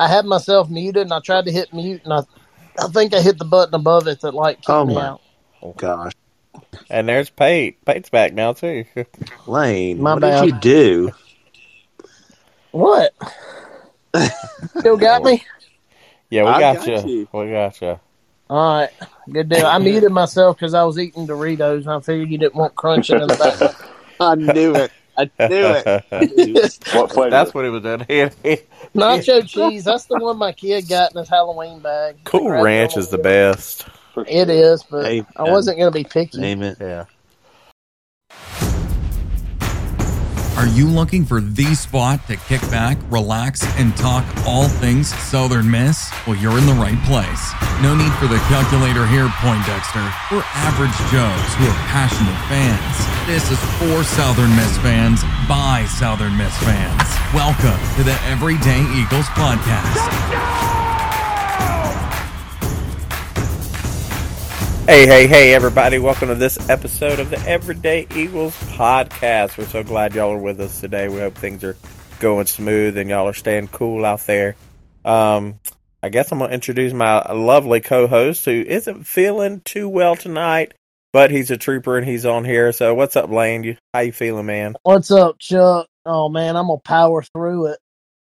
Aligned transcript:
I 0.00 0.08
had 0.08 0.24
myself 0.24 0.70
muted 0.70 1.02
and 1.02 1.12
I 1.12 1.20
tried 1.20 1.44
to 1.44 1.52
hit 1.52 1.74
mute 1.74 2.00
and 2.04 2.12
I, 2.14 2.20
I 2.82 2.88
think 2.88 3.12
I 3.12 3.20
hit 3.20 3.38
the 3.38 3.44
button 3.44 3.74
above 3.74 4.08
it 4.08 4.22
that 4.22 4.32
like 4.34 4.56
kicked 4.56 4.70
Oh, 4.70 4.86
me 4.86 4.94
my. 4.94 5.08
out. 5.08 5.20
Oh 5.62 5.74
gosh, 5.76 6.12
And 6.88 7.06
there's 7.06 7.28
Pate. 7.28 7.84
Pate's 7.84 8.08
back 8.08 8.32
now 8.32 8.54
too. 8.54 8.86
Lane, 9.46 10.00
My 10.00 10.14
what 10.14 10.22
bad. 10.22 10.40
did 10.44 10.54
you 10.54 10.60
do? 10.60 11.12
What? 12.70 13.12
Still 14.78 14.96
got 14.96 15.22
me? 15.24 15.44
Yeah, 16.30 16.44
we 16.44 16.60
got, 16.60 16.76
got 16.86 16.86
you. 17.04 17.10
you. 17.10 17.28
We 17.32 17.50
got 17.50 17.78
you. 17.82 18.00
All 18.48 18.78
right, 18.80 18.90
good 19.30 19.50
deal. 19.50 19.66
I 19.66 19.76
muted 19.78 20.12
myself 20.12 20.56
because 20.56 20.72
I 20.72 20.82
was 20.84 20.98
eating 20.98 21.26
Doritos 21.26 21.80
and 21.82 21.90
I 21.90 22.00
figured 22.00 22.30
you 22.30 22.38
didn't 22.38 22.54
want 22.56 22.74
crunching 22.74 23.20
in 23.20 23.28
the 23.28 23.36
background. 23.36 23.76
I 24.20 24.34
knew 24.34 24.74
it. 24.76 24.92
I 25.38 25.48
knew 25.48 25.66
it. 25.66 26.04
I 26.12 26.20
knew 26.24 26.54
it. 26.56 26.78
What 26.92 27.12
flavor? 27.12 27.30
That's 27.30 27.52
what 27.54 27.64
he 27.64 27.70
was 27.70 27.82
doing. 27.82 28.04
He- 28.08 28.48
he- 28.48 28.62
Nacho 28.94 29.46
cheese. 29.46 29.84
That's 29.84 30.04
the 30.06 30.18
one 30.18 30.36
my 30.38 30.52
kid 30.52 30.88
got 30.88 31.12
in 31.12 31.18
his 31.18 31.28
Halloween 31.28 31.80
bag. 31.80 32.16
cool 32.24 32.48
Ranch 32.50 32.96
is 32.96 33.08
the 33.10 33.18
best. 33.18 33.86
For 34.14 34.24
It 34.26 34.48
sure. 34.48 34.50
is, 34.74 34.82
but 34.90 35.04
Hey, 35.04 35.24
I 35.36 35.44
wasn't 35.44 35.78
going 35.78 35.92
to 35.92 35.96
be 35.96 36.04
picky. 36.04 36.38
Name 36.40 36.62
it. 36.62 36.78
Yeah. 36.80 37.04
Are 40.60 40.66
you 40.66 40.86
looking 40.86 41.24
for 41.24 41.40
the 41.40 41.74
spot 41.74 42.26
to 42.26 42.36
kick 42.36 42.60
back, 42.68 42.98
relax, 43.08 43.64
and 43.78 43.96
talk 43.96 44.26
all 44.44 44.68
things 44.68 45.08
Southern 45.08 45.70
Miss? 45.70 46.12
Well, 46.26 46.36
you're 46.36 46.58
in 46.58 46.66
the 46.66 46.74
right 46.74 47.00
place. 47.04 47.52
No 47.80 47.96
need 47.96 48.12
for 48.20 48.26
the 48.26 48.36
calculator 48.52 49.06
here, 49.06 49.26
Poindexter. 49.40 50.04
We're 50.30 50.44
average 50.52 50.92
Joes 51.08 51.54
who 51.56 51.64
are 51.64 51.80
passionate 51.88 52.36
fans. 52.52 53.26
This 53.26 53.50
is 53.50 53.58
for 53.78 54.04
Southern 54.04 54.54
Miss 54.54 54.76
fans 54.80 55.22
by 55.48 55.86
Southern 55.86 56.36
Miss 56.36 56.54
fans. 56.58 57.08
Welcome 57.32 57.80
to 57.96 58.04
the 58.04 58.20
Everyday 58.28 58.82
Eagles 59.00 59.32
podcast. 59.32 60.79
Hey, 64.90 65.06
hey, 65.06 65.28
hey, 65.28 65.54
everybody. 65.54 66.00
Welcome 66.00 66.30
to 66.30 66.34
this 66.34 66.68
episode 66.68 67.20
of 67.20 67.30
the 67.30 67.38
Everyday 67.46 68.08
Eagles 68.12 68.56
podcast. 68.72 69.56
We're 69.56 69.66
so 69.66 69.84
glad 69.84 70.16
y'all 70.16 70.32
are 70.32 70.36
with 70.36 70.60
us 70.60 70.80
today. 70.80 71.08
We 71.08 71.20
hope 71.20 71.36
things 71.36 71.62
are 71.62 71.76
going 72.18 72.46
smooth 72.46 72.98
and 72.98 73.08
y'all 73.08 73.28
are 73.28 73.32
staying 73.32 73.68
cool 73.68 74.04
out 74.04 74.26
there. 74.26 74.56
Um, 75.04 75.60
I 76.02 76.08
guess 76.08 76.32
I'm 76.32 76.38
going 76.38 76.50
to 76.50 76.54
introduce 76.54 76.92
my 76.92 77.20
lovely 77.32 77.80
co 77.80 78.08
host 78.08 78.44
who 78.44 78.50
isn't 78.50 79.04
feeling 79.04 79.60
too 79.60 79.88
well 79.88 80.16
tonight, 80.16 80.74
but 81.12 81.30
he's 81.30 81.52
a 81.52 81.56
trooper 81.56 81.96
and 81.96 82.04
he's 82.04 82.26
on 82.26 82.44
here. 82.44 82.72
So, 82.72 82.92
what's 82.92 83.14
up, 83.14 83.30
Lane? 83.30 83.62
You, 83.62 83.76
how 83.94 84.00
you 84.00 84.10
feeling, 84.10 84.46
man? 84.46 84.74
What's 84.82 85.12
up, 85.12 85.38
Chuck? 85.38 85.86
Oh 86.04 86.28
man, 86.28 86.56
I'm 86.56 86.66
gonna 86.66 86.80
power 86.80 87.22
through 87.22 87.66
it. 87.66 87.78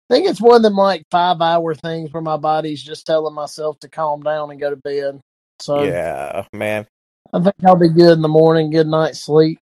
I 0.10 0.16
think 0.16 0.28
it's 0.28 0.42
one 0.42 0.58
of 0.58 0.64
them 0.64 0.76
like 0.76 1.06
five 1.12 1.40
hour 1.40 1.74
things 1.76 2.12
where 2.12 2.22
my 2.22 2.36
body's 2.36 2.84
just 2.84 3.06
telling 3.06 3.34
myself 3.34 3.80
to 3.80 3.88
calm 3.88 4.22
down 4.22 4.52
and 4.52 4.60
go 4.60 4.70
to 4.70 4.76
bed. 4.76 5.22
So 5.62 5.96
Yeah, 5.96 6.46
man. 6.54 6.88
I 7.34 7.42
think 7.42 7.56
I'll 7.66 7.76
be 7.78 7.90
good 7.90 8.14
in 8.14 8.22
the 8.22 8.28
morning. 8.30 8.72
Good 8.72 8.88
night's 8.88 9.22
sleep. 9.26 9.60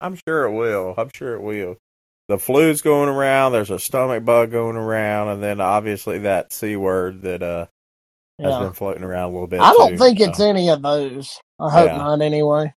I'm 0.00 0.16
sure 0.28 0.44
it 0.46 0.52
will. 0.56 0.94
I'm 0.98 1.10
sure 1.14 1.34
it 1.36 1.42
will. 1.42 1.78
The 2.28 2.38
flu's 2.38 2.82
going 2.82 3.10
around. 3.10 3.52
There's 3.52 3.70
a 3.70 3.80
stomach 3.80 4.24
bug 4.24 4.52
going 4.52 4.76
around, 4.76 5.30
and 5.30 5.42
then 5.42 5.60
obviously 5.60 6.20
that 6.20 6.52
c 6.52 6.76
word 6.76 7.22
that 7.22 7.42
uh 7.42 7.66
has 8.44 8.56
Yeah. 8.56 8.58
been 8.58 8.74
floating 8.74 9.04
around 9.04 9.30
a 9.30 9.32
little 9.32 9.48
bit. 9.48 9.70
I 9.70 9.72
don't 9.72 9.96
too. 9.96 9.98
think 9.98 10.20
it's 10.20 10.38
Uh, 10.38 10.40
any 10.40 10.70
of 10.70 10.82
those. 10.82 11.38
I 11.60 11.70
hope 11.70 11.92
Yeah. 11.92 11.94
not. 11.94 12.22
Anyway. 12.22 12.74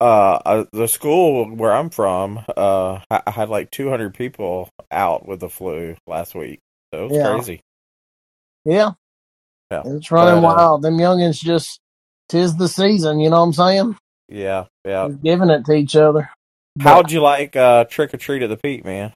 uh, 0.00 0.40
uh 0.46 0.64
the 0.72 0.88
school 0.88 1.48
where 1.56 1.72
I'm 1.72 1.90
from. 1.90 2.44
Uh, 2.56 3.00
I 3.10 3.22
I 3.26 3.30
had 3.32 3.48
like 3.50 3.70
200 3.72 4.14
people 4.14 4.70
out 4.92 5.26
with 5.28 5.40
the 5.40 5.50
flu 5.50 5.96
last 6.06 6.34
week. 6.34 6.60
So 6.94 7.02
it 7.02 7.04
was 7.06 7.18
Yeah. 7.18 7.18
crazy. 7.18 7.62
Yeah. 8.64 8.92
Yeah. 9.70 9.82
It's 9.84 10.10
running 10.10 10.42
But, 10.42 10.48
uh, 10.48 10.54
wild. 10.56 10.82
Them 10.82 10.96
youngins 10.98 11.38
just 11.40 11.80
tis 12.28 12.56
the 12.56 12.68
season. 12.68 13.20
You 13.20 13.30
know 13.30 13.40
what 13.40 13.46
I'm 13.46 13.52
saying? 13.52 13.96
Yeah, 14.28 14.64
yeah. 14.84 15.08
Giving 15.22 15.50
it 15.50 15.64
to 15.66 15.72
each 15.72 15.96
other. 15.96 16.30
How'd 16.80 17.10
you 17.10 17.20
like 17.22 17.56
uh 17.56 17.84
trick 17.84 18.14
or 18.14 18.18
treat 18.18 18.42
at 18.42 18.48
the 18.50 18.56
Pete, 18.56 18.84
man? 18.84 19.12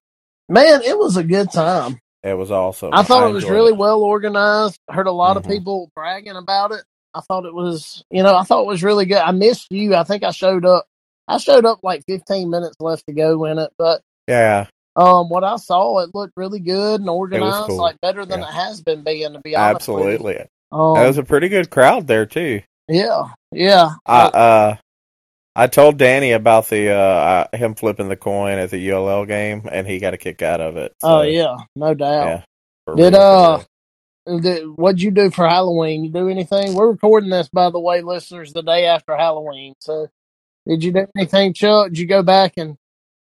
Man, 0.48 0.82
it 0.82 0.98
was 0.98 1.16
a 1.16 1.22
good 1.24 1.50
time. 1.52 1.98
It 2.22 2.34
was 2.36 2.50
awesome. 2.50 2.90
I 2.92 3.02
thought 3.02 3.28
it 3.28 3.32
was 3.32 3.48
really 3.48 3.72
well 3.72 4.00
organized. 4.00 4.78
Heard 4.88 5.06
a 5.06 5.12
lot 5.12 5.36
of 5.36 5.42
Mhm. 5.44 5.48
people 5.50 5.90
bragging 5.94 6.36
about 6.36 6.72
it. 6.72 6.82
I 7.14 7.20
thought 7.20 7.44
it 7.46 7.54
was, 7.54 8.04
you 8.10 8.22
know, 8.22 8.34
I 8.36 8.42
thought 8.44 8.62
it 8.62 8.66
was 8.68 8.82
really 8.82 9.06
good. 9.06 9.18
I 9.18 9.32
missed 9.32 9.66
you. 9.70 9.94
I 9.94 10.04
think 10.04 10.22
I 10.22 10.30
showed 10.30 10.64
up. 10.64 10.86
I 11.28 11.38
showed 11.38 11.64
up 11.66 11.80
like 11.82 12.04
15 12.06 12.48
minutes 12.50 12.76
left 12.80 13.06
to 13.06 13.12
go 13.12 13.44
in 13.44 13.58
it, 13.58 13.70
but 13.78 14.02
Yeah, 14.28 14.66
um, 14.96 15.28
what 15.28 15.44
I 15.44 15.56
saw, 15.56 15.98
it 16.00 16.10
looked 16.14 16.34
really 16.36 16.60
good 16.60 17.00
and 17.00 17.08
organized, 17.08 17.68
cool. 17.68 17.76
like 17.78 18.00
better 18.00 18.24
than 18.26 18.40
Yeah. 18.40 18.48
it 18.48 18.52
has 18.54 18.80
been 18.82 19.02
being. 19.02 19.32
To 19.32 19.40
be 19.40 19.56
honest, 19.56 19.76
absolutely. 19.76 20.38
Um, 20.70 20.94
That 20.94 21.06
was 21.06 21.18
a 21.18 21.22
pretty 21.24 21.48
good 21.48 21.70
crowd 21.70 22.06
there 22.06 22.26
too. 22.26 22.62
yeah, 22.88 23.28
yeah. 23.52 23.90
I 24.06 24.20
uh 24.24 24.76
I 25.54 25.66
told 25.66 25.98
Danny 25.98 26.32
about 26.32 26.68
the 26.68 26.90
uh 26.90 27.46
him 27.56 27.74
flipping 27.74 28.08
the 28.08 28.16
coin 28.16 28.58
at 28.58 28.70
the 28.70 28.90
ULL 28.90 29.26
game 29.26 29.68
and 29.70 29.86
he 29.86 29.98
got 29.98 30.14
a 30.14 30.18
kick 30.18 30.40
out 30.42 30.60
of 30.60 30.76
it. 30.76 30.92
oh 31.02 31.22
yeah, 31.22 31.56
no 31.76 31.94
doubt. 31.94 32.26
yeah. 32.88 32.94
Did 32.96 33.14
uh, 33.14 33.60
did, 34.26 34.64
what'd 34.76 35.00
you 35.02 35.10
do 35.10 35.30
for 35.30 35.46
Halloween? 35.48 36.04
You 36.04 36.10
do 36.10 36.28
anything? 36.28 36.74
We're 36.74 36.90
recording 36.90 37.30
this, 37.30 37.48
by 37.48 37.70
the 37.70 37.80
way, 37.80 38.02
listeners, 38.02 38.52
the 38.52 38.62
day 38.62 38.86
after 38.86 39.16
Halloween. 39.16 39.74
So, 39.80 40.08
did 40.66 40.82
you 40.84 40.92
do 40.92 41.06
anything, 41.16 41.54
Chuck? 41.54 41.88
Did 41.88 41.98
you 41.98 42.06
go 42.06 42.22
back 42.22 42.54
and 42.56 42.76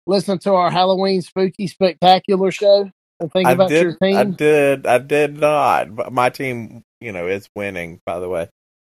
listen 0.07 0.39
to 0.39 0.53
our 0.53 0.71
Halloween 0.71 1.21
spooky 1.21 1.67
spectacular 1.67 2.51
show 2.51 2.89
and 3.19 3.31
think 3.31 3.47
I 3.47 3.51
about 3.53 3.69
did 3.69 3.83
your 3.83 3.95
team? 4.01 4.15
I 4.15 4.23
did 4.23 4.87
I 4.87 4.97
did 4.99 5.37
not. 5.39 5.95
But 5.95 6.13
my 6.13 6.29
team, 6.29 6.83
you 7.01 7.11
know, 7.11 7.27
is 7.27 7.49
winning, 7.55 8.01
by 8.05 8.19
the 8.19 8.29
way. 8.29 8.49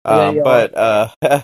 Um 0.05 0.37
you 0.37 0.43
but 0.43 0.77
uh 0.77 1.09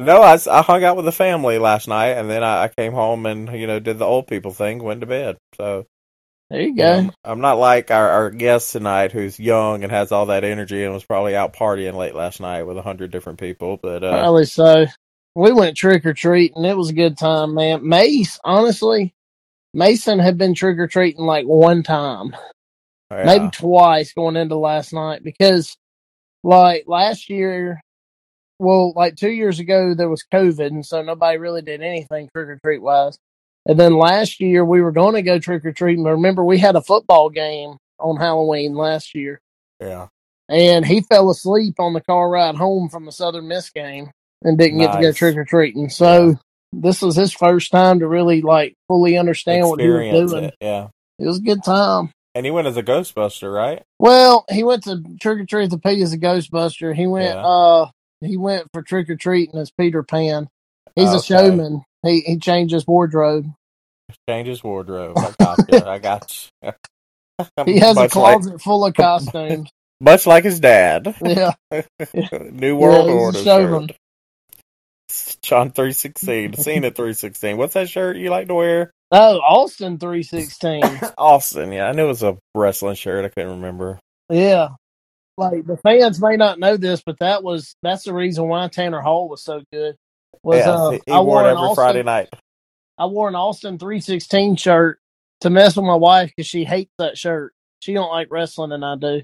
No, 0.00 0.22
I 0.22 0.38
hung 0.62 0.84
out 0.84 0.96
with 0.96 1.06
the 1.06 1.12
family 1.12 1.58
last 1.58 1.88
night, 1.88 2.10
and 2.10 2.30
then 2.30 2.44
I, 2.44 2.64
I 2.64 2.68
came 2.68 2.92
home 2.92 3.26
and 3.26 3.52
you 3.52 3.66
know 3.66 3.80
did 3.80 3.98
the 3.98 4.04
old 4.04 4.28
people 4.28 4.52
thing, 4.52 4.82
went 4.82 5.00
to 5.00 5.06
bed. 5.06 5.38
So 5.56 5.86
there 6.50 6.60
you 6.60 6.68
you 6.68 6.74
go. 6.76 7.02
know, 7.02 7.10
I'm 7.24 7.40
not 7.40 7.58
like 7.58 7.90
our, 7.90 8.08
our 8.08 8.30
guest 8.30 8.72
tonight, 8.72 9.10
who's 9.10 9.40
young 9.40 9.82
and 9.82 9.90
has 9.90 10.12
all 10.12 10.26
that 10.26 10.44
energy, 10.44 10.84
and 10.84 10.94
was 10.94 11.04
probably 11.04 11.34
out 11.34 11.52
partying 11.52 11.94
late 11.94 12.14
last 12.14 12.40
night 12.40 12.62
with 12.62 12.78
a 12.78 12.82
hundred 12.82 13.10
different 13.10 13.40
people. 13.40 13.76
But 13.76 14.04
uh, 14.04 14.20
Probably 14.20 14.44
so. 14.44 14.86
We 15.38 15.52
went 15.52 15.76
trick 15.76 16.04
or 16.04 16.14
treating. 16.14 16.64
It 16.64 16.76
was 16.76 16.90
a 16.90 16.94
good 16.94 17.16
time, 17.16 17.54
man. 17.54 17.88
Mace, 17.88 18.40
honestly, 18.42 19.14
Mason 19.72 20.18
had 20.18 20.36
been 20.36 20.52
trick 20.52 20.78
or 20.78 20.88
treating 20.88 21.24
like 21.24 21.46
one 21.46 21.84
time. 21.84 22.34
yeah. 23.12 23.24
maybe 23.24 23.48
twice 23.52 24.12
going 24.12 24.36
into 24.36 24.56
last 24.56 24.92
night 24.92 25.22
because 25.22 25.76
like 26.42 26.84
last 26.88 27.30
year 27.30 27.80
well 28.58 28.92
like 28.96 29.14
two 29.14 29.30
years 29.30 29.60
ago 29.60 29.94
there 29.94 30.08
was 30.08 30.24
covid 30.32 30.68
and 30.68 30.84
so 30.84 31.02
nobody 31.02 31.38
really 31.38 31.62
did 31.62 31.82
anything 31.82 32.28
trick-or-treat 32.34 32.82
wise 32.82 33.18
and 33.66 33.78
then 33.78 33.94
last 33.94 34.40
year 34.40 34.64
we 34.64 34.80
were 34.80 34.92
going 34.92 35.14
to 35.14 35.22
go 35.22 35.38
trick-or-treating 35.38 36.04
but 36.04 36.10
remember 36.10 36.44
we 36.44 36.58
had 36.58 36.76
a 36.76 36.82
football 36.82 37.30
game 37.30 37.76
on 37.98 38.16
halloween 38.16 38.74
last 38.74 39.14
year 39.14 39.40
yeah. 39.80 40.06
and 40.48 40.84
he 40.84 41.00
fell 41.00 41.30
asleep 41.30 41.80
on 41.80 41.92
the 41.92 42.00
car 42.00 42.28
ride 42.28 42.56
home 42.56 42.88
from 42.88 43.04
the 43.04 43.12
southern 43.12 43.48
miss 43.48 43.70
game 43.70 44.10
and 44.42 44.58
didn't 44.58 44.78
get 44.78 44.92
to 44.94 45.02
go 45.02 45.12
trick-or-treating 45.12 45.88
so 45.88 46.38
this 46.72 47.00
was 47.02 47.16
his 47.16 47.32
first 47.32 47.70
time 47.70 48.00
to 48.00 48.06
really 48.06 48.42
like 48.42 48.74
fully 48.88 49.16
understand 49.18 49.66
what 49.68 49.80
he 49.80 49.88
was 49.88 50.30
doing 50.30 50.44
it, 50.44 50.54
yeah. 50.60 50.88
it 51.18 51.26
was 51.26 51.38
a 51.38 51.42
good 51.42 51.62
time 51.64 52.12
And 52.34 52.44
he 52.46 52.52
went 52.52 52.66
as 52.68 52.76
a 52.76 52.82
Ghostbuster, 52.82 53.52
right? 53.52 53.82
Well, 53.98 54.44
he 54.50 54.62
went 54.62 54.84
to 54.84 55.02
trick 55.20 55.40
or 55.40 55.46
treat 55.46 55.70
the 55.70 55.78
pig 55.78 56.00
as 56.00 56.12
a 56.12 56.18
Ghostbuster. 56.18 56.94
He 56.94 57.06
went 57.06 57.34
Yeah. 57.34 57.44
uh 57.46 57.90
he 58.20 58.36
went 58.36 58.66
for 58.72 58.82
trick 58.82 59.08
or 59.10 59.16
treating 59.16 59.58
as 59.58 59.70
Peter 59.70 60.02
Pan. 60.02 60.48
He's 60.94 61.12
a 61.12 61.22
showman. 61.22 61.82
He 62.02 62.20
he 62.20 62.38
changed 62.38 62.74
his 62.74 62.86
wardrobe. 62.86 63.46
Change 64.28 64.48
his 64.48 64.62
wardrobe. 64.62 65.16
I 65.18 65.32
got 65.38 65.58
you. 65.72 65.78
I 65.84 65.98
got 65.98 66.50
you. 66.62 66.72
He 67.66 67.78
has 67.78 67.96
a 67.96 68.00
much 68.00 68.16
like, 68.16 68.40
closet 68.40 68.60
full 68.60 68.84
of 68.84 68.94
costumes. 68.94 69.70
much 70.00 70.26
like 70.26 70.44
his 70.44 70.58
dad. 70.60 71.14
yeah. 71.24 71.52
New 72.50 72.76
World 72.76 73.34
he's 73.36 73.46
a 73.46 73.62
Order 73.62 73.86
John 75.48 75.72
three 75.72 75.92
sixteen. 75.92 76.54
Seen 76.58 76.84
at 76.84 76.96
three 76.96 77.14
sixteen. 77.14 77.56
What's 77.58 77.74
that 77.74 77.90
shirt 77.90 78.18
you 78.18 78.30
like 78.30 78.48
to 78.48 78.54
wear? 78.54 78.92
Oh, 79.12 79.38
Austin 79.38 79.98
three 79.98 80.22
sixteen. 80.24 80.84
Austin. 81.18 81.72
Yeah, 81.72 81.88
I 81.88 81.92
knew 81.92 82.04
it 82.06 82.08
was 82.08 82.22
a 82.24 82.38
wrestling 82.54 82.96
shirt. 82.96 83.24
I 83.24 83.30
couldn't 83.30 83.56
remember. 83.62 84.00
yeah. 84.30 84.70
Like 85.36 85.66
the 85.66 85.78
fans 85.78 86.22
may 86.22 86.36
not 86.36 86.60
know 86.60 86.76
this, 86.78 87.02
but 87.04 87.18
that 87.20 87.42
was 87.44 87.76
that's 87.82 88.04
the 88.04 88.14
reason 88.14 88.48
why 88.48 88.68
Tanner 88.68 89.00
Hall 89.00 89.28
was 89.28 89.42
so 89.44 89.62
good. 89.72 89.96
Was 90.44 90.66
yeah, 90.66 90.72
uh 90.72 90.98
I 91.08 91.20
wore 91.22 91.44
it 91.44 91.48
every 91.50 91.68
Austin 91.68 91.74
Friday 91.74 92.04
night. 92.04 92.30
I 92.98 93.06
wore 93.06 93.28
an 93.28 93.36
Austin 93.36 93.78
316 93.78 94.56
shirt 94.56 95.00
to 95.42 95.50
mess 95.50 95.76
with 95.76 95.86
my 95.86 95.96
wife 95.96 96.30
because 96.30 96.48
she 96.48 96.64
hates 96.64 96.92
that 96.98 97.18
shirt. 97.18 97.54
She 97.80 97.94
don't 97.94 98.10
like 98.12 98.28
wrestling 98.30 98.72
and 98.72 98.84
I 98.84 98.96
do. 98.96 99.22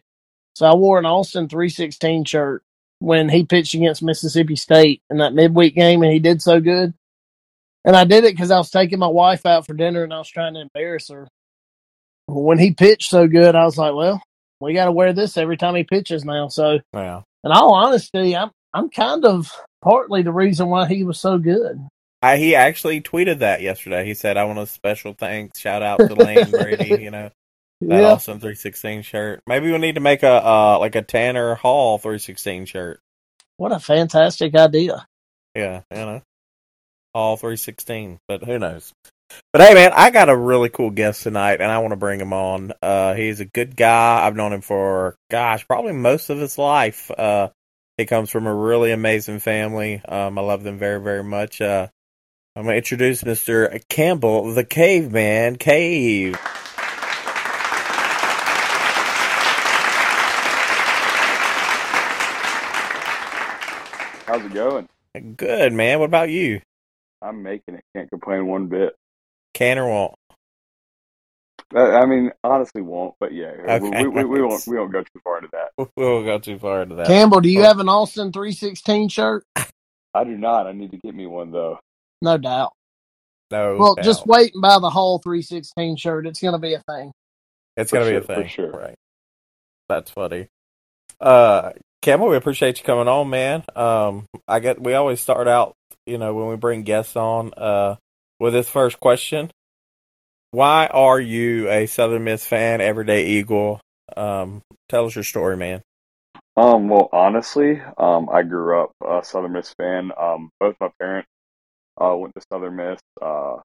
So 0.56 0.66
I 0.66 0.74
wore 0.74 0.98
an 1.00 1.06
Austin 1.06 1.48
316 1.48 2.26
shirt 2.26 2.63
when 3.04 3.28
he 3.28 3.44
pitched 3.44 3.74
against 3.74 4.02
Mississippi 4.02 4.56
State 4.56 5.02
in 5.10 5.18
that 5.18 5.34
midweek 5.34 5.74
game 5.74 6.02
and 6.02 6.12
he 6.12 6.18
did 6.18 6.40
so 6.40 6.60
good. 6.60 6.94
And 7.84 7.94
I 7.94 8.04
did 8.04 8.24
it 8.24 8.34
because 8.34 8.50
I 8.50 8.56
was 8.56 8.70
taking 8.70 8.98
my 8.98 9.06
wife 9.06 9.44
out 9.44 9.66
for 9.66 9.74
dinner 9.74 10.04
and 10.04 10.12
I 10.14 10.18
was 10.18 10.30
trying 10.30 10.54
to 10.54 10.60
embarrass 10.60 11.10
her. 11.10 11.28
When 12.26 12.58
he 12.58 12.72
pitched 12.72 13.10
so 13.10 13.28
good, 13.28 13.54
I 13.54 13.66
was 13.66 13.76
like, 13.76 13.94
well, 13.94 14.22
we 14.60 14.72
got 14.72 14.86
to 14.86 14.92
wear 14.92 15.12
this 15.12 15.36
every 15.36 15.58
time 15.58 15.74
he 15.74 15.84
pitches 15.84 16.24
now. 16.24 16.48
So, 16.48 16.80
Yeah. 16.94 17.20
in 17.44 17.52
all 17.52 17.74
honesty, 17.74 18.34
I'm 18.34 18.50
I'm 18.72 18.88
kind 18.88 19.24
of 19.24 19.52
partly 19.82 20.22
the 20.22 20.32
reason 20.32 20.68
why 20.68 20.86
he 20.88 21.04
was 21.04 21.20
so 21.20 21.36
good. 21.38 21.86
I, 22.22 22.38
he 22.38 22.54
actually 22.54 23.02
tweeted 23.02 23.40
that 23.40 23.60
yesterday. 23.60 24.06
He 24.06 24.14
said, 24.14 24.38
"I 24.38 24.44
want 24.44 24.58
a 24.58 24.66
special 24.66 25.12
thanks, 25.12 25.60
shout 25.60 25.82
out 25.82 25.98
to 25.98 26.14
Lane 26.14 26.50
Brady." 26.50 27.02
You 27.04 27.10
know 27.10 27.30
that 27.80 28.00
yeah, 28.00 28.12
awesome 28.12 28.40
three 28.40 28.54
sixteen 28.54 29.02
shirt. 29.02 29.42
Maybe 29.46 29.70
we 29.70 29.78
need 29.78 29.96
to 29.96 30.00
make 30.00 30.22
a 30.22 30.46
uh, 30.46 30.78
like 30.78 30.94
a 30.94 31.02
Tanner 31.02 31.54
Hall 31.54 31.98
three 31.98 32.18
sixteen 32.18 32.66
shirt. 32.66 33.00
what 33.56 33.72
a 33.72 33.78
fantastic 33.78 34.54
idea. 34.54 35.06
Yeah, 35.54 35.82
you 35.90 35.96
know, 35.96 36.22
all 37.14 37.36
three 37.36 37.56
sixteen. 37.56 38.18
But 38.28 38.44
who 38.44 38.58
knows? 38.58 38.92
But 39.52 39.62
hey, 39.62 39.74
man, 39.74 39.92
I 39.94 40.10
got 40.10 40.28
a 40.28 40.36
really 40.36 40.68
cool 40.68 40.90
guest 40.90 41.22
tonight, 41.22 41.60
and 41.60 41.70
I 41.70 41.78
want 41.78 41.92
to 41.92 41.96
bring 41.96 42.20
him 42.20 42.32
on. 42.32 42.72
Uh, 42.82 43.14
he's 43.14 43.40
a 43.40 43.44
good 43.44 43.76
guy. 43.76 44.24
I've 44.24 44.36
known 44.36 44.52
him 44.52 44.60
for 44.60 45.16
gosh, 45.30 45.66
probably 45.66 45.92
most 45.92 46.30
of 46.30 46.38
his 46.38 46.58
life. 46.58 47.10
Uh, 47.10 47.48
he 47.96 48.06
comes 48.06 48.30
from 48.30 48.46
a 48.46 48.54
really 48.54 48.90
amazing 48.90 49.38
family. 49.40 50.02
Um, 50.04 50.38
I 50.38 50.42
love 50.42 50.62
them 50.62 50.78
very, 50.78 51.00
very 51.00 51.24
much. 51.24 51.60
Uh, 51.60 51.88
I'm 52.56 52.64
gonna 52.64 52.76
introduce 52.76 53.22
Mr. 53.22 53.82
Campbell, 53.88 54.52
the 54.52 54.64
Caveman 54.64 55.56
Cave. 55.56 56.38
How's 64.34 64.46
it 64.46 64.52
going? 64.52 64.88
Good 65.36 65.72
man. 65.72 66.00
What 66.00 66.06
about 66.06 66.28
you? 66.28 66.60
I'm 67.22 67.44
making 67.44 67.76
it. 67.76 67.84
Can't 67.94 68.10
complain 68.10 68.48
one 68.48 68.66
bit. 68.66 68.96
Can 69.52 69.78
or 69.78 69.86
won't? 69.88 70.14
I 71.72 72.04
mean, 72.04 72.32
honestly, 72.42 72.82
won't. 72.82 73.14
But 73.20 73.32
yeah, 73.32 73.52
Okay, 73.68 74.02
we, 74.02 74.08
we, 74.08 74.24
we 74.24 74.42
won't 74.42 74.64
we 74.66 74.76
won't 74.76 74.90
go 74.90 75.02
too 75.02 75.20
far 75.22 75.38
into 75.38 75.50
that. 75.52 75.68
We 75.78 76.04
won't 76.04 76.26
go 76.26 76.38
too 76.40 76.58
far 76.58 76.82
into 76.82 76.96
that. 76.96 77.06
Campbell, 77.06 77.42
do 77.42 77.48
you 77.48 77.62
have 77.62 77.78
an 77.78 77.88
Austin 77.88 78.32
316 78.32 79.08
shirt? 79.08 79.44
I 80.12 80.24
do 80.24 80.36
not. 80.36 80.66
I 80.66 80.72
need 80.72 80.90
to 80.90 80.96
get 80.96 81.14
me 81.14 81.26
one 81.26 81.52
though. 81.52 81.78
No 82.20 82.36
doubt. 82.36 82.72
No, 83.52 83.76
Well, 83.78 83.94
doubt. 83.94 84.04
just 84.04 84.26
wait 84.26 84.52
and 84.54 84.62
buy 84.62 84.80
the 84.80 84.90
whole 84.90 85.20
316 85.20 85.94
shirt. 85.94 86.26
It's 86.26 86.40
going 86.40 86.54
to 86.54 86.58
be 86.58 86.74
a 86.74 86.82
thing. 86.90 87.12
It's 87.76 87.92
gonna 87.92 88.10
be 88.10 88.16
a 88.16 88.20
thing 88.20 88.42
for 88.42 88.48
sure. 88.48 88.70
right? 88.72 88.96
That's 89.88 90.10
funny. 90.10 90.48
Uh, 91.20 91.70
Campbell, 92.04 92.28
we 92.28 92.36
appreciate 92.36 92.76
you 92.76 92.84
coming 92.84 93.08
on, 93.08 93.30
man. 93.30 93.64
Um, 93.74 94.26
I 94.46 94.60
get 94.60 94.78
we 94.78 94.92
always 94.92 95.22
start 95.22 95.48
out, 95.48 95.74
you 96.04 96.18
know, 96.18 96.34
when 96.34 96.48
we 96.48 96.56
bring 96.56 96.82
guests 96.82 97.16
on, 97.16 97.54
uh, 97.56 97.96
with 98.38 98.52
this 98.52 98.68
first 98.68 99.00
question: 99.00 99.50
Why 100.50 100.86
are 100.86 101.18
you 101.18 101.70
a 101.70 101.86
Southern 101.86 102.24
Miss 102.24 102.44
fan, 102.44 102.82
everyday 102.82 103.24
Eagle? 103.28 103.80
Um, 104.14 104.60
tell 104.90 105.06
us 105.06 105.14
your 105.14 105.24
story, 105.24 105.56
man. 105.56 105.80
Um, 106.58 106.90
well, 106.90 107.08
honestly, 107.10 107.80
um, 107.96 108.28
I 108.30 108.42
grew 108.42 108.82
up 108.82 108.92
a 109.02 109.24
Southern 109.24 109.52
Miss 109.52 109.72
fan. 109.78 110.12
Um, 110.14 110.50
both 110.60 110.76
my 110.82 110.90
parents 111.00 111.28
uh, 111.98 112.14
went 112.14 112.34
to 112.34 112.42
Southern 112.52 112.76
Miss, 112.76 113.00
uh, 113.22 113.56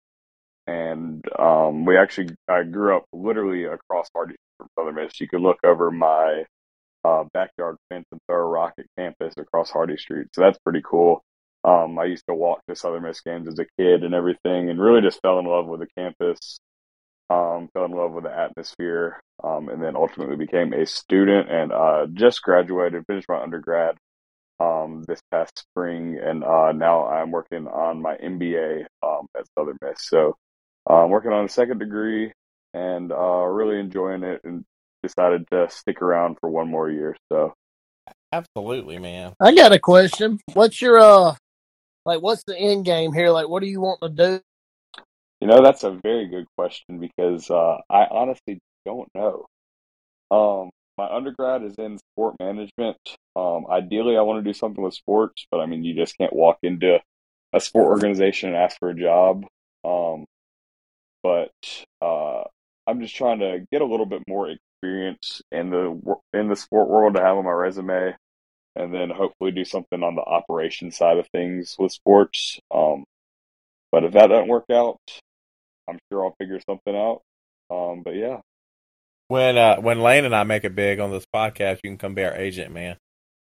and 0.66 1.26
um, 1.38 1.84
we 1.84 1.98
actually 1.98 2.38
I 2.48 2.64
grew 2.64 2.96
up 2.96 3.04
literally 3.12 3.66
across 3.66 4.08
Hardy 4.16 4.36
from 4.58 4.70
Southern 4.80 4.96
Miss. 4.96 5.20
You 5.20 5.28
could 5.28 5.42
look 5.42 5.60
over 5.66 5.92
my 5.92 6.46
backyard 7.34 7.78
fence 7.90 8.06
and 8.12 8.20
throw 8.28 8.38
a 8.38 8.44
rock 8.44 8.74
at 8.78 8.86
campus 8.98 9.34
across 9.38 9.70
Hardy 9.70 9.98
Street. 9.98 10.28
So 10.34 10.42
that's 10.42 10.60
pretty 10.60 10.82
cool. 10.84 11.24
Um, 11.64 12.00
I 12.00 12.06
used 12.06 12.26
to 12.30 12.36
walk 12.36 12.62
to 12.68 12.76
Southern 12.76 13.04
Miss 13.04 13.22
games 13.22 13.48
as 13.48 13.60
a 13.60 13.66
kid 13.78 14.04
and 14.04 14.14
everything, 14.14 14.70
and 14.70 14.80
really 14.80 15.02
just 15.02 15.22
fell 15.22 15.40
in 15.40 15.46
love 15.46 15.68
with 15.68 15.82
the 15.82 15.88
campus. 15.98 16.60
Um, 17.30 17.70
fell 17.74 17.86
in 17.86 17.92
love 17.92 18.12
with 18.12 18.24
the 18.24 18.36
atmosphere, 18.36 19.20
um, 19.44 19.70
and 19.70 19.84
then 19.84 19.96
ultimately 19.96 20.36
became 20.36 20.74
a 20.74 20.86
student 20.86 21.50
and 21.52 21.72
uh, 21.72 22.08
just 22.12 22.42
graduated, 22.42 23.06
finished 23.06 23.30
my 23.30 23.42
undergrad 23.42 23.98
um, 24.60 25.04
this 25.08 25.22
past 25.32 25.60
spring, 25.60 26.20
and 26.22 26.44
uh, 26.44 26.72
now 26.72 27.08
I'm 27.08 27.32
working 27.32 27.68
on 27.68 28.02
my 28.02 28.16
MBA 28.16 28.86
um, 29.04 29.28
at 29.38 29.46
Southern 29.58 29.78
Miss. 29.82 30.08
So 30.08 30.38
uh, 30.90 31.04
I'm 31.04 31.10
working 31.12 31.32
on 31.32 31.46
a 31.46 31.50
second 31.50 31.80
degree 31.80 32.32
and 32.74 33.12
uh, 33.12 33.46
really 33.46 33.80
enjoying 33.80 34.24
it, 34.24 34.42
and 34.44 34.66
decided 35.04 35.46
to 35.52 35.70
stick 35.70 36.02
around 36.02 36.38
for 36.40 36.50
one 36.50 36.70
more 36.70 36.90
year. 36.90 37.16
So 37.32 37.54
Absolutely, 38.32 39.00
man. 39.00 39.34
I 39.40 39.54
got 39.56 39.72
a 39.72 39.80
question. 39.80 40.40
What's 40.54 40.82
your, 40.82 41.00
uh, 41.00 41.36
like, 42.06 42.22
what's 42.22 42.44
the 42.44 42.58
end 42.58 42.86
game 42.86 43.12
here? 43.14 43.30
Like, 43.30 43.50
what 43.50 43.62
do 43.62 43.68
you 43.68 43.82
want 43.82 44.00
to 44.02 44.10
do? 44.10 44.42
you 45.42 45.48
know 45.48 45.62
that's 45.62 45.84
a 45.84 45.92
very 45.92 46.28
good 46.28 46.46
question 46.58 47.00
because 47.00 47.50
uh, 47.50 47.78
I 47.90 48.08
honestly 48.12 48.60
don't 48.86 49.08
know. 49.16 49.46
Um, 50.32 50.70
my 50.98 51.08
undergrad 51.10 51.64
is 51.64 51.76
in 51.78 51.98
sport 51.98 52.36
management. 52.40 52.98
Um, 53.36 53.66
ideally, 53.70 54.18
I 54.18 54.22
want 54.22 54.44
to 54.44 54.50
do 54.50 54.54
something 54.54 54.84
with 54.84 54.94
sports, 54.94 55.46
but 55.50 55.60
I 55.60 55.66
mean, 55.66 55.84
you 55.84 55.96
just 55.96 56.18
can't 56.18 56.34
walk 56.34 56.60
into 56.62 57.00
a 57.54 57.60
sport 57.62 57.88
organization 57.88 58.50
and 58.50 58.58
ask 58.58 58.78
for 58.80 58.90
a 58.90 58.96
job. 58.96 59.46
Um, 59.86 60.26
but 61.24 61.52
uh, 62.02 62.44
I'm 62.86 63.00
just 63.00 63.16
trying 63.16 63.40
to 63.40 63.66
get 63.72 63.82
a 63.82 63.86
little 63.86 64.06
bit 64.06 64.24
more 64.28 64.50
experience 64.82 65.42
in 65.52 65.70
the 65.70 66.00
in 66.34 66.48
the 66.50 66.56
sport 66.56 66.90
world 66.90 67.16
to 67.16 67.22
have 67.22 67.38
on 67.38 67.46
my 67.46 67.52
resume, 67.52 68.16
and 68.76 68.94
then 68.94 69.10
hopefully 69.10 69.52
do 69.52 69.66
something 69.66 70.04
on 70.04 70.16
the 70.16 70.22
operation 70.22 70.92
side 70.92 71.18
of 71.18 71.28
things 71.34 71.76
with 71.78 71.92
sports. 71.92 72.60
Um, 72.74 73.04
but 73.92 74.04
if 74.04 74.14
that 74.14 74.28
doesn't 74.28 74.48
work 74.48 74.66
out, 74.72 74.98
I'm 75.90 75.98
sure 76.12 76.24
I'll 76.24 76.36
figure 76.40 76.60
something 76.68 76.96
out. 76.96 77.22
Um, 77.72 78.02
but 78.04 78.16
yeah, 78.16 78.38
When 79.28 79.58
uh, 79.58 79.78
when 79.78 80.00
Lane 80.00 80.26
and 80.26 80.36
I 80.36 80.44
make 80.44 80.64
it 80.64 80.76
big 80.76 81.00
on 81.00 81.12
this 81.12 81.26
podcast, 81.34 81.80
you 81.84 81.90
can 81.92 81.98
come 81.98 82.16
be 82.16 82.24
our 82.24 82.36
agent, 82.36 82.74
man. 82.74 82.98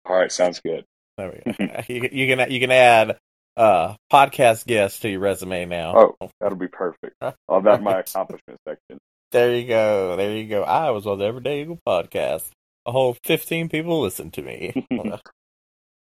all 0.05 0.15
right, 0.15 0.31
sounds 0.31 0.59
good. 0.59 0.85
There 1.17 1.31
we 1.31 1.53
go. 1.53 1.81
you, 1.87 2.09
you 2.11 2.35
can 2.35 2.51
you 2.51 2.59
can 2.59 2.71
add 2.71 3.17
uh 3.57 3.95
podcast 4.11 4.65
guests 4.65 4.99
to 5.01 5.09
your 5.09 5.19
resume 5.19 5.65
now. 5.65 6.15
Oh, 6.21 6.29
that'll 6.39 6.57
be 6.57 6.67
perfect. 6.67 7.15
I'll 7.21 7.61
have 7.61 7.81
my 7.81 7.99
accomplishment 7.99 8.59
section. 8.67 8.99
There 9.31 9.55
you 9.55 9.65
go. 9.65 10.17
There 10.17 10.35
you 10.35 10.47
go. 10.47 10.63
I 10.63 10.91
was 10.91 11.07
on 11.07 11.19
the 11.19 11.25
Everyday 11.25 11.61
Eagle 11.61 11.79
podcast. 11.87 12.49
A 12.85 12.91
whole 12.91 13.15
15 13.23 13.69
people 13.69 14.01
listened 14.01 14.33
to 14.33 14.41
me. 14.41 14.85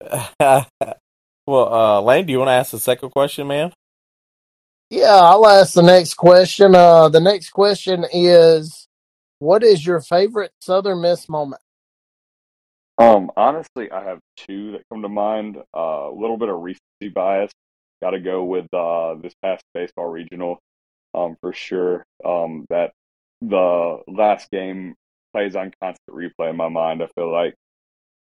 well, 0.40 1.74
uh, 1.74 2.00
Lane, 2.00 2.24
do 2.24 2.32
you 2.32 2.38
want 2.38 2.48
to 2.48 2.52
ask 2.52 2.70
the 2.70 2.78
second 2.78 3.10
question, 3.10 3.46
man? 3.46 3.74
Yeah, 4.88 5.20
I'll 5.20 5.46
ask 5.46 5.74
the 5.74 5.82
next 5.82 6.14
question. 6.14 6.74
Uh, 6.74 7.10
the 7.10 7.20
next 7.20 7.50
question 7.50 8.06
is, 8.10 8.88
what 9.38 9.62
is 9.62 9.84
your 9.84 10.00
favorite 10.00 10.52
Southern 10.62 11.02
Miss 11.02 11.28
moment? 11.28 11.60
Um, 12.96 13.30
honestly, 13.36 13.90
I 13.90 14.02
have 14.02 14.20
two 14.36 14.72
that 14.72 14.82
come 14.90 15.02
to 15.02 15.08
mind. 15.10 15.58
Uh, 15.76 16.08
a 16.08 16.14
little 16.14 16.38
bit 16.38 16.48
of 16.48 16.62
recency 16.62 17.08
bias. 17.14 17.52
Got 18.02 18.10
to 18.10 18.20
go 18.20 18.44
with 18.44 18.72
uh, 18.72 19.16
this 19.16 19.34
past 19.42 19.62
baseball 19.74 20.06
regional, 20.06 20.58
um, 21.14 21.36
for 21.42 21.52
sure. 21.52 22.04
Um, 22.24 22.64
that 22.70 22.92
the 23.40 23.98
last 24.08 24.50
game 24.50 24.94
plays 25.32 25.56
on 25.56 25.72
constant 25.82 26.16
replay 26.16 26.50
in 26.50 26.56
my 26.56 26.68
mind. 26.68 27.02
I 27.02 27.08
feel 27.14 27.32
like 27.32 27.54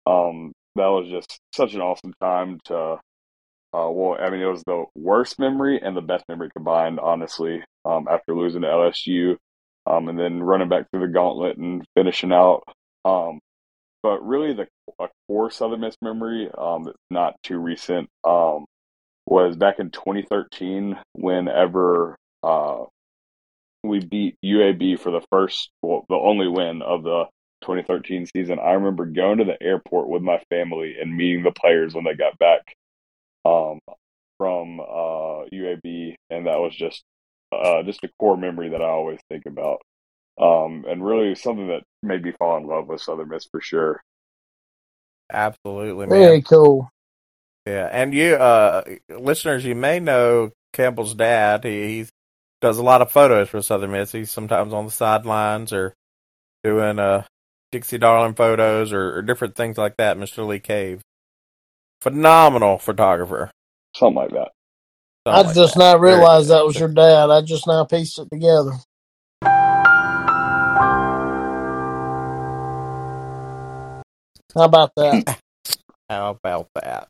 um, 0.06 0.52
that 0.76 0.87
was 0.87 1.08
just 1.08 1.38
such 1.54 1.75
an 1.75 1.80
awesome 1.80 2.14
time 2.20 2.60
to. 2.66 2.98
Uh, 3.75 3.90
well, 3.90 4.16
I 4.18 4.30
mean, 4.30 4.40
it 4.40 4.46
was 4.46 4.62
the 4.64 4.87
worst 4.96 5.38
memory 5.38 5.78
and 5.82 5.94
the 5.94 6.00
best 6.00 6.25
memory 6.28 6.48
combined, 6.54 6.98
honestly. 6.98 7.62
Um, 7.84 8.08
after 8.10 8.34
losing 8.34 8.62
to 8.62 8.68
LSU, 8.68 9.37
um, 9.87 10.08
and 10.08 10.18
then 10.18 10.42
running 10.42 10.68
back 10.68 10.90
through 10.90 11.06
the 11.06 11.12
gauntlet 11.12 11.56
and 11.58 11.84
finishing 11.96 12.32
out. 12.32 12.62
Um, 13.04 13.40
but 14.02 14.25
really 14.26 14.54
the 14.54 14.66
a 15.00 15.08
core 15.26 15.50
Southern 15.50 15.80
Miss 15.80 15.96
memory 16.02 16.50
um, 16.56 16.92
not 17.10 17.34
too 17.42 17.58
recent 17.58 18.08
um, 18.25 18.64
was 19.26 19.56
back 19.56 19.78
in 19.78 19.90
2013 19.90 20.96
whenever 21.12 22.16
uh, 22.42 22.84
we 23.82 24.00
beat 24.00 24.37
UAB 24.44 24.99
for 24.99 25.11
the 25.11 25.25
first, 25.30 25.70
well, 25.82 26.04
the 26.08 26.14
only 26.14 26.49
win 26.49 26.82
of 26.82 27.02
the 27.02 27.25
2013 27.62 28.26
season. 28.26 28.58
I 28.58 28.73
remember 28.73 29.06
going 29.06 29.38
to 29.38 29.44
the 29.44 29.62
airport 29.62 30.08
with 30.08 30.23
my 30.23 30.40
family 30.50 30.97
and 31.00 31.16
meeting 31.16 31.42
the 31.42 31.52
players 31.52 31.94
when 31.94 32.04
they 32.04 32.14
got 32.14 32.38
back 32.38 32.75
um, 33.44 33.80
from 34.37 34.80
uh, 34.80 35.47
UAB, 35.52 36.14
and 36.30 36.47
that 36.47 36.58
was 36.58 36.75
just 36.75 37.02
uh, 37.52 37.82
just 37.82 38.04
a 38.04 38.11
core 38.18 38.37
memory 38.37 38.70
that 38.70 38.82
I 38.82 38.88
always 38.88 39.20
think 39.30 39.44
about. 39.47 39.80
Um, 40.40 40.85
and 40.88 41.04
really 41.04 41.35
something 41.35 41.68
that 41.68 41.82
made 42.02 42.23
me 42.23 42.32
fall 42.38 42.58
in 42.58 42.66
love 42.66 42.87
with 42.87 43.00
Southern 43.00 43.28
Miss 43.28 43.47
for 43.50 43.61
sure. 43.61 44.00
Absolutely, 45.32 46.06
man. 46.06 46.08
Very 46.08 46.42
cool. 46.42 46.88
Yeah, 47.66 47.88
and 47.90 48.14
you, 48.14 48.35
uh, 48.35 48.82
listeners, 49.11 49.64
you 49.64 49.75
may 49.75 50.00
know 50.00 50.52
Campbell's 50.73 51.14
dad. 51.14 51.64
He, 51.64 51.99
he 51.99 52.06
does 52.60 52.78
a 52.78 52.82
lot 52.82 53.02
of 53.02 53.10
photos 53.10 53.48
for 53.48 53.62
Southern 53.62 53.92
Miss. 53.92 54.12
He's 54.12 54.30
sometimes 54.30 54.72
on 54.72 54.86
the 54.86 54.90
sidelines 54.90 55.72
or 55.72 55.94
doing 56.64 56.98
uh, 56.98 57.24
Dixie 57.72 57.98
Darling 57.98 58.34
photos 58.34 58.92
or, 58.92 59.18
or 59.18 59.22
different 59.22 59.54
things 59.54 59.78
like 59.78 59.96
that. 59.96 60.16
Mr. 60.16 60.46
Lee 60.46 60.60
Cave, 60.60 61.02
phenomenal 62.00 62.78
photographer. 62.78 63.50
Something 63.94 64.16
like 64.16 64.30
that. 64.32 64.52
I 65.26 65.42
like 65.42 65.54
just 65.54 65.74
that. 65.74 65.80
not 65.80 66.00
realized 66.00 66.48
that 66.50 66.64
was 66.64 66.78
your 66.78 66.88
dad. 66.88 67.30
I 67.30 67.42
just 67.42 67.66
now 67.66 67.84
pieced 67.84 68.18
it 68.18 68.28
together. 68.30 68.72
How 74.54 74.64
about 74.64 74.92
that? 74.96 75.38
How 76.10 76.30
about 76.30 76.68
that? 76.74 77.08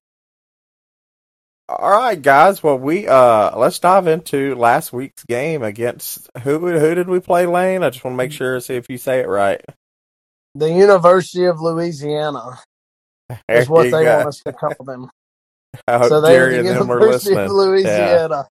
All 1.68 1.90
right, 1.90 2.20
guys. 2.20 2.62
Well, 2.62 2.78
we 2.78 3.06
uh 3.08 3.56
let's 3.58 3.78
dive 3.78 4.06
into 4.06 4.54
last 4.54 4.92
week's 4.92 5.24
game 5.24 5.62
against 5.62 6.30
who? 6.42 6.58
Who 6.60 6.94
did 6.94 7.08
we 7.08 7.20
play, 7.20 7.46
Lane? 7.46 7.82
I 7.82 7.90
just 7.90 8.04
want 8.04 8.14
to 8.14 8.18
make 8.18 8.32
sure 8.32 8.58
see 8.60 8.76
if 8.76 8.88
you 8.88 8.98
say 8.98 9.20
it 9.20 9.28
right. 9.28 9.62
the 10.54 10.70
University 10.72 11.44
of 11.44 11.60
Louisiana 11.60 12.58
There 13.48 13.58
is 13.58 13.68
what 13.68 13.84
you 13.86 13.90
they 13.90 14.04
go. 14.04 14.16
want 14.16 14.28
us 14.28 14.42
to 14.46 14.52
call 14.52 14.74
them. 14.84 15.10
I 15.88 15.98
hope 15.98 16.08
so 16.08 16.20
they're 16.22 16.50
Jerry 16.50 16.62
the 16.62 16.70
and 16.70 16.80
them 16.80 16.88
were 16.88 17.00
University 17.00 17.34
of 17.34 17.36
listening. 17.36 17.48
Louisiana. 17.48 18.48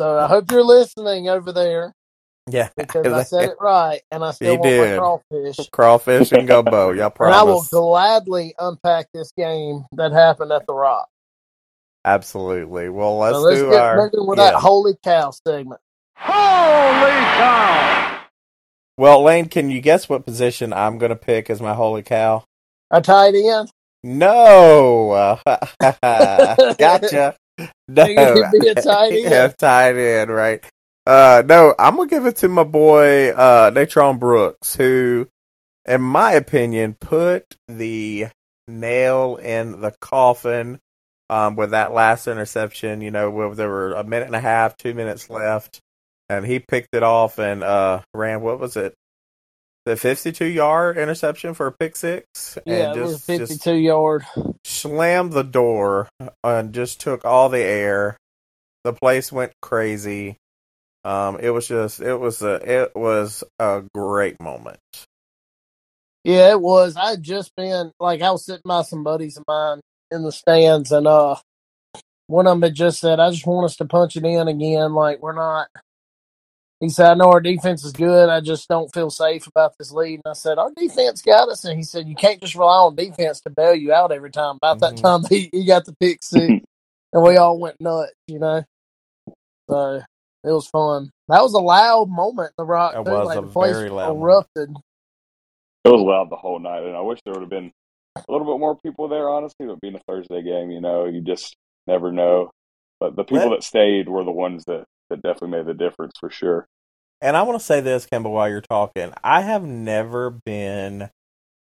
So 0.00 0.18
I 0.18 0.26
hope 0.28 0.50
you're 0.50 0.64
listening 0.64 1.28
over 1.28 1.52
there 1.52 1.92
Yeah, 2.50 2.68
because 2.76 3.12
I 3.12 3.22
said 3.22 3.48
it 3.50 3.56
right, 3.60 4.00
and 4.10 4.24
I 4.24 4.32
still 4.32 4.54
You 4.54 4.58
want 4.58 4.62
did. 4.62 4.90
my 5.00 5.18
crawfish. 5.32 5.70
Crawfish 5.72 6.32
and 6.32 6.46
gumbo. 6.48 6.92
Y'all 6.92 7.10
And 7.22 7.34
I 7.34 7.42
will 7.42 7.62
promise. 7.62 7.68
gladly 7.70 8.54
unpack 8.58 9.08
this 9.14 9.32
game 9.32 9.84
that 9.96 10.12
happened 10.12 10.52
at 10.52 10.66
the 10.66 10.74
Rock. 10.74 11.08
Absolutely. 12.04 12.88
Well, 12.88 13.18
let's, 13.18 13.36
so 13.36 13.40
let's 13.42 13.60
do 13.60 13.70
get 13.70 13.80
our. 13.80 14.10
with 14.12 14.38
yeah. 14.38 14.50
that 14.50 14.54
holy 14.54 14.94
cow 15.02 15.30
segment. 15.30 15.80
Holy 16.16 17.10
cow! 17.10 18.20
Well, 18.96 19.22
Lane, 19.22 19.48
can 19.48 19.70
you 19.70 19.80
guess 19.80 20.08
what 20.08 20.26
position 20.26 20.72
I'm 20.72 20.98
going 20.98 21.10
to 21.10 21.16
pick 21.16 21.48
as 21.48 21.60
my 21.60 21.74
holy 21.74 22.02
cow? 22.02 22.44
A 22.90 23.00
tight 23.00 23.34
end. 23.34 23.70
No. 24.02 25.38
gotcha. 25.80 27.36
No. 27.88 28.04
You 28.06 28.14
can 28.14 28.50
be 28.60 28.68
a 28.68 28.74
tight 28.82 29.12
end. 29.12 29.30
yeah, 29.30 29.48
tight 29.48 29.96
end, 29.96 30.30
right? 30.30 30.64
Uh, 31.06 31.42
no, 31.46 31.74
I'm 31.78 31.96
gonna 31.96 32.08
give 32.08 32.26
it 32.26 32.36
to 32.36 32.48
my 32.48 32.62
boy 32.62 33.30
uh 33.30 33.70
Natron 33.74 34.18
Brooks, 34.18 34.76
who, 34.76 35.28
in 35.86 36.02
my 36.02 36.32
opinion, 36.32 36.94
put 36.94 37.56
the 37.68 38.28
nail 38.68 39.36
in 39.36 39.80
the 39.80 39.92
coffin. 40.00 40.78
Um, 41.30 41.54
with 41.54 41.70
that 41.70 41.92
last 41.92 42.26
interception, 42.26 43.00
you 43.02 43.12
know, 43.12 43.30
where 43.30 43.54
there 43.54 43.68
were 43.68 43.92
a 43.92 44.02
minute 44.02 44.26
and 44.26 44.34
a 44.34 44.40
half, 44.40 44.76
two 44.76 44.94
minutes 44.94 45.30
left, 45.30 45.78
and 46.28 46.44
he 46.44 46.58
picked 46.58 46.92
it 46.92 47.04
off 47.04 47.38
and 47.38 47.62
uh 47.62 48.00
ran. 48.12 48.40
What 48.40 48.58
was 48.58 48.76
it? 48.76 48.94
The 49.86 49.96
52 49.96 50.44
yard 50.44 50.98
interception 50.98 51.54
for 51.54 51.68
a 51.68 51.72
pick 51.72 51.94
six, 51.96 52.58
Yeah, 52.66 52.90
and 52.90 52.98
it 52.98 53.02
was 53.02 53.12
just, 53.12 53.26
52 53.26 53.54
just 53.54 53.66
yard. 53.66 54.24
slammed 54.64 55.32
the 55.32 55.44
door 55.44 56.08
and 56.42 56.74
just 56.74 57.00
took 57.00 57.24
all 57.24 57.48
the 57.48 57.62
air. 57.62 58.16
The 58.84 58.92
place 58.92 59.30
went 59.30 59.52
crazy. 59.62 60.36
Um, 61.04 61.38
it 61.40 61.50
was 61.50 61.66
just 61.68 62.00
it 62.00 62.16
was 62.16 62.42
a 62.42 62.54
it 62.82 62.96
was 62.96 63.44
a 63.58 63.84
great 63.94 64.40
moment. 64.40 64.78
Yeah, 66.24 66.50
it 66.50 66.60
was. 66.60 66.96
I 66.96 67.10
had 67.10 67.22
just 67.22 67.54
been 67.56 67.92
like 68.00 68.20
I 68.20 68.30
was 68.32 68.44
sitting 68.44 68.62
by 68.64 68.82
some 68.82 69.02
buddies 69.04 69.36
of 69.38 69.44
mine 69.48 69.80
in 70.12 70.22
the 70.24 70.32
stands, 70.32 70.92
and 70.92 71.06
uh, 71.06 71.36
one 72.28 72.46
of 72.46 72.52
them 72.52 72.62
had 72.62 72.74
just 72.74 73.00
said, 73.00 73.20
"I 73.20 73.30
just 73.30 73.46
want 73.46 73.66
us 73.66 73.76
to 73.78 73.86
punch 73.86 74.16
it 74.16 74.24
in 74.24 74.48
again. 74.48 74.94
Like 74.94 75.20
we're 75.22 75.34
not." 75.34 75.68
He 76.80 76.90
said, 76.90 77.12
"I 77.12 77.14
know 77.14 77.32
our 77.32 77.40
defense 77.42 77.84
is 77.84 77.92
good. 77.92 78.28
I 78.30 78.40
just 78.40 78.68
don't 78.68 78.92
feel 78.94 79.10
safe 79.10 79.46
about 79.48 79.74
this 79.78 79.92
lead." 79.92 80.22
And 80.24 80.30
I 80.32 80.34
said, 80.34 80.58
"Our 80.58 80.72
defense 80.76 81.22
got 81.22 81.48
us." 81.50 81.64
And 81.64 81.78
he 81.78 81.84
said, 81.84 82.08
"You 82.08 82.16
can't 82.16 82.40
just 82.40 82.54
rely 82.56 82.78
on 82.78 82.96
defense 82.96 83.40
to 83.42 83.50
bail 83.50 83.74
you 83.74 83.92
out 83.92 84.12
every 84.12 84.30
time." 84.32 84.56
About 84.56 84.80
that 84.80 84.96
Mhm. 84.96 84.98
time, 84.98 85.22
he, 85.30 85.50
he 85.52 85.66
got 85.66 85.86
the 85.86 85.94
pick 86.00 86.20
six, 86.22 86.54
and 87.12 87.24
we 87.24 87.36
all 87.38 87.58
went 87.60 87.80
nuts. 87.80 88.12
You 88.28 88.40
know, 88.40 88.64
so 89.70 89.96
it 90.44 90.50
was 90.52 90.68
fun. 90.68 91.10
That 91.28 91.42
was 91.42 91.54
a 91.54 91.58
loud 91.60 92.10
moment. 92.10 92.50
in 92.58 92.64
The 92.64 92.66
Rock, 92.66 92.96
It 92.96 93.04
too. 93.06 93.22
was 93.22 93.22
like 93.22 93.40
a 93.42 93.42
the 93.42 93.48
place 93.48 93.82
very 93.82 93.90
loud 93.90 94.18
moment. 94.18 94.46
erupted. 94.46 94.70
It 95.84 95.90
was 95.90 96.02
loud 96.02 96.30
the 96.30 96.36
whole 96.36 96.60
night, 96.60 96.84
and 96.84 96.96
I 96.96 97.00
wish 97.00 97.20
there 97.24 97.34
would 97.34 97.42
have 97.42 97.50
been 97.50 97.72
a 98.16 98.24
little 98.32 98.46
bit 98.46 98.58
more 98.60 98.76
people 98.76 99.08
there. 99.08 99.28
Honestly, 99.28 99.66
but 99.66 99.80
being 99.80 99.94
a 99.94 100.00
Thursday 100.08 100.42
game, 100.42 100.70
you 100.70 100.80
know, 100.80 101.04
you 101.06 101.20
just 101.20 101.54
never 101.86 102.12
know. 102.12 102.50
But 102.98 103.16
the 103.16 103.24
people 103.24 103.50
that 103.50 103.62
stayed 103.62 104.08
were 104.08 104.24
the 104.24 104.32
ones 104.32 104.64
that 104.66 104.84
that 105.08 105.22
definitely 105.22 105.58
made 105.58 105.66
the 105.66 105.74
difference 105.74 106.12
for 106.20 106.30
sure. 106.30 106.66
And 107.20 107.36
I 107.36 107.42
want 107.42 107.58
to 107.58 107.64
say 107.64 107.80
this, 107.80 108.06
Kemba, 108.06 108.30
while 108.30 108.48
you're 108.48 108.60
talking, 108.62 109.12
I 109.22 109.42
have 109.42 109.62
never 109.64 110.30
been 110.30 111.10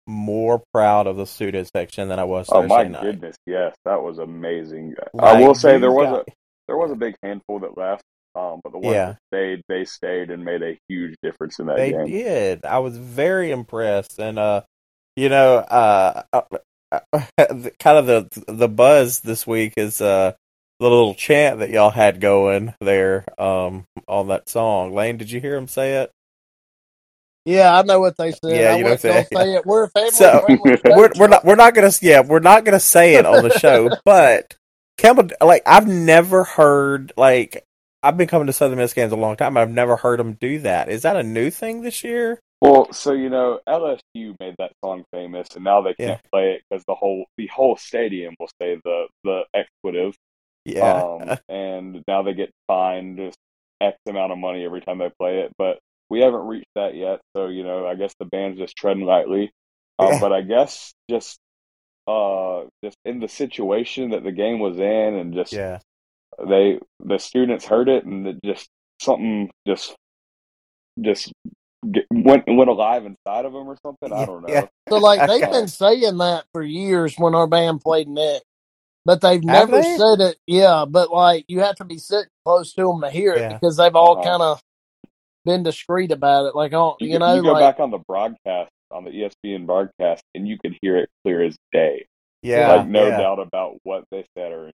more 0.08 0.64
proud 0.74 1.08
of 1.08 1.18
the 1.18 1.26
student 1.26 1.68
section 1.76 2.08
than 2.10 2.20
I 2.20 2.24
was 2.24 2.48
Oh 2.50 2.64
my 2.68 2.84
night. 2.84 3.02
goodness, 3.02 3.36
yes, 3.46 3.76
that 3.86 4.02
was 4.04 4.20
amazing. 4.20 4.96
I 5.20 5.42
will 5.42 5.56
say 5.56 5.80
there 5.80 5.92
was 5.92 6.10
got- 6.10 6.28
a 6.28 6.32
there 6.68 6.78
was 6.78 6.92
a 6.92 6.96
big 6.96 7.16
handful 7.22 7.60
that 7.60 7.78
left, 7.78 8.02
um, 8.36 8.60
but 8.64 8.72
the 8.72 8.80
ones 8.80 8.96
Yeah. 8.96 9.06
that 9.06 9.18
stayed, 9.32 9.62
they 9.70 9.86
stayed 9.86 10.32
and 10.32 10.44
made 10.44 10.64
a 10.64 10.78
huge 10.90 11.16
difference 11.22 11.60
in 11.60 11.68
that 11.68 11.76
They 11.78 11.92
game. 11.92 12.06
did. 12.08 12.66
I 12.66 12.80
was 12.80 12.98
very 12.98 13.52
impressed, 13.52 14.18
and 14.20 14.40
uh, 14.40 14.62
you 15.16 15.30
know, 15.30 15.58
uh, 15.58 16.24
uh, 16.34 16.42
uh, 16.92 17.00
kind 17.80 17.98
of 17.98 18.06
the 18.06 18.44
the 18.48 18.68
buzz 18.68 19.22
this 19.22 19.46
week 19.48 19.74
is 19.78 20.02
uh 20.02 20.34
the 20.80 20.84
little 20.84 21.16
chant 21.16 21.60
that 21.60 21.70
y'all 21.70 21.90
had 21.90 22.20
going 22.20 22.74
there 22.82 23.26
um 23.40 23.86
on 24.08 24.28
that 24.28 24.50
song. 24.50 24.94
Lane, 24.94 25.18
did 25.18 25.32
you 25.32 25.40
hear 25.40 25.56
him 25.56 25.68
say 25.68 26.02
it? 26.04 26.12
Yeah, 27.46 27.78
I 27.78 27.84
know 27.84 28.00
what 28.00 28.18
they 28.18 28.32
said. 28.32 28.42
Yeah, 28.44 28.74
I 28.74 28.78
you 28.78 28.84
know 28.84 28.90
what 28.92 29.04
gonna 29.04 29.26
say 29.26 29.54
it. 29.54 29.66
We're 29.66 29.84
a 29.84 29.90
family 29.90 30.12
So, 30.12 30.46
We're 30.84 31.12
we're 31.20 31.28
not 31.28 31.46
we're 31.46 31.56
not 31.56 31.76
gonna 31.76 31.92
yeah 32.02 32.22
we're 32.22 32.40
not 32.40 32.66
gonna 32.66 32.80
say 32.80 33.16
it 33.16 33.26
on 33.26 33.44
the 33.44 33.52
show, 33.52 33.90
but 34.06 34.56
Campbell 34.98 35.30
like 35.42 35.62
I've 35.66 35.88
never 35.88 36.44
heard 36.44 37.14
like 37.16 37.64
I've 38.02 38.18
been 38.18 38.28
coming 38.28 38.48
to 38.48 38.54
Southern 38.54 38.80
Miss 38.80 38.94
games 38.94 39.12
a 39.12 39.16
long 39.16 39.36
time. 39.36 39.58
I've 39.58 39.70
never 39.70 39.96
heard 39.96 40.20
him 40.20 40.34
do 40.34 40.60
that. 40.60 40.90
Is 40.90 41.04
that 41.04 41.16
a 41.16 41.24
new 41.24 41.52
thing 41.52 41.82
this 41.82 42.04
year? 42.04 42.40
Well, 42.66 42.94
so 42.94 43.12
you 43.14 43.30
know, 43.30 43.60
LSU 43.70 44.36
made 44.40 44.56
that 44.58 44.72
song 44.84 45.04
famous, 45.12 45.48
and 45.56 45.64
now 45.64 45.82
they 45.82 45.94
can't 45.94 46.22
play 46.32 46.54
it 46.54 46.64
because 46.68 46.84
the 46.88 46.96
whole 46.96 47.26
the 47.38 47.48
whole 47.48 47.78
stadium 47.78 48.34
will 48.40 48.50
say 48.60 48.80
the 48.84 49.08
the 49.24 49.44
expletive. 49.54 50.16
Yeah. 50.66 51.04
Um, 51.04 51.38
and 51.50 52.04
now 52.08 52.24
they 52.24 52.34
get 52.34 52.50
fined 52.68 53.18
just 53.18 53.38
X 53.80 53.98
amount 54.08 54.32
of 54.32 54.40
money 54.40 54.66
every 54.66 54.82
time 54.82 54.98
they 54.98 55.12
play 55.20 55.42
it. 55.42 55.52
But 55.60 55.78
we 56.10 56.22
haven't 56.22 56.48
reached 56.48 56.74
that 56.76 56.96
yet, 56.96 57.22
so 57.36 57.48
you 57.48 57.64
know, 57.64 57.86
I 57.86 57.94
guess 57.94 58.14
the 58.20 58.26
band's 58.26 58.58
just 58.58 58.76
treading 58.76 59.06
lightly. 59.06 59.52
Um, 60.00 60.14
Yeah. 60.14 60.20
But 60.20 60.34
I 60.34 60.42
guess 60.42 60.94
just 61.08 61.38
uh, 62.08 62.64
just 62.84 62.98
in 63.06 63.20
the 63.20 63.28
situation 63.28 64.10
that 64.10 64.24
the 64.24 64.32
game 64.32 64.60
was 64.60 64.80
in, 64.80 65.14
and 65.14 65.34
just 65.36 65.54
yeah. 65.54 65.80
they 66.44 66.80
the 67.00 67.20
students 67.20 67.66
heard 67.66 67.90
it, 67.90 68.06
and 68.06 68.28
it 68.28 68.38
just 68.44 68.68
something 69.00 69.52
just 69.68 69.96
just 71.00 71.32
get, 71.92 72.04
went 72.12 72.44
went 72.48 72.70
alive 72.70 73.06
inside 73.06 73.46
of 73.46 73.54
them 73.54 73.68
or 73.68 73.78
something. 73.86 74.12
I 74.12 74.26
don't 74.26 74.42
know. 74.48 74.54
Yeah. 74.54 74.66
So 74.90 74.98
like 74.98 75.28
they've 75.28 75.50
been 75.52 75.68
saying 75.68 76.18
that 76.20 76.46
for 76.54 76.62
years 76.62 77.16
when 77.18 77.34
our 77.34 77.48
band 77.48 77.82
played 77.82 78.08
neck, 78.08 78.44
but 79.04 79.20
they've 79.22 79.44
Have 79.50 79.70
never 79.70 79.82
they? 79.82 79.98
said 79.98 80.20
it. 80.22 80.38
Yeah, 80.46 80.86
but 80.88 81.12
like 81.12 81.46
you 81.48 81.62
have 81.62 81.76
to 81.78 81.86
be 81.86 81.98
sitting 81.98 82.30
close 82.46 82.74
to 82.74 82.84
them 82.84 83.02
to 83.02 83.10
hear 83.10 83.34
it 83.34 83.40
Yeah. 83.40 83.54
because 83.54 83.78
they've 83.78 83.96
all 83.96 84.20
Uh-huh. 84.20 84.30
kind 84.30 84.42
of 84.44 84.62
been 85.44 85.64
discreet 85.64 86.12
about 86.12 86.46
it. 86.48 86.56
Like, 86.56 86.74
oh, 86.74 86.98
You, 87.00 87.08
you, 87.08 87.14
go- 87.20 87.26
know, 87.26 87.36
you 87.36 87.42
go 87.44 87.54
like 87.54 87.76
back 87.76 87.80
on 87.80 87.90
the 87.92 87.98
broadcast 88.08 88.70
on 88.92 89.04
the 89.06 89.10
ESPN 89.12 89.66
broadcast, 89.66 90.24
and 90.36 90.48
you 90.48 90.58
could 90.60 90.76
hear 90.82 90.98
it 90.98 91.10
clear 91.24 91.42
as 91.44 91.56
day. 91.72 92.06
Yeah. 92.44 92.76
like 92.76 92.88
no 92.88 93.08
yeah. 93.08 93.18
doubt 93.18 93.40
about 93.40 93.78
what 93.84 94.04
they 94.12 94.24
said 94.38 94.52
or 94.52 94.72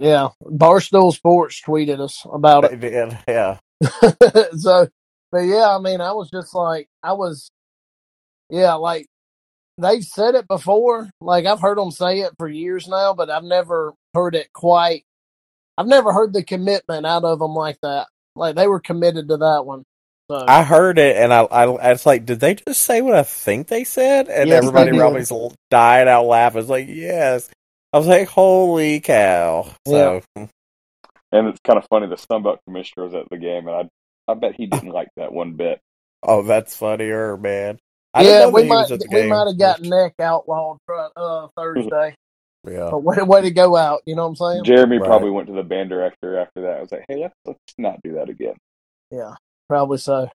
yeah, 0.00 0.28
Barstool 0.42 1.12
Sports 1.12 1.60
tweeted 1.64 2.00
us 2.00 2.26
about 2.32 2.68
They 2.70 2.76
did, 2.76 3.18
Yeah. 3.28 3.58
so, 4.56 4.88
but 5.34 5.40
yeah, 5.46 5.76
I 5.76 5.80
mean, 5.80 6.00
I 6.00 6.12
was 6.12 6.30
just 6.30 6.54
like, 6.54 6.86
I 7.02 7.14
was, 7.14 7.50
yeah, 8.50 8.74
like 8.74 9.08
they've 9.78 10.04
said 10.04 10.36
it 10.36 10.46
before. 10.46 11.10
Like 11.20 11.44
I've 11.44 11.60
heard 11.60 11.76
them 11.76 11.90
say 11.90 12.20
it 12.20 12.34
for 12.38 12.48
years 12.48 12.86
now, 12.86 13.14
but 13.14 13.30
I've 13.30 13.42
never 13.42 13.94
heard 14.14 14.36
it 14.36 14.52
quite. 14.52 15.02
I've 15.76 15.88
never 15.88 16.12
heard 16.12 16.34
the 16.34 16.44
commitment 16.44 17.04
out 17.04 17.24
of 17.24 17.40
them 17.40 17.52
like 17.52 17.78
that. 17.82 18.06
Like 18.36 18.54
they 18.54 18.68
were 18.68 18.78
committed 18.78 19.26
to 19.28 19.38
that 19.38 19.66
one. 19.66 19.82
So 20.30 20.44
I 20.46 20.62
heard 20.62 21.00
it 21.00 21.16
and 21.16 21.34
I, 21.34 21.40
I, 21.40 21.64
I 21.64 21.90
was 21.90 22.06
like, 22.06 22.26
did 22.26 22.38
they 22.38 22.54
just 22.54 22.82
say 22.82 23.02
what 23.02 23.16
I 23.16 23.24
think 23.24 23.66
they 23.66 23.82
said? 23.82 24.28
And 24.28 24.48
Yes, 24.50 24.58
everybody 24.58 24.92
around 24.92 25.14
did. 25.14 25.28
me 25.30 25.46
s- 25.46 25.56
died 25.68 26.06
out 26.06 26.26
laughing. 26.26 26.60
It's 26.60 26.70
like, 26.70 26.86
yes. 26.88 27.50
I 27.92 27.98
was 27.98 28.06
like, 28.06 28.28
holy 28.28 29.00
cow. 29.00 29.68
So, 29.84 30.22
hmm. 30.36 30.44
and 31.32 31.48
it's 31.48 31.58
kind 31.64 31.76
of 31.76 31.86
funny 31.90 32.06
the 32.06 32.18
Sun 32.18 32.44
Belt 32.44 32.60
commissioner 32.68 33.06
was 33.06 33.14
at 33.14 33.28
the 33.30 33.36
game 33.36 33.66
and 33.66 33.76
I 33.76 33.88
I 34.28 34.34
bet 34.34 34.54
he 34.56 34.66
didn't 34.66 34.90
like 34.90 35.08
that 35.16 35.32
one 35.32 35.54
bit. 35.54 35.80
oh, 36.22 36.42
that's 36.42 36.76
funnier, 36.76 37.36
man. 37.36 37.78
I 38.14 38.24
yeah, 38.24 38.38
know 38.40 38.50
we 38.50 38.62
might 38.64 38.88
was 38.88 38.92
at 38.92 39.00
the 39.00 39.08
we 39.10 39.22
might 39.24 39.46
have 39.48 39.58
got 39.58 39.82
neck 39.82 40.14
outlawed 40.20 40.78
for, 40.86 41.10
uh, 41.16 41.48
Thursday, 41.56 42.14
Yeah. 42.66 42.90
but 42.90 43.02
way, 43.02 43.16
way 43.22 43.42
to 43.42 43.50
go 43.50 43.76
out. 43.76 44.02
You 44.06 44.16
know 44.16 44.28
what 44.28 44.40
I'm 44.40 44.64
saying? 44.64 44.64
Jeremy 44.64 44.98
Right. 44.98 45.08
probably 45.08 45.30
went 45.30 45.48
to 45.48 45.54
the 45.54 45.62
band 45.64 45.90
director 45.90 46.38
after 46.38 46.62
that. 46.62 46.78
I 46.78 46.80
was 46.80 46.92
like, 46.92 47.04
hey, 47.08 47.20
let's 47.22 47.34
let's 47.46 47.60
not 47.78 48.00
do 48.04 48.14
that 48.14 48.28
again. 48.30 48.56
Yeah, 49.10 49.34
probably 49.68 49.98
so. 49.98 50.28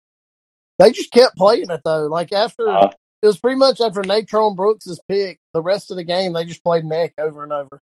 They 0.79 0.91
just 0.91 1.11
kept 1.11 1.37
playing 1.37 1.69
it 1.69 1.81
though. 1.85 2.07
Like 2.07 2.31
after 2.33 2.67
Uh, 2.67 2.89
it 3.21 3.27
was 3.27 3.39
pretty 3.39 3.57
much 3.57 3.81
after 3.81 4.03
Natron 4.03 4.55
Brooks's 4.55 4.99
pick, 5.09 5.39
the 5.53 5.61
rest 5.61 5.91
of 5.91 5.97
the 5.97 6.03
game 6.03 6.33
they 6.33 6.45
just 6.45 6.63
played 6.63 6.85
neck 6.85 7.13
over 7.19 7.43
and 7.43 7.53
over. 7.53 7.79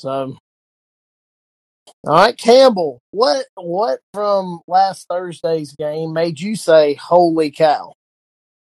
So, 0.00 0.36
all 2.06 2.14
right, 2.14 2.36
Campbell, 2.36 3.00
what 3.10 3.46
what 3.54 4.00
from 4.12 4.60
last 4.66 5.06
Thursday's 5.08 5.72
game 5.72 6.12
made 6.12 6.40
you 6.40 6.56
say 6.56 6.94
"Holy 6.94 7.50
cow"? 7.50 7.92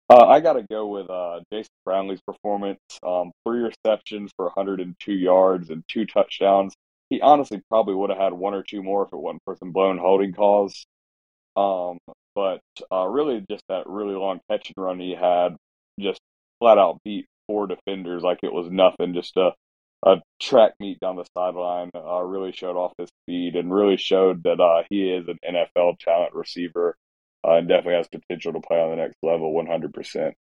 Uh, 0.09 0.25
I 0.27 0.41
got 0.41 0.55
to 0.55 0.63
go 0.71 0.87
with 0.87 1.11
uh, 1.11 1.41
Jason 1.53 1.71
Brownlee's 1.87 2.21
performance. 2.27 2.79
Um, 3.03 3.33
three 3.45 3.61
receptions 3.61 4.31
for 4.37 4.47
102 4.47 5.13
yards 5.13 5.71
and 5.71 5.83
two 5.89 6.07
touchdowns. 6.07 6.75
He 7.11 7.21
honestly 7.21 7.61
probably 7.69 7.95
would 7.95 8.11
have 8.11 8.19
had 8.19 8.33
one 8.33 8.55
or 8.55 8.63
two 8.63 8.83
more 8.83 9.05
if 9.05 9.13
it 9.13 9.17
wasn't 9.17 9.43
for 9.45 9.57
some 9.57 9.73
blown 9.73 9.99
holding 9.99 10.33
calls. 10.33 10.87
Um, 11.57 11.99
but 12.35 12.61
uh, 12.93 13.07
really, 13.07 13.45
just 13.51 13.65
that 13.69 13.89
really 13.89 14.15
long 14.15 14.41
catch 14.49 14.73
and 14.77 14.85
run 14.85 15.01
he 15.01 15.13
had, 15.15 15.57
just 15.99 16.21
flat 16.61 16.79
out 16.79 17.01
beat 17.05 17.27
four 17.49 17.67
defenders 17.67 18.23
like 18.23 18.41
it 18.43 18.53
was 18.53 18.71
nothing. 18.71 19.15
Just 19.15 19.37
a 19.37 19.53
a 20.07 20.23
track 20.41 20.75
meet 20.81 21.01
down 21.01 21.17
the 21.17 21.27
sideline. 21.37 21.91
Uh, 21.95 22.23
really 22.23 22.53
showed 22.53 22.77
off 22.77 22.93
his 22.99 23.11
speed 23.25 23.57
and 23.57 23.75
really 23.75 23.99
showed 23.99 24.45
that 24.45 24.61
uh, 24.61 24.85
he 24.91 25.11
is 25.11 25.27
an 25.29 25.39
NFL 25.47 25.99
talent 26.01 26.35
receiver 26.35 26.97
uh, 27.47 27.55
and 27.55 27.69
definitely 27.69 27.97
has 27.97 28.09
potential 28.09 28.55
to 28.55 28.61
play 28.61 28.81
on 28.81 28.91
the 28.91 28.97
next 28.97 29.17
level. 29.23 29.53
One 29.53 29.67
hundred 29.67 29.95
percent. 29.95 30.35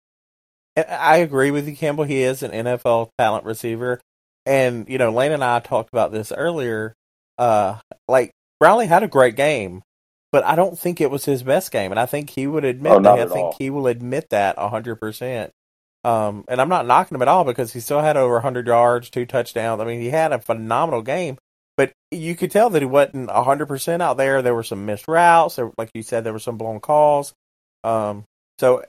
I 0.76 1.18
agree 1.18 1.50
with 1.50 1.68
you, 1.68 1.76
Campbell. 1.76 2.04
He 2.04 2.22
is 2.22 2.42
an 2.42 2.52
NFL 2.52 3.10
talent 3.18 3.44
receiver, 3.44 4.00
and 4.46 4.88
you 4.88 4.98
know, 4.98 5.10
Lane 5.12 5.32
and 5.32 5.44
I 5.44 5.60
talked 5.60 5.90
about 5.92 6.12
this 6.12 6.32
earlier. 6.32 6.94
Uh, 7.38 7.78
like 8.08 8.32
Brownlee 8.60 8.86
had 8.86 9.02
a 9.02 9.08
great 9.08 9.36
game, 9.36 9.82
but 10.32 10.44
I 10.44 10.54
don't 10.54 10.78
think 10.78 11.00
it 11.00 11.10
was 11.10 11.24
his 11.24 11.42
best 11.42 11.72
game, 11.72 11.92
and 11.92 12.00
I 12.00 12.06
think 12.06 12.30
he 12.30 12.46
would 12.46 12.64
admit 12.64 12.92
Oh, 12.92 13.00
that. 13.16 13.18
I 13.18 13.26
think 13.26 13.38
all. 13.46 13.56
he 13.58 13.70
will 13.70 13.86
admit 13.88 14.26
that 14.30 14.58
hundred 14.58 14.96
percent. 14.96 15.50
Um, 16.06 16.44
and 16.46 16.60
I'm 16.60 16.68
not 16.68 16.86
knocking 16.86 17.16
him 17.16 17.22
at 17.22 17.26
all 17.26 17.42
because 17.42 17.72
he 17.72 17.80
still 17.80 18.00
had 18.00 18.16
over 18.16 18.38
hundred 18.38 18.68
yards, 18.68 19.10
two 19.10 19.26
touchdowns. 19.26 19.80
I 19.80 19.84
mean, 19.84 20.00
he 20.00 20.10
had 20.10 20.32
a 20.32 20.38
phenomenal 20.38 21.02
game, 21.02 21.36
but 21.76 21.90
you 22.12 22.36
could 22.36 22.52
tell 22.52 22.70
that 22.70 22.80
he 22.80 22.86
wasn't 22.86 23.28
hundred 23.28 23.66
percent 23.66 24.02
out 24.02 24.16
there. 24.16 24.40
There 24.40 24.54
were 24.54 24.62
some 24.62 24.86
missed 24.86 25.08
routes. 25.08 25.56
There, 25.56 25.72
like 25.76 25.90
you 25.94 26.04
said, 26.04 26.22
there 26.22 26.32
were 26.32 26.38
some 26.38 26.58
blown 26.58 26.78
calls. 26.78 27.34
Um, 27.82 28.22
so 28.60 28.84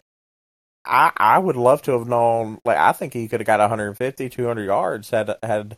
I 0.86 1.12
I 1.18 1.40
would 1.40 1.56
love 1.56 1.82
to 1.84 1.94
have 1.94 2.08
known. 2.08 2.60
Like 2.64 2.78
I 2.78 2.92
think 2.92 3.14
he 3.14 3.28
could 3.28 3.40
have 3.40 3.48
got 3.48 3.62
150, 3.62 4.30
200 4.30 4.64
yards 4.64 5.10
had 5.10 5.36
had 5.42 5.76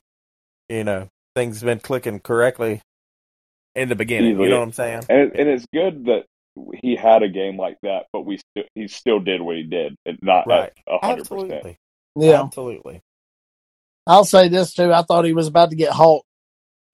you 0.67 0.83
know 0.83 1.07
things 1.37 1.63
been 1.63 1.79
clicking 1.79 2.19
correctly 2.19 2.81
in 3.75 3.87
the 3.87 3.95
beginning. 3.95 4.31
Easily. 4.31 4.43
You 4.43 4.49
know 4.49 4.59
what 4.59 4.65
I'm 4.65 4.73
saying? 4.73 5.03
And 5.07 5.19
it, 5.19 5.39
and 5.39 5.47
it's 5.47 5.65
good 5.73 6.03
that 6.07 6.25
he 6.81 6.95
had 6.95 7.23
a 7.23 7.29
game 7.29 7.57
like 7.57 7.77
that, 7.83 8.05
but 8.13 8.21
we 8.25 8.37
st- 8.55 8.67
he 8.75 8.87
still 8.87 9.19
did 9.19 9.41
what 9.41 9.55
he 9.55 9.63
did, 9.63 9.95
and 10.05 10.17
not 10.21 10.45
Right. 10.47 10.71
at 10.87 11.03
hundred 11.03 11.27
percent. 11.29 11.51
Absolutely. 11.51 11.77
Yeah. 12.15 12.43
Absolutely. 12.43 13.01
I'll 14.07 14.25
say 14.25 14.47
this 14.49 14.73
too. 14.73 14.91
I 14.91 15.03
thought 15.03 15.25
he 15.25 15.33
was 15.33 15.47
about 15.47 15.69
to 15.69 15.75
get 15.75 15.91
Hulk. 15.93 16.25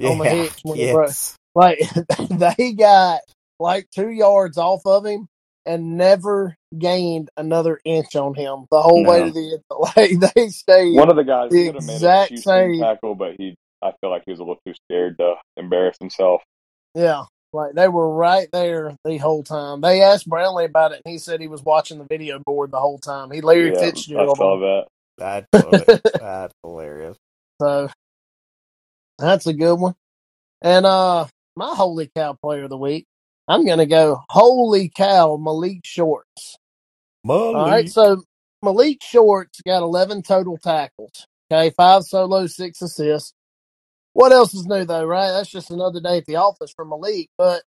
On 0.04 0.18
the 0.18 0.24
Yeah. 0.26 0.30
hitch 0.32 0.60
when 0.64 0.78
he 0.78 0.92
broke. 0.92 1.12
Like 1.56 1.80
they 2.30 2.74
got 2.74 3.22
like 3.60 3.88
two 3.92 4.10
yards 4.10 4.58
off 4.58 4.82
of 4.86 5.06
him 5.06 5.28
and 5.66 5.98
never 5.98 6.58
gained 6.78 7.30
another 7.38 7.80
inch 7.86 8.16
on 8.18 8.34
him 8.36 8.66
the 8.70 8.82
whole 8.82 9.06
way 9.06 9.24
to 9.24 9.32
the 9.32 9.54
end. 9.54 9.64
Like 9.96 10.34
they 10.36 10.50
stayed. 10.50 10.96
One 10.98 11.10
of 11.10 11.16
the 11.16 11.24
guys 11.24 11.50
The 11.52 11.68
could 11.68 11.76
have 11.76 11.86
made 11.86 11.94
a 11.94 11.96
exact 11.96 12.40
same- 12.40 12.80
tackle, 12.82 13.16
but 13.16 13.36
he 13.38 13.56
I 13.82 13.94
feel 14.02 14.10
like 14.10 14.24
he 14.26 14.32
was 14.32 14.40
a 14.40 14.44
little 14.44 14.60
too 14.68 14.74
scared 14.90 15.18
to 15.20 15.36
embarrass 15.58 15.96
himself. 16.00 16.42
Yeah. 16.94 17.24
Like 17.56 17.74
they 17.74 17.88
were 17.88 18.14
right 18.14 18.48
there 18.52 18.96
the 19.06 19.18
whole 19.18 19.44
time. 19.44 19.82
They 19.82 20.02
asked 20.02 20.30
Brownlee 20.30 20.66
about 20.66 20.92
it 20.92 21.02
and 21.06 21.12
he 21.12 21.18
said 21.18 21.42
he 21.42 21.48
was 21.48 21.64
watching 21.64 21.98
the 21.98 22.06
video 22.06 22.40
board 22.40 22.72
the 22.72 22.80
whole 22.80 23.00
time. 23.00 23.32
He 23.32 23.42
Larry 23.42 23.72
yeah, 23.72 23.80
I 23.80 23.86
Fitzgerald. 23.86 24.38
saw 24.38 24.60
that. 24.60 24.88
That's 25.18 25.48
hilarious. 25.54 26.02
That's 26.20 26.54
hilarious. 26.64 27.18
So 27.62 27.90
that's 29.18 29.48
a 29.48 29.54
good 29.54 29.76
one. 29.76 29.96
And 30.62 30.86
uh 30.86 31.28
my 31.56 31.74
holy 31.74 32.12
cow 32.16 32.34
player 32.34 32.64
of 32.64 32.70
the 32.70 32.78
week, 32.78 33.06
I'm 33.48 33.66
gonna 33.66 33.86
go 33.86 34.22
holy 34.30 34.90
cow 34.90 35.38
Malik 35.38 35.82
Shorts. 35.86 36.58
Malik. 37.24 37.56
All 37.56 37.66
right, 37.66 37.72
Malik. 37.72 37.90
so 37.90 38.24
Malik 38.62 38.98
Shorts 39.02 39.62
got 39.62 39.84
11 39.84 40.24
total 40.24 40.58
tackles. 40.58 41.28
Okay, 41.52 41.70
five 41.78 42.04
solo, 42.04 42.48
six 42.48 42.82
assists. 42.82 43.34
What 44.16 44.32
else 44.32 44.54
is 44.54 44.66
new 44.66 44.86
though, 44.86 45.04
right? 45.04 45.32
That's 45.32 45.50
just 45.50 45.72
another 45.72 46.00
day 46.00 46.20
at 46.20 46.26
the 46.26 46.38
office 46.38 46.72
for 46.74 46.86
Malik. 46.86 47.28
But 47.38 47.64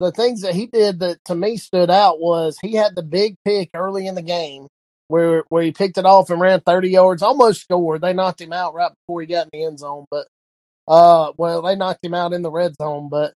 the 0.00 0.10
things 0.10 0.40
that 0.40 0.54
he 0.54 0.64
did 0.66 1.00
that 1.00 1.18
to 1.26 1.34
me 1.34 1.58
stood 1.58 1.90
out 1.90 2.20
was 2.20 2.56
he 2.62 2.72
had 2.72 2.96
the 2.96 3.02
big 3.02 3.36
pick 3.44 3.68
early 3.74 4.06
in 4.06 4.14
the 4.14 4.22
game 4.22 4.66
where 5.08 5.44
where 5.50 5.62
he 5.62 5.72
picked 5.72 5.98
it 5.98 6.06
off 6.06 6.30
and 6.30 6.40
ran 6.40 6.62
30 6.62 6.88
yards, 6.88 7.20
almost 7.20 7.60
scored. 7.60 8.00
They 8.00 8.14
knocked 8.14 8.40
him 8.40 8.54
out 8.54 8.72
right 8.72 8.90
before 8.90 9.20
he 9.20 9.26
got 9.26 9.48
in 9.52 9.60
the 9.60 9.66
end 9.66 9.78
zone, 9.78 10.06
but 10.10 10.26
uh, 10.88 11.32
well, 11.36 11.60
they 11.60 11.76
knocked 11.76 12.02
him 12.02 12.14
out 12.14 12.32
in 12.32 12.40
the 12.40 12.50
red 12.50 12.74
zone, 12.80 13.10
but 13.10 13.34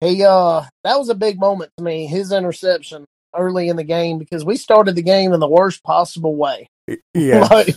he 0.00 0.22
uh, 0.22 0.64
that 0.84 0.98
was 0.98 1.08
a 1.08 1.14
big 1.14 1.40
moment 1.40 1.70
to 1.78 1.82
me. 1.82 2.04
His 2.06 2.30
interception 2.30 3.06
early 3.34 3.70
in 3.70 3.76
the 3.76 3.84
game 3.84 4.18
because 4.18 4.44
we 4.44 4.56
started 4.56 4.96
the 4.96 5.02
game 5.02 5.32
in 5.32 5.40
the 5.40 5.48
worst 5.48 5.82
possible 5.82 6.36
way. 6.36 6.68
Yeah. 7.14 7.46
Like, 7.50 7.76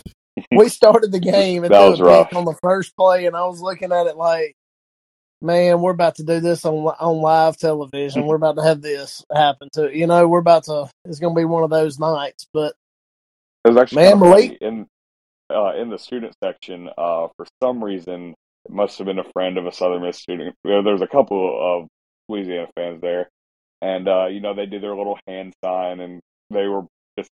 we 0.52 0.70
started 0.70 1.12
the 1.12 1.20
game 1.20 1.64
and 1.64 1.74
That 1.74 1.90
was 1.90 2.02
rough. 2.02 2.34
on 2.36 2.46
the 2.46 2.58
first 2.62 2.96
play, 2.96 3.26
and 3.26 3.36
I 3.36 3.46
was 3.46 3.62
looking 3.62 3.92
at 3.92 4.08
it 4.08 4.18
like, 4.18 4.56
man, 5.42 5.82
we're 5.82 5.92
about 5.92 6.16
to 6.16 6.24
do 6.24 6.40
this 6.40 6.66
on 6.66 6.74
on 6.74 7.18
live 7.22 7.58
television. 7.58 8.26
We're 8.26 8.36
about 8.36 8.56
to 8.58 8.64
have 8.64 8.82
this 8.82 9.24
happen 9.34 9.70
to 9.74 9.96
you 9.96 10.08
know. 10.08 10.28
We're 10.28 10.40
about 10.40 10.64
to. 10.66 10.90
It's 11.06 11.20
going 11.20 11.36
to 11.36 11.40
be 11.40 11.46
one 11.46 11.64
of 11.64 11.70
those 11.70 12.00
nights, 12.00 12.48
but 12.54 12.74
It 13.66 13.70
was 13.70 13.78
actually 13.78 14.04
Man, 14.04 14.20
Malik- 14.20 14.58
in 14.62 14.88
uh, 15.50 15.74
in 15.76 15.90
the 15.90 16.00
student 16.00 16.34
section. 16.44 16.90
Uh, 16.98 17.28
for 17.38 17.46
some 17.62 17.84
reason, 17.84 18.34
it 18.66 18.72
must 18.72 18.98
have 18.98 19.08
been 19.08 19.20
a 19.20 19.32
friend 19.34 19.58
of 19.58 19.66
a 19.68 19.72
Southern 19.72 20.02
Miss 20.04 20.18
student. 20.18 20.56
There 20.64 20.84
There's 20.84 21.02
a 21.02 21.08
couple 21.08 21.82
of 21.84 21.88
Louisiana 22.28 22.68
fans 22.76 23.02
there, 23.02 23.30
and 23.82 24.08
uh, 24.08 24.26
you 24.28 24.40
know 24.42 24.54
they 24.54 24.66
did 24.66 24.82
their 24.82 24.96
little 24.96 25.20
hand 25.28 25.54
sign, 25.64 26.00
and 26.00 26.20
they 26.50 26.66
were 26.68 26.84
just 27.18 27.30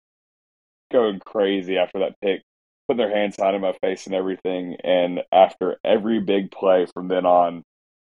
going 0.91 1.19
crazy 1.19 1.77
after 1.77 1.99
that 1.99 2.15
pick, 2.21 2.41
putting 2.87 2.97
their 3.05 3.15
hands 3.15 3.35
sign 3.35 3.55
in 3.55 3.61
my 3.61 3.73
face 3.81 4.05
and 4.05 4.15
everything. 4.15 4.77
And 4.83 5.21
after 5.31 5.77
every 5.83 6.19
big 6.19 6.51
play 6.51 6.85
from 6.93 7.07
then 7.07 7.25
on, 7.25 7.63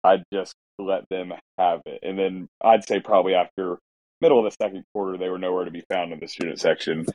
I 0.02 0.22
just 0.32 0.54
let 0.78 1.08
them 1.08 1.32
have 1.58 1.80
it. 1.86 2.00
And 2.02 2.18
then 2.18 2.48
I'd 2.62 2.86
say 2.86 3.00
probably 3.00 3.34
after 3.34 3.78
middle 4.20 4.38
of 4.38 4.44
the 4.44 4.56
second 4.64 4.84
quarter, 4.94 5.18
they 5.18 5.28
were 5.28 5.38
nowhere 5.38 5.64
to 5.64 5.70
be 5.70 5.84
found 5.90 6.12
in 6.12 6.20
the 6.20 6.28
student 6.28 6.60
section. 6.60 7.06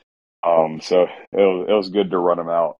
Um, 0.46 0.80
so 0.80 1.02
it 1.02 1.08
was, 1.32 1.66
it 1.68 1.72
was 1.72 1.88
good 1.90 2.10
to 2.10 2.18
run 2.18 2.38
them 2.38 2.48
out. 2.48 2.76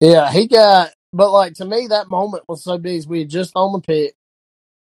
Yeah, 0.00 0.30
he 0.32 0.46
got, 0.48 0.90
but 1.12 1.30
like 1.32 1.54
to 1.54 1.64
me, 1.64 1.88
that 1.88 2.10
moment 2.10 2.44
was 2.48 2.64
so 2.64 2.78
big. 2.78 3.06
We 3.06 3.20
had 3.20 3.30
just 3.30 3.52
on 3.54 3.72
the 3.72 3.80
pick. 3.80 4.14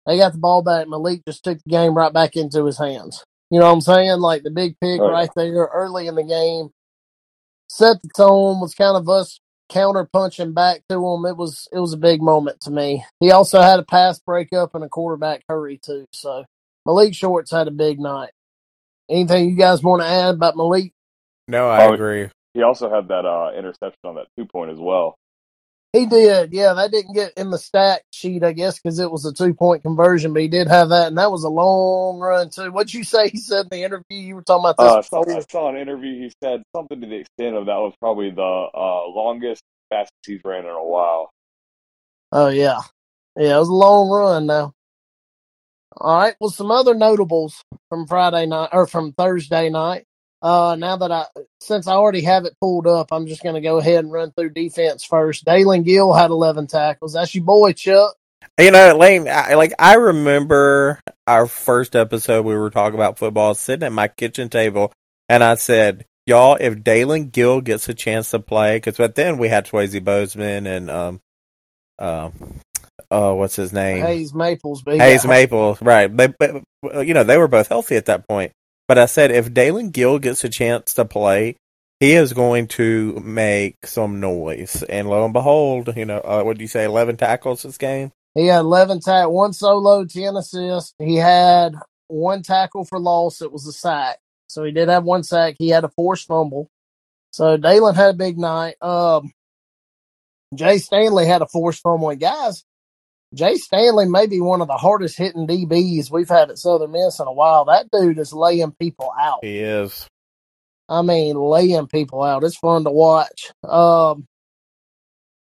They 0.07 0.19
got 0.19 0.33
the 0.33 0.39
ball 0.39 0.63
back. 0.63 0.89
Malik 0.89 1.23
just 1.27 1.43
took 1.45 1.59
the 1.65 1.71
game 1.71 1.95
right 1.95 2.13
back 2.13 2.37
into 2.37 2.65
his 2.65 2.79
hands. 2.79 3.25
You 3.51 3.61
know 3.61 3.67
what 3.67 3.73
I'm 3.73 3.81
saying? 3.81 4.21
Like 4.21 4.43
the 4.43 4.51
big 4.51 4.77
pick 4.81 5.01
Oh, 5.01 5.07
yeah. 5.07 5.13
right 5.13 5.31
there 5.37 5.69
early 5.73 6.07
in 6.07 6.15
the 6.15 6.25
game 6.25 6.71
set 7.69 8.03
the 8.03 8.09
tone. 8.17 8.61
Was 8.61 8.75
kind 8.75 8.97
of 8.97 9.09
us 9.09 9.41
counter 9.69 10.09
punching 10.13 10.53
back 10.53 10.83
to 10.89 10.97
him. 10.97 11.25
It 11.27 11.37
was 11.37 11.69
it 11.73 11.79
was 11.79 11.93
a 11.93 11.99
big 11.99 12.23
moment 12.23 12.61
to 12.63 12.71
me. 12.71 13.05
He 13.21 13.31
also 13.31 13.61
had 13.61 13.81
a 13.81 13.85
pass 13.85 14.19
breakup 14.21 14.75
and 14.75 14.85
a 14.85 14.89
quarterback 14.89 15.43
hurry 15.49 15.79
too. 15.79 16.07
So 16.13 16.45
Malik 16.87 17.15
Shorts 17.15 17.51
had 17.51 17.69
a 17.69 17.73
big 17.73 17.99
night. 17.99 18.31
Anything 19.11 19.51
you 19.51 19.57
guys 19.57 19.83
want 19.83 20.03
to 20.03 20.09
add 20.09 20.35
about 20.35 20.57
Malik? 20.57 20.93
No, 21.49 21.69
I 21.69 21.87
Oh, 21.87 21.93
agree. 21.93 22.29
He 22.55 22.63
also 22.63 22.91
had 22.91 23.09
that 23.09 23.25
uh, 23.27 23.53
interception 23.57 24.01
on 24.05 24.15
that 24.17 24.27
two 24.37 24.47
point 24.47 24.71
as 24.71 24.79
well. 24.79 25.17
He 25.97 26.07
did, 26.07 26.53
yeah. 26.53 26.75
That 26.75 26.93
didn't 26.93 27.15
get 27.15 27.35
in 27.37 27.51
the 27.51 27.59
stat 27.59 28.03
sheet, 28.13 28.45
I 28.45 28.53
guess, 28.53 28.79
because 28.81 29.01
it 29.01 29.11
was 29.11 29.27
a 29.27 29.35
two 29.35 29.55
point 29.55 29.83
conversion. 29.85 30.33
But 30.35 30.43
he 30.43 30.49
did 30.49 30.69
have 30.69 30.91
that, 30.91 31.09
and 31.09 31.19
that 31.19 31.33
was 31.33 31.45
a 31.45 31.51
long 31.51 32.21
run 32.21 32.51
too. 32.51 32.73
What'd 32.73 32.95
you 32.95 33.05
say? 33.05 33.31
He 33.31 33.39
said 33.39 33.67
in 33.73 33.79
the 33.79 33.85
interview 33.85 34.19
you 34.19 34.37
were 34.37 34.43
talking 34.43 34.65
about 34.65 34.79
this 34.81 34.97
Uh. 35.13 35.35
I 35.37 35.41
saw 35.51 35.71
an 35.71 35.79
interview. 35.79 36.23
He 36.23 36.33
said 36.43 36.63
something 36.77 37.01
to 37.01 37.09
the 37.09 37.17
extent 37.17 37.57
of 37.57 37.67
that 37.67 37.79
was 37.79 37.95
probably 38.01 38.31
the 38.31 38.43
uh, 38.43 39.09
longest, 39.09 39.63
fastest 39.91 40.13
he's 40.27 40.41
ran 40.45 40.65
in 40.65 40.71
a 40.71 40.85
while. 40.85 41.31
Oh 42.33 42.49
yeah, 42.49 42.81
yeah. 43.37 43.57
It 43.57 43.61
was 43.61 43.69
a 43.69 43.75
long 43.75 44.11
run 44.11 44.47
now. 44.47 44.75
All 45.97 46.19
right. 46.19 46.37
Well, 46.41 46.51
some 46.51 46.71
other 46.71 46.95
notables 46.95 47.63
from 47.91 48.07
Friday 48.07 48.47
night 48.47 48.71
or 48.73 48.87
from 48.87 49.13
Thursday 49.15 49.71
night. 49.71 50.07
Uh, 50.43 50.77
now 50.79 50.97
that 50.97 51.11
I, 51.11 51.25
since 51.61 51.87
I 51.87 51.93
already 51.93 52.23
have 52.23 52.45
it 52.45 52.57
pulled 52.61 52.87
up, 52.87 53.09
I'm 53.13 53.27
just 53.27 53.43
going 53.43 53.55
to 53.55 53.61
go 53.61 53.79
ahead 53.79 54.05
and 54.05 54.13
run 54.13 54.33
through 54.33 54.51
defense 54.51 55.05
first. 55.05 55.45
Dalen 55.45 55.83
Gill 55.83 56.13
had 56.13 56.31
11 56.31 56.67
tackles. 56.67 57.15
That's 57.15 57.35
your 57.35 57.45
boy 57.45 57.73
Chuck. 57.73 58.15
You 58.59 58.71
know, 58.71 58.97
Lane, 58.97 59.29
I, 59.29 59.55
like 59.55 59.73
I 59.79 59.95
remember 59.95 61.01
our 61.27 61.47
first 61.47 61.97
episode 61.97 62.45
we 62.45 62.55
were 62.55 62.71
talking 62.71 62.95
about 62.95 63.19
football, 63.19 63.55
sitting 63.55 63.85
at 63.85 63.93
my 63.93 64.09
kitchen 64.09 64.49
table, 64.49 64.93
and 65.29 65.45
I 65.45 65.57
said, 65.57 66.07
"Y'all, 66.27 66.57
if 66.59 66.83
Dalen 66.83 67.31
Gill 67.31 67.61
gets 67.61 67.89
a 67.89 67.95
chance 67.95 68.31
to 68.31 68.39
play, 68.39 68.77
because 68.77 68.97
but 68.97 69.15
then 69.15 69.37
we 69.37 69.49
had 69.49 69.67
Swayze 69.67 70.03
Bozeman 70.03 70.67
and 70.67 70.91
um, 70.91 71.21
um, 71.99 72.33
uh, 73.11 73.33
what's 73.33 73.57
his 73.57 73.73
name? 73.73 74.05
Hayes 74.05 74.35
Maples. 74.35 74.83
Hayes 74.87 75.23
got- 75.23 75.29
Maple, 75.29 75.79
right? 75.81 76.15
They, 76.15 76.29
but 76.29 76.63
you 77.07 77.15
know, 77.15 77.25
they 77.25 77.37
were 77.37 77.49
both 77.49 77.69
healthy 77.69 77.97
at 77.97 78.07
that 78.07 78.27
point. 78.27 78.53
But 78.89 78.99
I 78.99 79.07
said, 79.07 79.31
if 79.31 79.53
Dalen 79.53 79.91
Gill 79.91 80.19
gets 80.19 80.45
a 80.45 80.49
chance 80.49 80.95
to 80.95 81.05
play, 81.05 81.57
he 81.99 82.13
is 82.13 82.33
going 82.33 82.69
to 82.69 83.19
make 83.21 83.87
some 83.87 84.21
noise. 84.21 84.83
And 84.89 85.09
lo 85.09 85.25
and 85.25 85.33
behold, 85.33 85.97
you 85.97 86.05
know, 86.05 86.19
uh, 86.19 86.43
what 86.43 86.59
do 86.59 86.65
you 86.65 86.69
say, 86.69 86.85
eleven 86.85 87.17
tackles 87.17 87.63
this 87.63 87.79
game? 87.79 88.13
He 88.37 88.49
had 88.49 88.61
11 88.61 89.01
tack, 89.01 89.31
one 89.31 89.55
solo, 89.55 90.05
10 90.05 90.37
assists. 90.37 90.93
He 90.99 91.17
had 91.17 91.75
one 92.09 92.43
tackle 92.43 92.85
for 92.85 93.01
loss. 93.01 93.41
It 93.41 93.51
was 93.51 93.67
a 93.67 93.73
sack. 93.73 94.19
So 94.47 94.63
he 94.63 94.73
did 94.73 94.91
have 94.91 95.05
one 95.05 95.23
sack. 95.23 95.57
He 95.59 95.71
had 95.71 95.85
a 95.85 95.89
forced 95.89 96.29
fumble. 96.29 96.69
So 97.31 97.57
Dalen 97.57 97.95
had 97.95 98.11
a 98.11 98.19
big 98.19 98.37
night. 98.37 98.75
Um, 98.83 99.33
Jay 100.55 100.77
Stanley 100.77 101.25
had 101.25 101.41
a 101.41 101.47
forced 101.47 101.83
fumble. 101.83 102.11
And 102.11 102.21
guys, 102.21 102.63
Jay 103.37 103.57
Stanley 103.57 104.07
may 104.07 104.27
be 104.27 104.41
one 104.41 104.63
of 104.63 104.69
the 104.69 104.77
hardest 104.77 105.19
hitting 105.19 105.47
DBs 105.47 106.11
we've 106.11 106.29
had 106.29 106.51
at 106.51 106.59
Southern 106.59 106.93
Miss 106.93 107.21
in 107.21 107.27
a 107.27 107.33
while. 107.33 107.67
That 107.67 107.91
dude 107.91 108.19
is 108.19 108.33
laying 108.33 108.73
people 108.73 109.13
out. 109.19 109.41
He 109.43 109.59
is. 109.59 110.09
I 110.89 111.03
mean, 111.03 111.37
laying 111.37 111.87
people 111.87 112.23
out. 112.23 112.45
It's 112.45 112.57
fun 112.57 112.85
to 112.85 112.91
watch. 112.91 113.53
Um, 113.63 114.27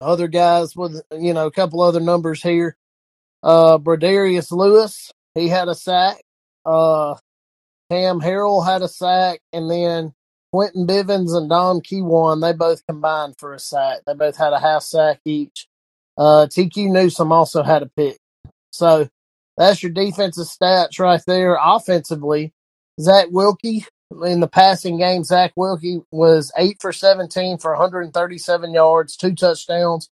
other 0.01 0.27
guys 0.27 0.75
with, 0.75 1.01
you 1.11 1.33
know, 1.33 1.45
a 1.45 1.51
couple 1.51 1.81
other 1.81 1.99
numbers 1.99 2.41
here. 2.41 2.75
Uh, 3.43 3.77
Broderius 3.77 4.51
Lewis, 4.51 5.11
he 5.35 5.47
had 5.47 5.67
a 5.67 5.75
sack. 5.75 6.17
Uh, 6.65 7.15
Cam 7.91 8.19
Harrell 8.19 8.65
had 8.65 8.81
a 8.81 8.87
sack. 8.87 9.41
And 9.53 9.69
then 9.69 10.13
Quentin 10.51 10.87
Bivens 10.87 11.37
and 11.37 11.49
Dom 11.49 11.81
Quewon, 11.81 12.41
they 12.41 12.53
both 12.53 12.85
combined 12.87 13.35
for 13.37 13.53
a 13.53 13.59
sack. 13.59 13.99
They 14.07 14.15
both 14.15 14.37
had 14.37 14.53
a 14.53 14.59
half 14.59 14.81
sack 14.81 15.19
each. 15.25 15.67
Uh, 16.17 16.47
TQ 16.49 16.91
Newsom 16.91 17.31
also 17.31 17.63
had 17.63 17.83
a 17.83 17.89
pick. 17.97 18.17
So 18.71 19.09
that's 19.57 19.81
your 19.81 19.91
defensive 19.91 20.47
stats 20.47 20.99
right 20.99 21.21
there. 21.25 21.57
Offensively, 21.61 22.53
Zach 22.99 23.27
Wilcke 23.27 23.85
in 24.25 24.39
the 24.39 24.47
passing 24.47 24.97
game, 24.97 25.23
Zach 25.23 25.53
Wilcke 25.57 26.03
was 26.11 26.51
eight 26.57 26.77
for 26.79 26.93
17 26.93 27.57
for 27.57 27.71
137 27.71 28.73
yards, 28.73 29.17
two 29.17 29.33
touchdowns. 29.33 30.09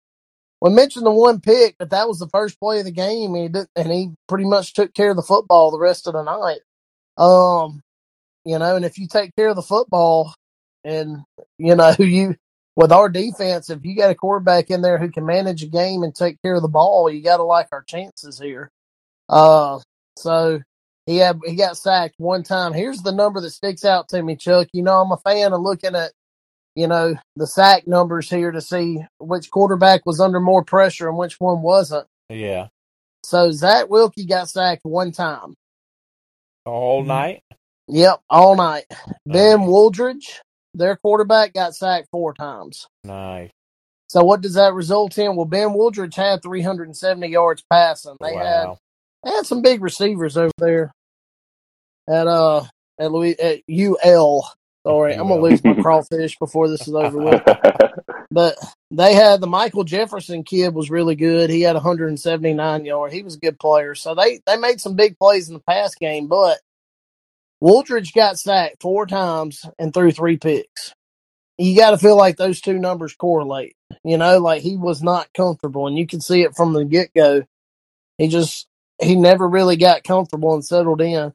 We 0.61 0.71
mentioned 0.71 1.07
the 1.07 1.11
one 1.11 1.41
pick, 1.41 1.77
but 1.79 1.91
that 1.91 2.07
was 2.07 2.21
the 2.21 2.29
first 2.29 2.59
play 2.61 2.79
of 2.79 2.85
the 2.85 2.93
game, 2.93 3.35
and 3.35 3.43
he, 3.43 3.49
did, 3.49 3.67
and 3.75 3.91
he 3.91 4.11
pretty 4.29 4.45
much 4.45 4.75
took 4.75 4.95
care 4.95 5.11
of 5.11 5.17
the 5.17 5.23
football 5.23 5.71
the 5.71 5.79
rest 5.79 6.07
of 6.07 6.13
the 6.13 6.23
night. 6.23 6.61
Um, 7.19 7.83
you 8.45 8.59
know, 8.59 8.77
and 8.77 8.85
if 8.85 8.97
you 8.97 9.09
take 9.09 9.35
care 9.35 9.49
of 9.49 9.57
the 9.57 9.63
football, 9.63 10.35
and 10.85 11.19
you 11.59 11.75
know 11.75 11.95
you 11.99 12.37
with 12.77 12.93
our 12.93 13.09
defense, 13.09 13.71
if 13.71 13.85
you 13.85 13.97
got 13.97 14.11
a 14.11 14.15
quarterback 14.15 14.71
in 14.71 14.83
there 14.83 14.99
who 14.99 15.11
can 15.11 15.27
manage 15.27 15.63
a 15.63 15.67
game 15.67 16.03
and 16.03 16.15
take 16.15 16.41
care 16.43 16.55
of 16.55 16.63
the 16.63 16.69
ball, 16.69 17.11
you 17.11 17.23
got 17.23 17.37
to 17.37 17.43
like 17.43 17.69
our 17.73 17.83
chances 17.83 18.39
here. 18.39 18.71
Uh, 19.29 19.81
so 20.17 20.61
he 21.07 21.17
had 21.17 21.41
he 21.45 21.55
got 21.55 21.77
sacked 21.77 22.15
one 22.19 22.43
time. 22.43 22.73
Here's 22.73 23.03
the 23.03 23.13
number 23.13 23.41
that 23.41 23.51
sticks 23.51 23.85
out 23.85 24.09
to 24.11 24.23
me, 24.23 24.37
Chuck. 24.37 24.69
You 24.73 24.83
know, 24.83 25.01
I'm 25.01 25.13
a 25.13 25.17
fan 25.19 25.53
of 25.53 25.61
looking 25.61 25.95
at 25.95 26.13
you 26.75 26.87
know 26.87 27.15
the 27.37 27.47
sack 27.47 27.87
numbers 27.87 28.31
here 28.31 28.51
to 28.51 28.61
see 28.61 29.05
which 29.19 29.51
quarterback 29.51 30.07
was 30.07 30.21
under 30.21 30.41
more 30.41 30.65
pressure 30.65 31.09
and 31.09 31.19
which 31.19 31.41
one 31.41 31.63
wasn't. 31.63 32.07
Yeah. 32.29 32.69
So 33.25 33.51
Zach 33.53 33.87
Wilcke 33.87 34.29
got 34.29 34.49
sacked 34.49 34.85
one 34.85 35.13
time. 35.13 35.55
All 36.65 37.03
night. 37.05 37.43
Yep, 37.89 38.21
all 38.31 38.57
night. 38.57 38.85
Ben. 39.27 39.61
Wooldridge, 39.61 40.41
their 40.75 40.97
quarterback, 40.97 41.55
got 41.55 41.75
sacked 41.75 42.09
four 42.11 42.35
times. 42.35 42.87
Nice. 43.05 43.51
So 44.09 44.23
what 44.23 44.43
does 44.43 44.55
that 44.55 44.75
result 44.75 45.17
in? 45.17 45.37
Well, 45.37 45.47
Ben 45.47 45.69
Wooldridge 45.69 46.15
had 46.15 46.43
370 46.43 47.29
yards 47.29 47.65
passing. 47.71 48.17
They 48.21 48.35
had 48.35 48.75
they 49.25 49.31
had 49.31 49.47
some 49.47 49.63
big 49.63 49.83
receivers 49.83 50.37
over 50.37 50.53
there 50.59 50.93
at 52.09 52.27
uh 52.27 52.65
at 52.99 53.11
Louis 53.11 53.39
at 53.41 53.61
UL. 53.71 54.53
Sorry, 54.87 55.15
I'm 55.15 55.29
gonna 55.29 55.41
lose 55.41 55.65
my 55.65 55.75
crawfish 55.83 56.39
before 56.39 56.69
this 56.69 56.87
is 56.87 56.95
over 56.95 57.19
with. 57.19 57.43
But 58.33 58.57
they 58.91 59.13
had 59.13 59.43
the 59.43 59.47
Michael 59.47 59.85
Jefferson 59.85 60.43
kid 60.43 60.75
was 60.75 60.91
really 60.91 61.15
good. 61.15 61.51
He 61.51 61.61
had 61.61 61.75
179 61.75 62.85
yards. 62.87 63.13
He 63.13 63.23
was 63.23 63.37
a 63.37 63.39
good 63.39 63.59
player. 63.59 63.95
So 63.95 64.15
they 64.15 64.41
they 64.47 64.57
made 64.57 64.81
some 64.81 64.97
big 64.97 65.19
plays 65.19 65.49
in 65.49 65.55
the 65.55 65.61
pass 65.61 65.95
game. 65.95 66.29
But 66.29 66.59
Wooldridge 67.63 68.13
got 68.15 68.39
sacked 68.39 68.83
four 68.83 69.07
times 69.07 69.65
and 69.79 69.95
threw 69.95 70.11
three 70.11 70.37
picks. 70.37 70.95
You 71.59 71.77
got 71.77 71.91
to 71.91 71.99
feel 71.99 72.17
like 72.17 72.37
those 72.37 72.61
two 72.61 72.79
numbers 72.79 73.15
correlate. 73.15 73.77
You 74.05 74.19
know, 74.19 74.39
like 74.41 74.63
he 74.63 74.77
was 74.77 75.03
not 75.03 75.29
comfortable, 75.35 75.87
and 75.87 75.97
you 75.97 76.07
can 76.07 76.21
see 76.21 76.43
it 76.43 76.57
from 76.57 76.73
the 76.73 76.85
get 76.85 77.15
go. 77.15 77.45
He 78.19 78.29
just 78.29 78.67
he 79.01 79.17
never 79.17 79.49
really 79.49 79.77
got 79.77 80.05
comfortable 80.05 80.55
and 80.55 80.65
settled 80.65 81.01
in. 81.01 81.33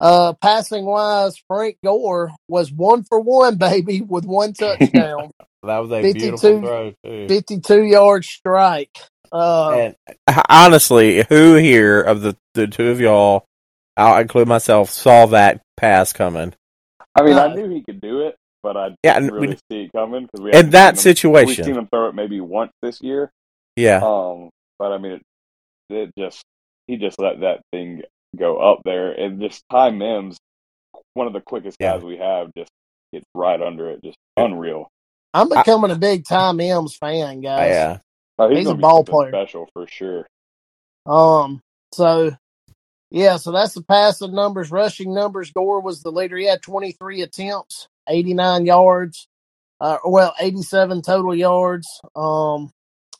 Uh, 0.00 0.32
passing 0.34 0.84
wise, 0.84 1.36
Frank 1.48 1.78
Gore 1.84 2.32
was 2.48 2.72
one 2.72 3.04
for 3.04 3.20
one, 3.20 3.56
baby, 3.58 4.00
with 4.00 4.24
one 4.24 4.54
touchdown, 4.54 5.30
That 5.62 5.78
was 5.78 5.92
a 5.92 6.02
52 6.02 6.12
beautiful 6.20 6.60
throw 6.60 6.94
too. 7.04 7.26
52 7.28 7.84
yard 7.84 8.24
strike. 8.24 8.96
Uh, 9.32 9.70
And 9.70 9.96
honestly, 10.48 11.24
who 11.28 11.54
here 11.56 12.00
of 12.00 12.22
the 12.22 12.36
the 12.54 12.66
two 12.66 12.88
of 12.88 13.00
y'all, 13.00 13.44
I'll 13.96 14.20
include 14.20 14.48
myself, 14.48 14.90
saw 14.90 15.26
that 15.26 15.60
pass 15.78 16.12
coming? 16.12 16.54
I 17.14 17.22
mean, 17.22 17.34
I 17.38 17.54
knew 17.54 17.68
he 17.70 17.82
could 17.82 18.00
do 18.00 18.20
it, 18.22 18.36
but 18.62 18.76
I 18.76 18.88
didn't 18.88 18.98
Yeah, 19.04 19.16
and 19.16 19.30
we- 19.30 19.38
really 19.38 19.58
see 19.70 19.82
it 19.84 19.92
coming 19.92 20.22
because 20.26 20.40
we 20.44 20.52
In 20.52 20.70
that 20.70 20.90
him, 20.94 20.96
situation. 20.96 21.48
We've 21.48 21.64
seen 21.66 21.76
him 21.76 21.88
throw 21.92 22.08
it 22.08 22.14
maybe 22.14 22.40
once 22.40 22.72
this 22.82 23.00
year. 23.00 23.30
Yeah. 23.76 24.00
Um, 24.02 24.50
but 24.78 24.92
I 24.92 24.98
mean, 24.98 25.12
it, 25.12 25.22
it 25.90 26.10
just 26.18 26.42
he 26.86 26.96
just 26.96 27.18
let 27.20 27.40
that 27.40 27.60
thing 27.72 28.02
go 28.36 28.58
up 28.58 28.80
there, 28.84 29.12
and 29.12 29.40
just 29.40 29.62
Ty 29.70 29.90
Mims, 29.90 30.36
one 31.14 31.26
of 31.26 31.32
the 31.32 31.40
quickest 31.40 31.76
Yeah. 31.80 31.94
guys 31.94 32.04
we 32.04 32.16
have, 32.18 32.50
just 32.56 32.70
gets 33.12 33.24
right 33.34 33.60
under 33.60 33.90
it, 33.90 34.02
just 34.04 34.16
unreal. 34.36 34.88
I'm 35.34 35.48
becoming 35.48 35.90
a 35.90 35.96
big 35.96 36.24
Tom 36.26 36.56
Mims 36.56 36.96
fan, 36.96 37.40
guys. 37.40 37.70
yeah. 37.70 37.98
Oh, 38.38 38.48
he's, 38.48 38.58
He's 38.58 38.66
a 38.66 38.70
gonna 38.70 38.80
ball 38.80 39.04
player. 39.04 39.30
special 39.30 39.68
for 39.72 39.86
sure. 39.88 40.26
Um, 41.06 41.60
so 41.92 42.30
yeah, 43.10 43.36
so 43.36 43.52
that's 43.52 43.74
the 43.74 43.82
passing 43.82 44.34
numbers, 44.34 44.70
rushing 44.70 45.14
numbers. 45.14 45.52
Gore 45.52 45.80
was 45.80 46.02
the 46.02 46.12
leader. 46.12 46.36
He 46.36 46.46
had 46.46 46.62
23 46.62 47.22
attempts, 47.22 47.88
89 48.08 48.66
yards, 48.66 49.28
uh, 49.80 49.98
well, 50.04 50.34
87 50.40 51.02
total 51.02 51.34
yards. 51.34 52.00
Um, 52.16 52.70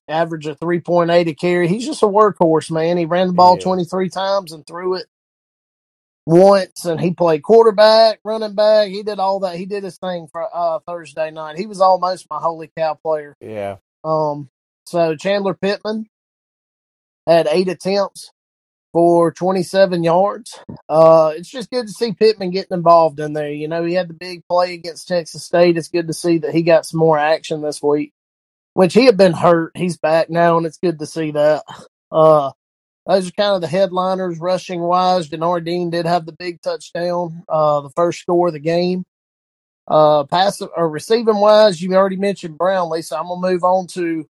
average 0.09 0.46
of 0.46 0.59
3.8 0.61 1.29
a 1.29 1.35
carry. 1.35 1.68
He's 1.68 1.87
just 1.87 2.03
a 2.03 2.07
workhorse, 2.07 2.70
man. 2.70 2.96
He 2.96 3.05
ran 3.07 3.29
the 3.29 3.33
ball 3.33 3.57
Yeah. 3.57 3.64
23 3.64 4.09
times 4.09 4.53
and 4.53 4.66
threw 4.66 4.96
it 4.96 5.07
once, 6.27 6.85
and 6.85 7.01
he 7.01 7.12
played 7.14 7.42
quarterback, 7.42 8.20
running 8.24 8.55
back. 8.55 8.88
He 8.88 9.03
did 9.03 9.18
all 9.18 9.40
that. 9.40 9.57
He 9.57 9.66
did 9.66 9.85
his 9.85 9.98
thing 9.98 10.29
for 10.31 10.48
uh, 10.53 10.81
Thursday 10.87 11.31
night. 11.31 11.59
He 11.59 11.66
was 11.66 11.81
almost 11.81 12.29
my 12.31 12.38
holy 12.38 12.70
cow 12.77 12.94
player. 12.94 13.37
Yeah. 13.40 13.77
Um, 14.05 14.51
so 14.87 15.16
Chandler 15.16 15.55
Pittman 15.55 16.07
had 17.27 17.46
eight 17.48 17.68
attempts 17.68 18.31
for 18.92 19.33
27 19.33 20.03
yards. 20.03 20.59
Uh, 20.88 21.33
it's 21.37 21.48
just 21.48 21.70
good 21.70 21.87
to 21.87 21.92
see 21.92 22.12
Pittman 22.12 22.51
getting 22.51 22.77
involved 22.77 23.20
in 23.20 23.33
there. 23.33 23.51
You 23.51 23.68
know, 23.68 23.85
he 23.85 23.94
had 23.94 24.09
the 24.09 24.14
big 24.14 24.42
play 24.48 24.74
against 24.74 25.09
Texas 25.09 25.44
State. 25.44 25.77
It's 25.77 25.88
good 25.88 26.09
to 26.09 26.14
see 26.14 26.38
that 26.38 26.55
he 26.55 26.62
got 26.62 26.87
some 26.87 27.01
more 27.01 27.18
action 27.18 27.61
this 27.61 27.83
week, 27.83 28.12
which 28.74 28.94
he 28.94 29.05
had 29.05 29.16
been 29.16 29.35
hurt. 29.35 29.72
He's 29.77 29.98
back 29.98 30.31
now, 30.31 30.57
and 30.57 30.66
it's 30.66 30.79
good 30.79 30.98
to 30.98 31.07
see 31.07 31.33
that. 31.33 31.62
Uh, 32.11 32.53
those 33.07 33.29
are 33.29 33.33
kind 33.33 33.55
of 33.55 33.61
the 33.61 33.66
headliners 33.66 34.38
rushing 34.38 34.81
wise. 34.81 35.29
Denard 35.29 35.64
Dean 35.64 35.90
did 35.90 36.07
have 36.07 36.27
the 36.27 36.33
big 36.33 36.61
touchdown, 36.61 37.42
uh, 37.48 37.81
the 37.83 37.90
first 37.90 38.20
score 38.20 38.48
of 38.48 38.55
the 38.55 38.61
game. 38.61 39.05
Uh, 39.87 40.24
passive 40.24 40.68
or 40.77 40.88
receiving 40.88 41.37
wise, 41.37 41.81
you 41.81 41.94
already 41.94 42.16
mentioned 42.16 42.59
Brownlee, 42.59 43.01
so 43.01 43.16
I'm 43.16 43.29
gonna 43.29 43.40
move 43.40 43.64
on 43.64 43.87
to 43.88 44.27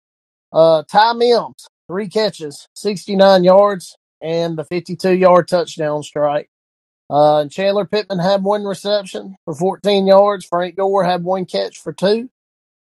uh, 0.52 0.84
Ty 0.92 1.14
Mims, 1.14 1.68
three 1.88 2.10
catches, 2.10 2.68
69 2.76 3.44
yards, 3.44 3.96
and 4.24 4.58
the 4.58 4.64
52 4.66 5.14
yard 5.16 5.48
touchdown 5.48 6.04
strike. 6.04 6.50
Uh, 7.10 7.42
and 7.42 7.52
Chandler 7.52 7.86
Pittman 7.86 8.20
had 8.20 8.44
one 8.44 8.64
reception 8.64 9.36
for 9.46 9.54
14 9.54 10.08
yards. 10.08 10.46
Frank 10.46 10.76
Gore 10.78 11.04
had 11.04 11.24
one 11.24 11.46
catch 11.46 11.78
for 11.80 11.94
two. 11.94 12.30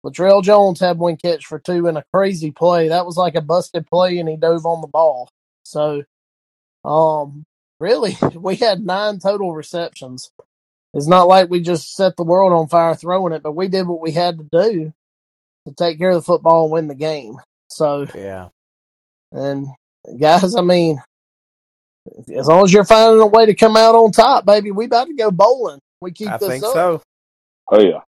Latrell 0.04 0.42
Jones 0.42 0.80
had 0.80 0.98
one 0.98 1.16
catch 1.16 1.46
for 1.46 1.58
two 1.58 1.86
in 1.88 1.96
a 1.96 2.04
crazy 2.12 2.50
play. 2.50 2.88
That 2.88 3.06
was 3.06 3.16
like 3.16 3.34
a 3.34 3.40
busted 3.40 3.86
play, 3.86 4.18
and 4.18 4.28
he 4.28 4.36
dove 4.36 4.66
on 4.66 4.80
the 4.82 4.86
ball. 4.86 5.28
So, 5.64 6.04
um, 6.84 7.44
really, 7.80 8.16
we 8.36 8.56
had 8.56 8.84
nine 8.84 9.18
total 9.18 9.52
receptions. 9.52 10.30
It's 10.94 11.08
not 11.08 11.26
like 11.26 11.50
we 11.50 11.60
just 11.60 11.94
set 11.96 12.16
the 12.16 12.24
world 12.24 12.52
on 12.52 12.68
fire 12.68 12.94
throwing 12.94 13.32
it, 13.32 13.42
but 13.42 13.56
we 13.56 13.68
did 13.68 13.86
what 13.88 14.00
we 14.00 14.12
had 14.12 14.38
to 14.38 14.48
do 14.52 14.92
to 15.66 15.74
take 15.74 15.98
care 15.98 16.10
of 16.10 16.16
the 16.16 16.22
football 16.22 16.64
and 16.64 16.72
win 16.72 16.88
the 16.88 16.94
game. 16.94 17.36
So, 17.68 18.06
Yeah. 18.14 18.48
and 19.32 19.68
guys, 20.20 20.54
I 20.54 20.62
mean, 20.62 21.00
as 22.34 22.46
long 22.46 22.64
as 22.64 22.72
you're 22.72 22.84
finding 22.84 23.20
a 23.20 23.26
way 23.26 23.46
to 23.46 23.54
come 23.54 23.76
out 23.76 23.94
on 23.94 24.12
top, 24.12 24.44
baby, 24.44 24.70
we 24.70 24.86
about 24.86 25.06
to 25.06 25.14
go 25.14 25.30
bowling. 25.30 25.80
We 26.00 26.12
keep 26.12 26.28
this. 26.28 26.34
I 26.34 26.38
this 26.38 26.48
think 26.48 26.64
up. 26.64 26.72
so. 26.72 27.02
Oh 27.70 27.80
yeah, 27.80 28.00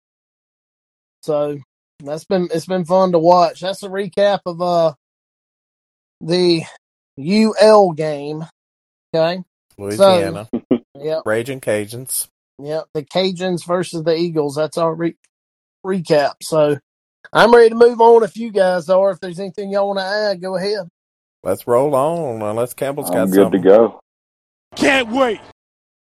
So 1.22 1.58
that's 2.04 2.24
been 2.24 2.48
it's 2.52 2.66
been 2.66 2.84
fun 2.84 3.12
to 3.12 3.18
watch. 3.18 3.60
That's 3.60 3.82
a 3.82 3.88
recap 3.88 4.40
of 4.44 4.60
uh 4.60 4.92
the 6.20 6.62
UL 7.18 7.92
game. 7.92 8.44
Okay. 9.14 9.42
Louisiana. 9.78 10.48
Yep. 10.98 11.24
Ragin 11.24 11.60
Cajuns. 11.60 12.28
Yep. 12.58 12.86
The 12.94 13.02
Cajuns 13.02 13.66
versus 13.66 14.02
the 14.02 14.16
Eagles. 14.16 14.56
That's 14.56 14.78
our 14.78 14.94
re- 14.94 15.16
recap. 15.84 16.36
So 16.42 16.78
I'm 17.34 17.54
ready 17.54 17.68
to 17.68 17.74
move 17.74 18.00
on 18.00 18.22
if 18.24 18.36
you 18.36 18.50
guys 18.50 18.88
are. 18.88 19.10
If 19.10 19.20
there's 19.20 19.38
anything 19.38 19.70
y'all 19.70 19.88
want 19.88 19.98
to 19.98 20.04
add, 20.04 20.40
go 20.40 20.56
ahead. 20.56 20.88
Let's 21.46 21.68
roll 21.68 21.94
on 21.94 22.42
unless 22.42 22.74
Campbell's 22.74 23.08
got 23.08 23.18
I'm 23.20 23.30
good 23.30 23.44
something. 23.44 23.62
to 23.62 23.68
go. 23.68 24.00
Can't 24.74 25.12
wait. 25.12 25.40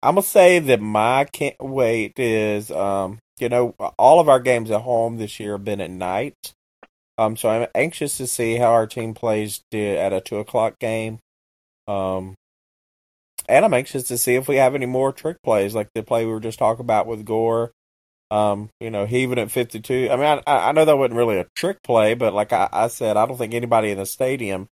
I'm 0.02 0.16
gonna 0.16 0.24
say 0.24 0.58
that 0.58 0.82
my 0.82 1.26
can't 1.26 1.56
wait 1.60 2.18
is 2.18 2.72
um 2.72 3.20
you 3.38 3.48
know 3.48 3.76
all 4.00 4.20
of 4.20 4.30
our 4.30 4.40
games 4.40 4.72
at 4.72 4.82
home 4.82 5.18
this 5.18 5.40
year 5.40 5.52
have 5.52 5.64
been 5.64 5.80
at 5.80 5.92
night. 5.92 6.54
Um, 7.20 7.38
so 7.38 7.50
I'm 7.50 7.68
anxious 7.76 8.18
to 8.18 8.26
see 8.26 8.56
how 8.56 8.72
our 8.72 8.88
team 8.88 9.14
plays 9.14 9.62
at 9.72 10.12
a 10.12 10.22
two 10.22 10.38
o'clock 10.38 10.80
game. 10.80 11.20
Um, 11.88 12.34
and 13.48 13.64
I'm 13.64 13.76
anxious 13.76 14.04
to 14.08 14.18
see 14.18 14.34
if 14.34 14.48
we 14.48 14.56
have 14.56 14.74
any 14.74 14.88
more 14.88 15.14
trick 15.14 15.38
plays 15.44 15.76
like 15.76 15.90
the 15.94 16.02
play 16.02 16.26
we 16.26 16.32
were 16.32 16.40
just 16.40 16.58
talking 16.58 16.84
about 16.84 17.06
with 17.06 17.26
Gore. 17.26 17.74
Um, 18.32 18.70
you 18.80 18.90
know, 18.90 19.06
heaving 19.06 19.38
at 19.40 19.52
52. 19.52 20.10
I 20.12 20.16
mean, 20.16 20.42
I, 20.48 20.70
I 20.70 20.72
know 20.72 20.84
that 20.84 20.98
wasn't 20.98 21.16
really 21.16 21.38
a 21.38 21.48
trick 21.56 21.82
play, 21.84 22.16
but 22.16 22.34
like 22.34 22.52
I, 22.54 22.68
I 22.74 22.88
said, 22.88 23.18
I 23.18 23.26
don't 23.28 23.38
think 23.38 23.54
anybody 23.54 23.92
in 23.92 24.00
the 24.00 24.06
stadium 24.06 24.68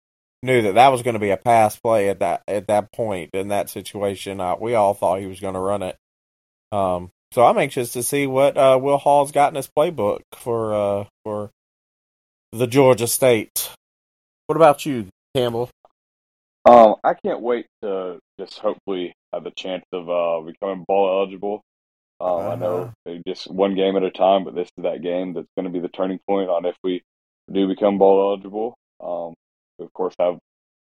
knew 0.44 0.64
that 0.64 0.76
that 0.76 0.90
was 0.90 1.04
going 1.04 1.14
to 1.14 1.20
be 1.20 1.30
a 1.30 1.38
pass 1.38 1.76
play 1.78 2.10
at 2.10 2.20
that 2.20 2.44
at 2.48 2.68
that 2.68 2.92
point 2.92 3.32
in 3.34 3.50
that 3.50 3.70
situation. 3.70 4.42
Uh, 4.42 4.56
we 4.60 4.74
all 4.74 4.94
thought 4.94 5.20
he 5.20 5.28
was 5.28 5.40
going 5.40 5.54
to 5.54 5.60
run 5.60 5.84
it. 5.84 5.98
Um, 6.72 7.12
so 7.32 7.46
I'm 7.46 7.58
anxious 7.58 7.94
to 7.94 8.04
see 8.04 8.28
what 8.28 8.58
uh, 8.58 8.78
Will 8.82 8.98
Hall's 8.98 9.32
got 9.32 9.52
in 9.52 9.56
his 9.56 9.68
playbook 9.68 10.22
for 10.36 10.74
uh, 10.74 11.06
for 11.24 11.52
the 12.52 12.68
Georgia 12.68 13.08
State. 13.08 13.70
What 14.48 14.56
about 14.56 14.86
you, 14.86 15.08
Campbell? 15.36 15.70
Um, 16.66 16.96
I 17.04 17.14
can't 17.14 17.42
wait 17.42 17.68
to 17.82 18.20
just 18.40 18.60
hopefully 18.60 19.14
have 19.34 19.44
the 19.44 19.52
chance 19.52 19.86
of 19.94 20.10
uh, 20.10 20.42
becoming 20.46 20.86
bowl 20.88 21.20
eligible. 21.20 21.62
Um, 22.20 22.28
uh-huh. 22.28 22.50
I 22.50 22.56
know 22.56 22.94
uh-huh. 23.08 23.18
just 23.26 23.50
one 23.50 23.76
game 23.76 23.96
at 23.96 24.04
a 24.04 24.12
time, 24.12 24.44
but 24.44 24.54
this 24.54 24.68
is 24.78 24.84
that 24.84 25.02
game 25.02 25.34
that's 25.34 25.48
going 25.58 25.66
to 25.66 25.72
be 25.72 25.80
the 25.80 25.88
turning 25.88 26.20
point 26.28 26.50
on 26.50 26.66
if 26.66 26.76
we 26.84 27.02
do 27.52 27.68
become 27.68 27.98
bowl 27.98 28.32
eligible. 28.32 28.76
Um, 29.04 29.34
of 29.82 29.92
course, 29.94 30.16
have 30.20 30.36
a 30.36 30.40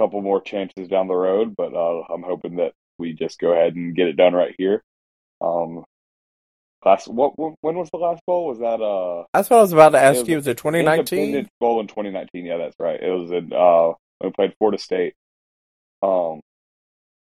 couple 0.03 0.21
more 0.23 0.41
chances 0.41 0.89
down 0.89 1.09
the 1.09 1.15
road, 1.15 1.55
but 1.57 1.75
uh, 1.75 2.03
I'm 2.13 2.23
hoping 2.23 2.57
that 2.57 2.73
we 2.99 3.13
just 3.13 3.39
go 3.39 3.53
ahead 3.53 3.75
and 3.75 3.95
get 3.95 4.09
it 4.09 4.17
done 4.17 4.35
right 4.35 4.55
here. 4.59 4.83
Um, 5.41 5.85
last 6.85 7.09
what 7.09 7.33
when 7.39 7.77
was 7.77 7.91
the 7.91 7.99
last 7.99 8.23
bowl? 8.27 8.47
Was 8.47 8.59
that 8.59 8.81
uh? 8.81 9.25
That's 9.33 9.51
what 9.51 9.59
I 9.59 9.63
was 9.63 9.73
about 9.73 9.91
to 9.91 10.01
ask 10.01 10.21
was 10.21 10.29
you. 10.29 10.37
Was 10.37 10.47
it 10.47 10.59
2019? 10.59 11.49
Bowl 11.61 11.81
in 11.81 11.87
2019. 11.87 12.45
Yeah, 12.45 12.59
that's 12.59 12.77
right. 12.79 13.01
It 13.01 13.11
was 13.11 13.31
in 13.31 13.53
uh 13.53 13.93
we 14.23 14.31
played 14.33 14.55
Florida 14.59 14.79
State. 14.79 15.15
Um, 16.03 16.41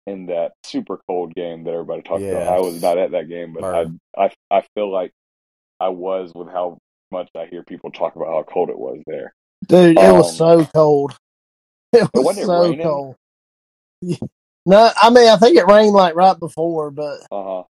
in 0.10 0.28
that 0.28 0.54
super 0.64 1.00
cold 1.08 1.34
game 1.36 1.64
that 1.64 1.72
everybody 1.72 2.02
talked 2.02 2.22
yes. 2.22 2.34
about. 2.34 2.54
I 2.54 2.60
was 2.60 2.82
not 2.82 2.98
at 2.98 3.12
that 3.12 3.30
game, 3.30 3.54
but 3.54 3.64
I, 3.64 3.86
I 4.18 4.32
I 4.50 4.64
feel 4.74 4.92
like 4.92 5.12
I 5.80 5.90
was 5.90 6.32
with 6.34 6.50
how 6.50 6.78
much 7.12 7.30
I 7.36 7.46
hear 7.46 7.64
people 7.64 7.92
talk 7.92 8.16
about 8.16 8.28
how 8.28 8.44
cold 8.44 8.70
it 8.70 8.78
was 8.78 9.02
there. 9.06 9.34
Dude, 9.68 9.98
it 9.98 10.04
um, 10.04 10.18
was 10.18 10.36
so 10.36 10.66
cold. 10.66 11.18
It 11.93 12.10
was 12.13 12.43
so 12.43 12.71
it 12.71 12.82
cold. 12.82 13.15
No, 14.65 14.91
I 15.02 15.10
mean 15.10 15.28
I 15.28 15.38
think 15.38 15.58
it 15.58 15.65
rained 15.67 15.93
like 15.93 16.15
right 16.15 16.38
before, 16.38 16.91
but 16.91 17.21
uh-huh. 17.32 17.63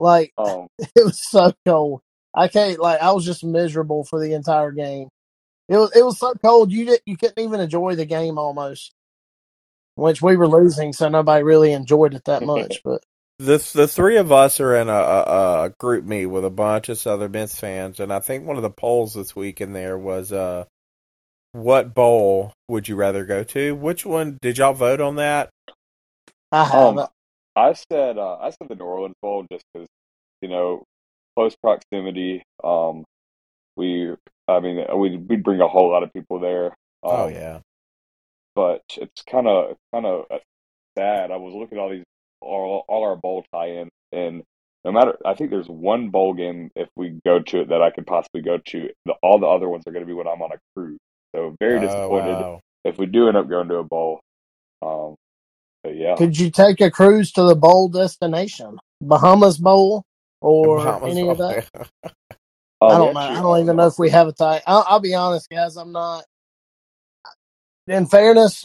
like 0.00 0.32
um, 0.38 0.68
it 0.78 1.04
was 1.04 1.20
so 1.20 1.52
cold. 1.66 2.00
I 2.34 2.48
can't 2.48 2.78
like 2.78 3.00
I 3.00 3.12
was 3.12 3.24
just 3.24 3.44
miserable 3.44 4.04
for 4.04 4.20
the 4.20 4.32
entire 4.34 4.70
game. 4.72 5.08
It 5.68 5.76
was 5.76 5.94
it 5.94 6.04
was 6.04 6.18
so 6.18 6.32
cold 6.42 6.72
you 6.72 6.86
didn't 6.86 7.02
you 7.04 7.16
couldn't 7.16 7.42
even 7.42 7.60
enjoy 7.60 7.94
the 7.94 8.06
game 8.06 8.38
almost 8.38 8.92
which 9.98 10.22
we 10.22 10.36
were 10.36 10.48
losing, 10.48 10.92
so 10.92 11.08
nobody 11.08 11.42
really 11.42 11.72
enjoyed 11.72 12.14
it 12.14 12.24
that 12.24 12.44
much. 12.44 12.80
But 12.84 13.02
the 13.38 13.58
the 13.74 13.88
three 13.88 14.16
of 14.16 14.32
us 14.32 14.60
are 14.60 14.76
in 14.76 14.88
a, 14.88 14.92
a, 14.92 15.64
a, 15.64 15.70
GroupMe 15.70 16.28
with 16.28 16.44
a 16.44 16.50
bunch 16.50 16.88
of 16.88 16.98
Southern 16.98 17.32
Miss 17.32 17.58
fans, 17.58 18.00
and 18.00 18.12
I 18.12 18.20
think 18.20 18.46
one 18.46 18.56
of 18.56 18.62
the 18.62 18.70
polls 18.70 19.14
this 19.14 19.34
week 19.36 19.60
in 19.60 19.72
there 19.72 19.98
was, 19.98 20.32
uh, 20.32 20.64
"What 21.58 21.94
bowl 21.94 22.52
would 22.68 22.88
you 22.88 22.96
rather 22.96 23.24
go 23.24 23.44
to?" 23.44 23.74
Which 23.74 24.06
one 24.06 24.38
did 24.40 24.58
y'all 24.58 24.74
vote 24.74 25.00
on 25.00 25.16
that? 25.16 25.50
I 26.52 26.64
have. 26.64 26.98
Um, 26.98 27.06
I 27.56 27.74
said 27.90 28.18
uh, 28.18 28.36
I 28.36 28.50
said 28.50 28.68
the 28.68 28.76
New 28.76 28.84
Orleans 28.84 29.16
Bowl 29.20 29.46
just 29.50 29.64
because 29.72 29.88
you 30.42 30.48
know 30.48 30.84
close 31.36 31.56
proximity. 31.56 32.42
Um, 32.62 33.04
we, 33.76 34.14
I 34.48 34.60
mean, 34.60 34.84
we 34.96 35.16
we'd 35.16 35.42
bring 35.42 35.60
a 35.60 35.68
whole 35.68 35.90
lot 35.90 36.02
of 36.02 36.12
people 36.12 36.40
there. 36.40 36.74
Oh, 37.02 37.10
um, 37.10 37.20
oh 37.20 37.28
yeah 37.28 37.60
but 38.58 38.82
it's 38.96 39.22
kind 39.22 39.46
of 39.46 39.76
kind 39.94 40.04
of 40.04 40.24
sad. 40.98 41.30
I 41.30 41.36
was 41.36 41.54
looking 41.54 41.78
at 41.78 41.80
all 41.80 41.90
these 41.90 42.02
all, 42.40 42.84
all 42.88 43.04
our 43.04 43.14
bowl 43.14 43.44
tie-ins, 43.54 43.92
and 44.10 44.42
no 44.84 44.90
matter 44.90 45.16
I 45.24 45.34
think 45.34 45.50
there's 45.50 45.68
one 45.68 46.10
bowl 46.10 46.34
game 46.34 46.72
if 46.74 46.88
we 46.96 47.20
go 47.24 47.38
to 47.38 47.60
it 47.60 47.68
that 47.68 47.82
I 47.82 47.90
could 47.92 48.04
possibly 48.04 48.42
go 48.42 48.58
to. 48.58 48.90
The, 49.06 49.12
all 49.22 49.38
the 49.38 49.46
other 49.46 49.68
ones 49.68 49.84
are 49.86 49.92
going 49.92 50.02
to 50.02 50.08
be 50.08 50.12
when 50.12 50.26
I'm 50.26 50.42
on 50.42 50.50
a 50.50 50.58
cruise. 50.74 50.98
So 51.34 51.56
very 51.60 51.78
oh, 51.78 51.80
disappointed 51.80 52.32
wow. 52.32 52.60
if 52.84 52.98
we 52.98 53.06
do 53.06 53.28
end 53.28 53.36
up 53.36 53.48
going 53.48 53.68
to 53.68 53.76
a 53.76 53.84
bowl. 53.84 54.20
Um, 54.82 55.14
but 55.82 55.96
yeah. 55.96 56.16
Could 56.16 56.38
you 56.38 56.50
take 56.50 56.80
a 56.80 56.90
cruise 56.90 57.32
to 57.32 57.42
the 57.42 57.54
bowl 57.54 57.88
destination, 57.88 58.78
Bahamas 59.00 59.58
Bowl, 59.58 60.04
or 60.40 60.78
Bahamas 60.78 61.10
any 61.10 61.22
bowl. 61.22 61.32
of 61.32 61.38
that? 61.38 61.68
I 62.80 62.96
don't 62.96 63.14
know. 63.14 63.20
I 63.20 63.34
don't 63.34 63.60
even 63.60 63.76
know 63.76 63.86
if 63.88 63.98
we 63.98 64.10
have 64.10 64.28
a 64.28 64.32
tie. 64.32 64.62
I'll, 64.66 64.84
I'll 64.88 65.00
be 65.00 65.14
honest, 65.14 65.50
guys. 65.50 65.76
I'm 65.76 65.92
not 65.92 66.24
in 67.88 68.06
fairness, 68.06 68.64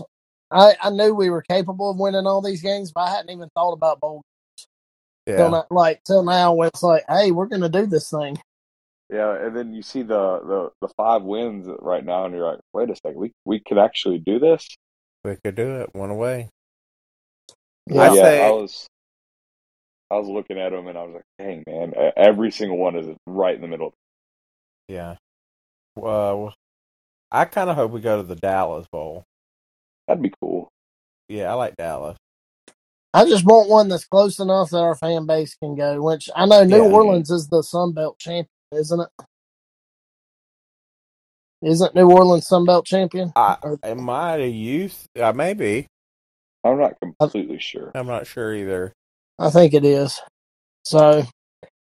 I, 0.51 0.75
I 0.81 0.89
knew 0.91 1.13
we 1.13 1.29
were 1.29 1.41
capable 1.41 1.89
of 1.89 1.97
winning 1.97 2.27
all 2.27 2.41
these 2.41 2.61
games, 2.61 2.91
but 2.91 3.01
I 3.01 3.09
hadn't 3.11 3.31
even 3.31 3.49
thought 3.55 3.73
about 3.73 3.99
bowl 3.99 4.21
games. 4.57 4.67
Yeah. 5.25 5.37
Till 5.37 5.51
now, 5.51 5.65
like 5.71 6.03
till 6.03 6.23
now, 6.23 6.53
when 6.53 6.67
it's 6.67 6.83
like, 6.83 7.05
hey, 7.09 7.31
we're 7.31 7.47
gonna 7.47 7.69
do 7.69 7.85
this 7.85 8.09
thing. 8.09 8.37
Yeah, 9.13 9.45
and 9.45 9.55
then 9.55 9.73
you 9.73 9.83
see 9.83 10.01
the, 10.01 10.39
the, 10.39 10.71
the 10.81 10.87
five 10.97 11.21
wins 11.21 11.67
right 11.79 12.03
now, 12.03 12.25
and 12.25 12.33
you're 12.33 12.49
like, 12.49 12.59
wait 12.73 12.89
a 12.89 12.95
second, 12.95 13.15
we 13.15 13.31
we 13.45 13.59
could 13.59 13.77
actually 13.77 14.17
do 14.17 14.39
this. 14.39 14.67
We 15.23 15.35
could 15.35 15.53
do 15.53 15.81
it 15.81 15.93
one 15.93 16.09
away. 16.09 16.49
Yeah, 17.85 18.01
I, 18.01 18.13
yeah, 18.15 18.21
say... 18.23 18.43
I 18.43 18.49
was 18.49 18.87
I 20.09 20.15
was 20.15 20.27
looking 20.27 20.59
at 20.59 20.71
them, 20.71 20.87
and 20.87 20.97
I 20.97 21.03
was 21.03 21.13
like, 21.13 21.23
dang 21.37 21.63
man, 21.67 21.93
every 22.17 22.49
single 22.49 22.77
one 22.77 22.95
is 22.95 23.05
right 23.27 23.53
in 23.53 23.61
the 23.61 23.67
middle. 23.67 23.93
Yeah. 24.87 25.17
Well, 25.95 26.55
I 27.31 27.45
kind 27.45 27.69
of 27.69 27.75
hope 27.75 27.91
we 27.91 28.01
go 28.01 28.17
to 28.17 28.27
the 28.27 28.35
Dallas 28.35 28.87
Bowl. 28.91 29.25
That'd 30.07 30.23
be 30.23 30.33
cool. 30.41 30.69
Yeah, 31.29 31.51
I 31.51 31.53
like 31.53 31.75
Dallas. 31.75 32.17
I 33.13 33.25
just 33.25 33.45
want 33.45 33.69
one 33.69 33.89
that's 33.89 34.05
close 34.05 34.39
enough 34.39 34.71
that 34.71 34.79
our 34.79 34.95
fan 34.95 35.27
base 35.27 35.55
can 35.55 35.75
go. 35.75 36.01
Which 36.01 36.31
I 36.35 36.47
know 36.47 36.63
New 36.63 36.83
yeah, 36.83 36.91
Orleans 36.91 37.29
is 37.29 37.47
the 37.47 37.61
Sun 37.61 37.93
Belt 37.93 38.17
champion, 38.17 38.47
isn't 38.73 38.99
it? 38.99 39.25
Isn't 41.63 41.95
New 41.95 42.11
Orleans 42.11 42.47
Sun 42.47 42.65
Belt 42.65 42.85
champion? 42.85 43.31
I, 43.35 43.57
am 43.83 44.09
I 44.09 44.35
a 44.35 44.47
youth? 44.47 45.07
Uh, 45.19 45.31
maybe. 45.31 45.87
I'm 46.63 46.77
not 46.77 46.99
completely 46.99 47.59
sure. 47.59 47.91
I'm 47.95 48.07
not 48.07 48.27
sure 48.27 48.53
either. 48.53 48.93
I 49.39 49.49
think 49.49 49.73
it 49.73 49.85
is. 49.85 50.21
So, 50.83 51.25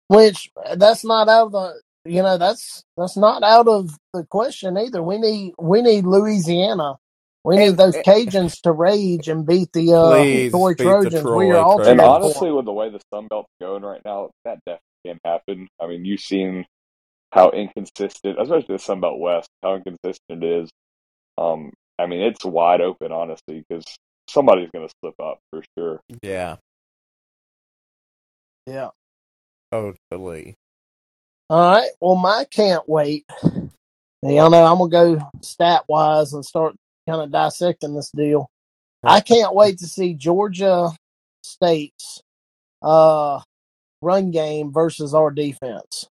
which 0.07 0.51
that's 0.75 1.03
not 1.03 1.27
out 1.27 1.47
of 1.47 1.51
the 1.51 1.81
you 2.05 2.21
know 2.21 2.37
that's 2.37 2.83
that's 2.95 3.17
not 3.17 3.43
out 3.43 3.67
of 3.67 3.91
the 4.13 4.23
question 4.23 4.77
either. 4.77 5.03
We 5.03 5.17
need 5.17 5.53
we 5.59 5.81
need 5.81 6.05
Louisiana. 6.05 6.95
We 7.43 7.55
need 7.57 7.77
those 7.77 7.95
Cajuns 7.95 8.59
to 8.61 8.73
rage 8.73 9.29
and 9.29 9.45
beat 9.45 9.71
the 9.71 9.93
uh, 9.93 10.49
Troy 10.49 10.73
Trojans. 10.73 11.23
The 11.23 11.31
we 11.33 11.51
are 11.51 11.57
all 11.57 11.81
and 11.81 12.01
honestly, 12.01 12.51
with 12.51 12.65
the 12.65 12.73
way 12.73 12.89
the 12.89 12.99
Sun 13.13 13.27
Belt's 13.27 13.47
going 13.61 13.83
right 13.83 14.01
now, 14.03 14.31
that 14.43 14.59
definitely 14.65 14.86
can 15.07 15.19
happen. 15.23 15.67
I 15.81 15.87
mean, 15.87 16.05
you've 16.05 16.21
seen 16.21 16.65
how 17.31 17.49
inconsistent, 17.51 18.39
especially 18.39 18.75
the 18.75 18.79
Sun 18.79 19.01
Belt 19.01 19.19
West, 19.19 19.49
how 19.63 19.75
inconsistent 19.75 20.43
it 20.43 20.43
is. 20.43 20.69
Um, 21.37 21.71
I 21.99 22.05
mean, 22.05 22.21
it's 22.21 22.45
wide 22.45 22.81
open, 22.81 23.11
honestly, 23.11 23.63
because 23.67 23.85
somebody's 24.27 24.69
going 24.73 24.87
to 24.87 24.93
slip 25.01 25.19
up 25.19 25.39
for 25.51 25.63
sure. 25.77 25.99
Yeah. 26.21 26.57
Yeah. 28.65 28.89
Totally. 29.71 30.55
All 31.49 31.71
right. 31.71 31.89
Well, 32.01 32.15
my 32.15 32.45
can't 32.49 32.87
wait. 32.87 33.25
Y'all 34.21 34.49
know 34.49 34.65
I'm 34.65 34.77
gonna 34.79 34.89
go 34.89 35.29
stat 35.41 35.83
wise 35.87 36.33
and 36.33 36.43
start 36.43 36.75
kind 37.07 37.21
of 37.21 37.31
dissecting 37.31 37.93
this 37.93 38.11
deal. 38.11 38.49
I 39.03 39.21
can't 39.21 39.53
wait 39.53 39.77
to 39.79 39.85
see 39.87 40.13
Georgia 40.13 40.89
State's 41.43 42.21
uh, 42.81 43.39
run 44.01 44.31
game 44.31 44.71
versus 44.71 45.13
our 45.13 45.31
defense. 45.31 46.07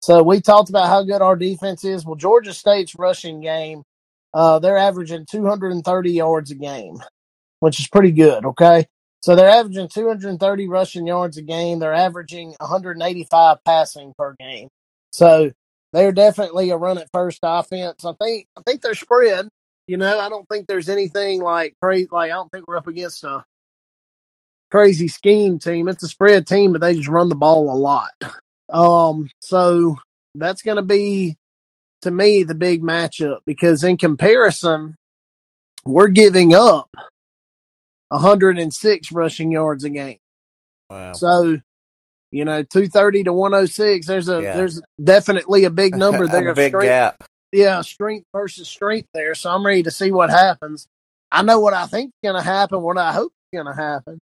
So 0.00 0.22
we 0.22 0.40
talked 0.40 0.68
about 0.68 0.88
how 0.88 1.02
good 1.02 1.22
our 1.22 1.36
defense 1.36 1.84
is. 1.84 2.04
Well, 2.04 2.14
Georgia 2.14 2.54
State's 2.54 2.94
rushing 2.96 3.40
game, 3.40 3.82
uh, 4.32 4.58
they're 4.58 4.78
averaging 4.78 5.26
230 5.30 6.12
yards 6.12 6.50
a 6.50 6.54
game, 6.54 6.98
which 7.60 7.80
is 7.80 7.88
pretty 7.88 8.12
good. 8.12 8.44
Okay. 8.44 8.86
So 9.20 9.34
they're 9.34 9.48
averaging 9.48 9.88
230 9.88 10.68
rushing 10.68 11.06
yards 11.06 11.36
a 11.36 11.42
game. 11.42 11.80
They're 11.80 11.94
averaging 11.94 12.54
185 12.60 13.58
passing 13.64 14.14
per 14.16 14.36
game. 14.38 14.68
So 15.10 15.50
they're 15.92 16.12
definitely 16.12 16.70
a 16.70 16.76
run 16.76 16.98
at 16.98 17.10
first 17.12 17.40
offense. 17.42 18.04
I 18.04 18.12
think 18.12 18.46
I 18.56 18.62
think 18.64 18.82
they're 18.82 18.94
spread. 18.94 19.48
You 19.86 19.96
know, 19.96 20.18
I 20.18 20.28
don't 20.28 20.46
think 20.48 20.66
there's 20.66 20.88
anything 20.88 21.40
like 21.40 21.74
crazy. 21.82 22.08
Like 22.12 22.30
I 22.30 22.34
don't 22.34 22.50
think 22.52 22.68
we're 22.68 22.76
up 22.76 22.86
against 22.86 23.24
a 23.24 23.44
crazy 24.70 25.08
scheme 25.08 25.58
team. 25.58 25.88
It's 25.88 26.02
a 26.02 26.08
spread 26.08 26.46
team, 26.46 26.72
but 26.72 26.80
they 26.80 26.94
just 26.94 27.08
run 27.08 27.28
the 27.28 27.34
ball 27.34 27.70
a 27.70 27.76
lot. 27.78 28.10
Um, 28.70 29.30
so 29.40 29.96
that's 30.34 30.62
going 30.62 30.76
to 30.76 30.82
be 30.82 31.36
to 32.02 32.10
me 32.10 32.42
the 32.42 32.54
big 32.54 32.82
matchup 32.82 33.38
because 33.46 33.82
in 33.82 33.96
comparison, 33.96 34.94
we're 35.84 36.08
giving 36.08 36.54
up 36.54 36.88
106 38.08 39.12
rushing 39.12 39.52
yards 39.52 39.84
a 39.84 39.90
game. 39.90 40.18
Wow. 40.90 41.12
So, 41.12 41.58
you 42.30 42.44
know, 42.44 42.62
two 42.62 42.88
thirty 42.88 43.24
to 43.24 43.32
one 43.32 43.54
oh 43.54 43.66
six. 43.66 44.06
There's 44.06 44.28
a 44.28 44.42
Yeah. 44.42 44.56
there's 44.56 44.80
definitely 45.02 45.64
a 45.64 45.70
big 45.70 45.94
number 45.96 46.26
there 46.26 46.48
a 46.48 46.54
big 46.54 46.70
strength. 46.70 46.86
gap. 46.86 47.24
Yeah, 47.52 47.80
strength 47.82 48.26
versus 48.32 48.68
strength 48.68 49.08
there. 49.14 49.34
So 49.34 49.50
I'm 49.50 49.64
ready 49.64 49.82
to 49.84 49.90
see 49.90 50.12
what 50.12 50.30
happens. 50.30 50.86
I 51.30 51.42
know 51.42 51.60
what 51.60 51.74
I 51.74 51.86
think 51.86 52.08
is 52.08 52.30
going 52.30 52.42
to 52.42 52.46
happen, 52.46 52.80
what 52.82 52.98
I 52.98 53.12
hope 53.12 53.32
is 53.52 53.56
going 53.58 53.74
to 53.74 53.80
happen. 53.80 54.18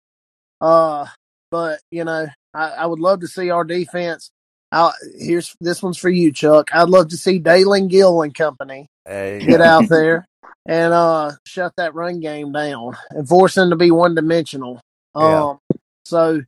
Uh, 0.60 1.06
but 1.50 1.80
you 1.90 2.04
know, 2.04 2.26
I, 2.54 2.70
I 2.70 2.86
would 2.86 3.00
love 3.00 3.20
to 3.20 3.28
see 3.28 3.50
our 3.50 3.64
defense. 3.64 4.30
I, 4.72 4.92
here's 5.18 5.54
this 5.60 5.82
one's 5.82 5.98
for 5.98 6.10
you, 6.10 6.32
Chuck. 6.32 6.70
I'd 6.74 6.88
love 6.88 7.08
to 7.08 7.16
see 7.16 7.38
Dalen 7.38 7.88
Gill 7.88 8.22
and 8.22 8.34
company 8.34 8.88
get 9.06 9.58
go. 9.58 9.64
out 9.64 9.84
there 9.88 10.26
and 10.66 10.92
uh 10.92 11.32
shut 11.46 11.72
that 11.76 11.94
run 11.94 12.20
game 12.20 12.52
down 12.52 12.96
and 13.10 13.28
force 13.28 13.54
them 13.54 13.70
to 13.70 13.76
be 13.76 13.90
one 13.90 14.14
dimensional. 14.14 14.80
Yeah. 15.16 15.50
Um, 15.50 15.58
so 16.04 16.42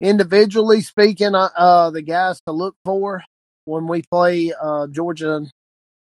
individually 0.00 0.80
speaking, 0.80 1.34
uh, 1.34 1.48
uh, 1.56 1.90
the 1.90 2.02
guys 2.02 2.40
to 2.46 2.52
look 2.52 2.74
for 2.84 3.22
when 3.64 3.86
we 3.86 4.02
play 4.10 4.52
uh 4.60 4.86
Georgia. 4.88 5.46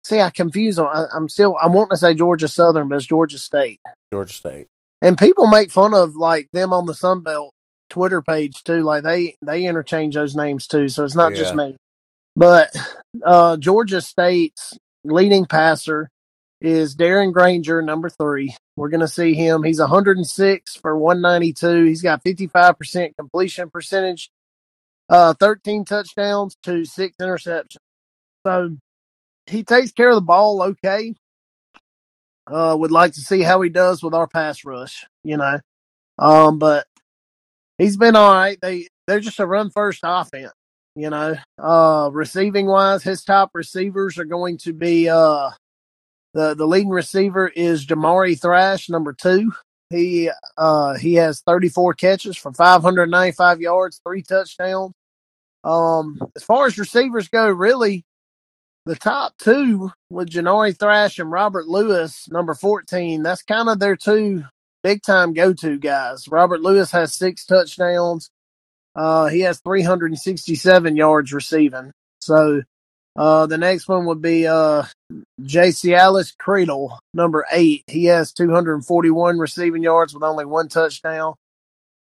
See, 0.04 0.20
I 0.20 0.30
confuse 0.30 0.76
them. 0.76 0.86
I, 0.86 1.06
I'm 1.12 1.28
still 1.28 1.56
I 1.60 1.66
want 1.66 1.90
to 1.90 1.96
say 1.96 2.14
Georgia 2.14 2.48
Southern, 2.48 2.88
but 2.88 2.96
it's 2.96 3.06
Georgia 3.06 3.38
State. 3.38 3.80
Georgia 4.12 4.34
State. 4.34 4.68
And 5.02 5.18
people 5.18 5.46
make 5.46 5.70
fun 5.70 5.94
of 5.94 6.16
like 6.16 6.48
them 6.52 6.72
on 6.72 6.86
the 6.86 6.94
Sun 6.94 7.22
Belt 7.22 7.52
Twitter 7.90 8.22
page 8.22 8.64
too. 8.64 8.82
Like 8.82 9.04
they 9.04 9.36
they 9.42 9.64
interchange 9.64 10.14
those 10.14 10.34
names 10.34 10.66
too. 10.66 10.88
So 10.88 11.04
it's 11.04 11.14
not 11.14 11.34
just 11.34 11.54
me. 11.54 11.76
But 12.34 12.74
uh 13.24 13.56
Georgia 13.56 14.00
State's 14.00 14.76
leading 15.04 15.46
passer 15.46 16.08
is 16.60 16.96
Darren 16.96 17.32
Grainger, 17.32 17.82
number 17.82 18.08
three. 18.08 18.54
We're 18.76 18.88
gonna 18.88 19.08
see 19.08 19.34
him. 19.34 19.62
He's 19.62 19.80
106 19.80 20.76
for 20.76 20.96
192. 20.96 21.84
He's 21.84 22.02
got 22.02 22.24
55% 22.24 23.14
completion 23.18 23.70
percentage, 23.70 24.30
uh, 25.08 25.34
13 25.34 25.84
touchdowns 25.84 26.56
to 26.64 26.84
six 26.84 27.16
interceptions. 27.20 27.76
So 28.46 28.76
he 29.46 29.62
takes 29.64 29.92
care 29.92 30.10
of 30.10 30.16
the 30.16 30.20
ball 30.22 30.62
okay. 30.62 31.14
Uh, 32.46 32.76
would 32.78 32.92
like 32.92 33.12
to 33.12 33.20
see 33.20 33.42
how 33.42 33.60
he 33.60 33.68
does 33.68 34.02
with 34.02 34.14
our 34.14 34.28
pass 34.28 34.64
rush, 34.64 35.04
you 35.24 35.36
know. 35.36 35.58
Um, 36.18 36.58
but 36.58 36.86
he's 37.78 37.96
been 37.96 38.16
all 38.16 38.32
right. 38.32 38.58
They 38.60 38.88
they're 39.06 39.20
just 39.20 39.40
a 39.40 39.46
run 39.46 39.70
first 39.70 40.00
offense, 40.04 40.52
you 40.94 41.10
know. 41.10 41.36
Uh, 41.58 42.10
receiving 42.12 42.66
wise, 42.66 43.02
his 43.02 43.24
top 43.24 43.50
receivers 43.54 44.18
are 44.18 44.24
going 44.24 44.58
to 44.58 44.72
be 44.72 45.08
uh 45.08 45.50
the 46.34 46.54
the 46.54 46.66
leading 46.66 46.90
receiver 46.90 47.48
is 47.48 47.86
Jamari 47.86 48.40
Thrash, 48.40 48.88
number 48.88 49.12
two. 49.12 49.52
He 49.90 50.30
uh 50.56 50.94
he 50.94 51.14
has 51.14 51.42
34 51.46 51.94
catches 51.94 52.36
for 52.36 52.52
595 52.52 53.60
yards, 53.60 54.00
three 54.06 54.22
touchdowns. 54.22 54.92
Um, 55.64 56.18
as 56.36 56.44
far 56.44 56.66
as 56.66 56.78
receivers 56.78 57.28
go, 57.28 57.48
really, 57.48 58.04
the 58.86 58.94
top 58.94 59.36
two 59.38 59.90
with 60.10 60.30
Jamari 60.30 60.78
Thrash 60.78 61.18
and 61.18 61.30
Robert 61.30 61.66
Lewis, 61.66 62.28
number 62.30 62.54
14, 62.54 63.22
that's 63.22 63.42
kind 63.42 63.68
of 63.68 63.80
their 63.80 63.96
two 63.96 64.44
big 64.84 65.02
time 65.02 65.34
go 65.34 65.52
to 65.52 65.76
guys. 65.76 66.28
Robert 66.28 66.60
Lewis 66.62 66.92
has 66.92 67.12
six 67.12 67.44
touchdowns. 67.44 68.30
Uh, 68.94 69.26
he 69.26 69.40
has 69.40 69.60
367 69.60 70.96
yards 70.96 71.32
receiving. 71.32 71.90
So, 72.20 72.62
uh, 73.16 73.46
the 73.46 73.58
next 73.58 73.88
one 73.88 74.06
would 74.06 74.22
be, 74.22 74.46
uh, 74.46 74.84
JC 75.42 75.96
Alice 75.96 76.32
Cradle, 76.38 76.98
number 77.12 77.44
eight. 77.50 77.82
He 77.88 78.04
has 78.04 78.32
241 78.32 79.38
receiving 79.38 79.82
yards 79.82 80.14
with 80.14 80.22
only 80.22 80.44
one 80.44 80.68
touchdown. 80.68 81.34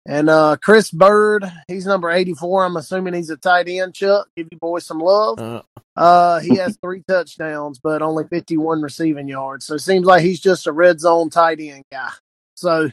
And, 0.09 0.27
uh, 0.27 0.57
Chris 0.59 0.89
Bird, 0.89 1.45
he's 1.67 1.85
number 1.85 2.09
84. 2.09 2.65
I'm 2.65 2.77
assuming 2.77 3.13
he's 3.13 3.29
a 3.29 3.37
tight 3.37 3.67
end, 3.69 3.93
Chuck. 3.93 4.27
Give 4.35 4.47
you 4.51 4.57
boys 4.57 4.83
some 4.85 4.97
love. 4.99 5.37
Uh, 5.39 5.61
Uh, 5.95 6.39
he 6.39 6.55
has 6.55 6.77
three 6.81 7.03
touchdowns, 7.07 7.77
but 7.77 8.01
only 8.01 8.23
51 8.27 8.81
receiving 8.81 9.27
yards. 9.27 9.65
So 9.65 9.75
it 9.75 9.79
seems 9.81 10.07
like 10.07 10.23
he's 10.23 10.39
just 10.39 10.65
a 10.65 10.71
red 10.71 10.99
zone 10.99 11.29
tight 11.29 11.59
end 11.59 11.83
guy. 11.91 12.09
So, 12.55 12.89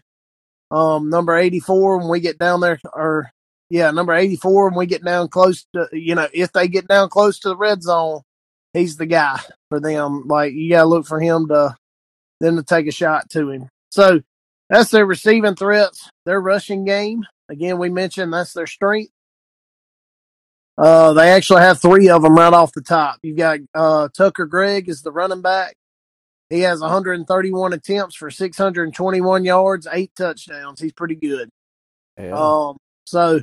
um, 0.70 1.08
number 1.08 1.34
84, 1.34 1.98
when 1.98 2.08
we 2.08 2.20
get 2.20 2.38
down 2.38 2.60
there, 2.60 2.78
or 2.92 3.30
yeah, 3.70 3.90
number 3.92 4.12
84, 4.12 4.68
when 4.68 4.78
we 4.78 4.84
get 4.84 5.02
down 5.02 5.28
close 5.28 5.64
to, 5.74 5.88
you 5.92 6.14
know, 6.16 6.28
if 6.34 6.52
they 6.52 6.68
get 6.68 6.86
down 6.86 7.08
close 7.08 7.38
to 7.40 7.48
the 7.48 7.56
red 7.56 7.82
zone, 7.82 8.20
he's 8.74 8.98
the 8.98 9.06
guy 9.06 9.40
for 9.70 9.80
them. 9.80 10.24
Like, 10.26 10.52
you 10.52 10.68
got 10.68 10.82
to 10.82 10.88
look 10.88 11.06
for 11.06 11.18
him 11.18 11.48
to, 11.48 11.76
then 12.40 12.56
to 12.56 12.62
take 12.62 12.86
a 12.88 12.92
shot 12.92 13.30
to 13.30 13.48
him. 13.48 13.68
So 13.90 14.20
that's 14.68 14.90
their 14.90 15.06
receiving 15.06 15.54
threats, 15.54 16.10
their 16.24 16.40
rushing 16.40 16.84
game. 16.84 17.24
Again, 17.48 17.78
we 17.78 17.88
mentioned 17.88 18.32
that's 18.32 18.52
their 18.52 18.66
strength. 18.66 19.12
Uh, 20.78 21.12
they 21.14 21.30
actually 21.30 21.62
have 21.62 21.80
three 21.80 22.08
of 22.10 22.22
them 22.22 22.34
right 22.36 22.52
off 22.52 22.72
the 22.72 22.82
top. 22.82 23.18
You've 23.22 23.38
got 23.38 23.60
uh, 23.74 24.08
Tucker 24.14 24.46
Gregg 24.46 24.88
is 24.88 25.02
the 25.02 25.12
running 25.12 25.40
back. 25.40 25.74
He 26.50 26.60
has 26.60 26.80
131 26.80 27.72
attempts 27.72 28.14
for 28.14 28.30
621 28.30 29.44
yards, 29.44 29.88
eight 29.90 30.12
touchdowns. 30.16 30.80
He's 30.80 30.92
pretty 30.92 31.16
good. 31.16 31.48
yeah. 32.18 32.32
Um, 32.32 32.76
so 33.04 33.40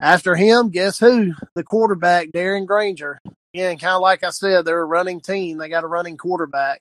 after 0.00 0.36
him, 0.36 0.70
guess 0.70 0.98
who? 0.98 1.32
The 1.54 1.64
quarterback, 1.64 2.28
Darren 2.28 2.66
Grainger. 2.66 3.18
Again, 3.52 3.78
kind 3.78 3.94
of 3.94 4.02
like 4.02 4.22
I 4.22 4.30
said, 4.30 4.64
they're 4.64 4.80
a 4.80 4.84
running 4.84 5.20
team. 5.20 5.58
They 5.58 5.68
got 5.68 5.84
a 5.84 5.88
running 5.88 6.16
quarterback. 6.16 6.80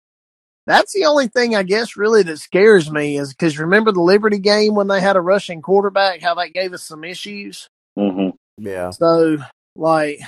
That's 0.68 0.94
the 0.94 1.06
only 1.06 1.28
thing 1.28 1.56
I 1.56 1.64
guess 1.64 1.96
really 1.96 2.24
that 2.24 2.40
scares 2.40 2.90
me 2.90 3.18
is 3.18 3.30
because 3.34 3.60
remember 3.60 3.92
the 3.92 4.02
Liberty 4.02 4.40
game 4.40 4.74
when 4.74 4.88
they 4.88 5.00
had 5.00 5.16
a 5.16 5.22
rushing 5.22 5.62
quarterback, 5.62 6.22
how 6.22 6.34
that 6.36 6.54
gave 6.54 6.74
us 6.74 6.84
some 6.84 7.04
issues. 7.04 7.70
hmm 7.96 8.30
yeah. 8.58 8.90
So, 8.92 9.38
like, 9.76 10.22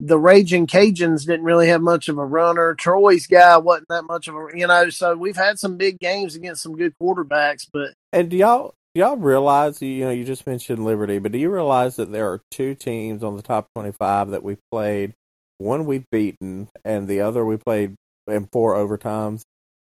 the 0.00 0.18
Ragin 0.18 0.66
Cajuns 0.66 1.26
didn't 1.26 1.44
really 1.44 1.68
have 1.68 1.82
much 1.82 2.08
of 2.08 2.18
a 2.18 2.24
runner. 2.24 2.74
Troy's 2.74 3.26
guy 3.26 3.56
wasn't 3.58 3.88
that 3.88 4.04
much 4.04 4.26
of 4.26 4.34
a, 4.34 4.48
you 4.54 4.66
know, 4.66 4.90
so 4.90 5.14
we've 5.14 5.36
had 5.36 5.58
some 5.58 5.76
big 5.76 5.98
games 5.98 6.34
against 6.34 6.62
some 6.62 6.76
good 6.76 6.94
quarterbacks, 7.00 7.66
but 7.72 7.92
And 8.12 8.30
do 8.30 8.36
y'all 8.36 8.74
do 8.94 9.00
y'all 9.00 9.16
realize 9.16 9.80
you 9.82 10.04
know 10.04 10.10
you 10.10 10.24
just 10.24 10.46
mentioned 10.46 10.84
Liberty, 10.84 11.18
but 11.18 11.32
do 11.32 11.38
you 11.38 11.50
realize 11.50 11.96
that 11.96 12.12
there 12.12 12.30
are 12.30 12.40
two 12.50 12.74
teams 12.74 13.22
on 13.22 13.36
the 13.36 13.42
top 13.42 13.66
twenty 13.74 13.92
five 13.92 14.30
that 14.30 14.42
we 14.42 14.56
played? 14.70 15.14
One 15.58 15.86
we've 15.86 16.08
beaten, 16.10 16.68
and 16.84 17.06
the 17.06 17.20
other 17.20 17.44
we 17.44 17.56
played 17.56 17.94
in 18.26 18.46
four 18.46 18.74
overtimes. 18.74 19.42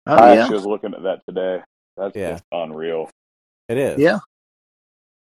oh, 0.06 0.14
I 0.14 0.34
yeah. 0.34 0.42
actually 0.42 0.56
was 0.56 0.66
looking 0.66 0.94
at 0.94 1.02
that 1.04 1.22
today. 1.28 1.62
That's 1.96 2.16
Yeah. 2.16 2.32
just 2.32 2.44
unreal. 2.52 3.10
It 3.68 3.78
is. 3.78 4.00
Yeah. 4.00 4.18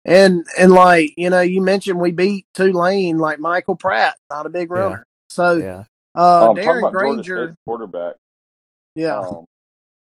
And, 0.06 0.46
and 0.60 0.72
like, 0.72 1.14
you 1.18 1.30
know, 1.30 1.42
you 1.42 1.62
mentioned 1.62 2.00
we 2.00 2.12
beat 2.12 2.46
Tulane, 2.54 3.18
like 3.18 3.40
Michael 3.40 3.76
Pratt, 3.76 4.16
not 4.30 4.46
a 4.46 4.50
big 4.50 4.70
Yeah. 4.70 4.78
runner. 4.78 5.06
So, 5.30 5.54
Yeah. 5.58 5.84
uh, 6.16 6.50
um, 6.50 6.58
Darren 6.58 6.80
about 6.80 6.94
Grainger, 6.94 7.56
quarterback. 7.66 8.16
yeah. 8.96 9.20
Um, 9.20 9.46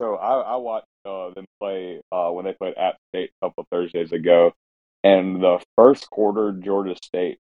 so 0.01 0.17
I, 0.17 0.41
I 0.41 0.57
watched 0.57 0.87
uh, 1.07 1.31
them 1.31 1.47
play 1.61 2.01
uh, 2.13 2.31
when 2.31 2.45
they 2.45 2.53
played 2.53 2.77
App 2.77 2.97
State 3.11 3.31
a 3.41 3.47
couple 3.47 3.67
Thursdays 3.71 4.13
ago, 4.13 4.53
and 5.05 5.43
the 5.43 5.63
first 5.77 6.11
quarter, 6.11 6.53
Georgia 6.53 6.97
State, 7.03 7.39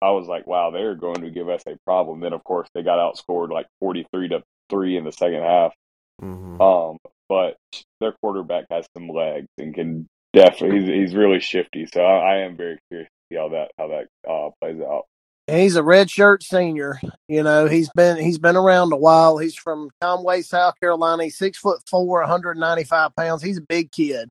I 0.00 0.10
was 0.12 0.26
like, 0.26 0.46
wow, 0.46 0.70
they're 0.70 0.94
going 0.94 1.20
to 1.22 1.30
give 1.30 1.48
us 1.50 1.62
a 1.66 1.76
problem. 1.84 2.20
Then 2.20 2.32
of 2.32 2.42
course 2.44 2.68
they 2.74 2.82
got 2.82 2.98
outscored 2.98 3.50
like 3.50 3.66
forty 3.80 4.06
three 4.12 4.28
to 4.28 4.42
three 4.70 4.96
in 4.96 5.04
the 5.04 5.12
second 5.12 5.42
half. 5.42 5.74
hmm 6.20 6.60
Um, 6.60 6.98
but 7.28 7.56
their 8.00 8.12
quarterback 8.22 8.64
has 8.70 8.86
some 8.96 9.08
legs 9.08 9.46
and 9.58 9.74
can 9.74 10.06
definitely 10.32 10.80
he's, 10.80 10.88
he's 10.88 11.14
really 11.14 11.40
shifty. 11.40 11.86
So 11.86 12.00
I, 12.00 12.34
I 12.34 12.36
am 12.38 12.56
very 12.56 12.78
curious 12.88 13.08
to 13.08 13.34
see 13.34 13.38
how 13.38 13.50
that 13.50 13.70
how 13.78 13.88
that 13.88 14.06
uh, 14.28 14.50
plays 14.60 14.80
out. 14.80 15.04
He's 15.46 15.76
a 15.76 15.82
red 15.82 16.10
shirt 16.10 16.42
senior. 16.42 17.00
You 17.28 17.42
know, 17.42 17.66
he's 17.66 17.90
been 17.94 18.16
he's 18.18 18.38
been 18.38 18.56
around 18.56 18.92
a 18.92 18.96
while. 18.96 19.38
He's 19.38 19.56
from 19.56 19.90
Conway, 20.00 20.42
South 20.42 20.74
Carolina. 20.80 21.24
He's 21.24 21.38
six 21.38 21.58
foot 21.58 21.80
four, 21.88 22.20
195 22.20 23.14
pounds. 23.16 23.42
He's 23.42 23.58
a 23.58 23.62
big 23.62 23.90
kid. 23.90 24.28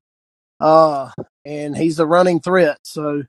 Uh, 0.58 1.10
and 1.44 1.76
he's 1.76 1.98
a 1.98 2.06
running 2.06 2.40
threat. 2.40 2.78
So 2.84 3.24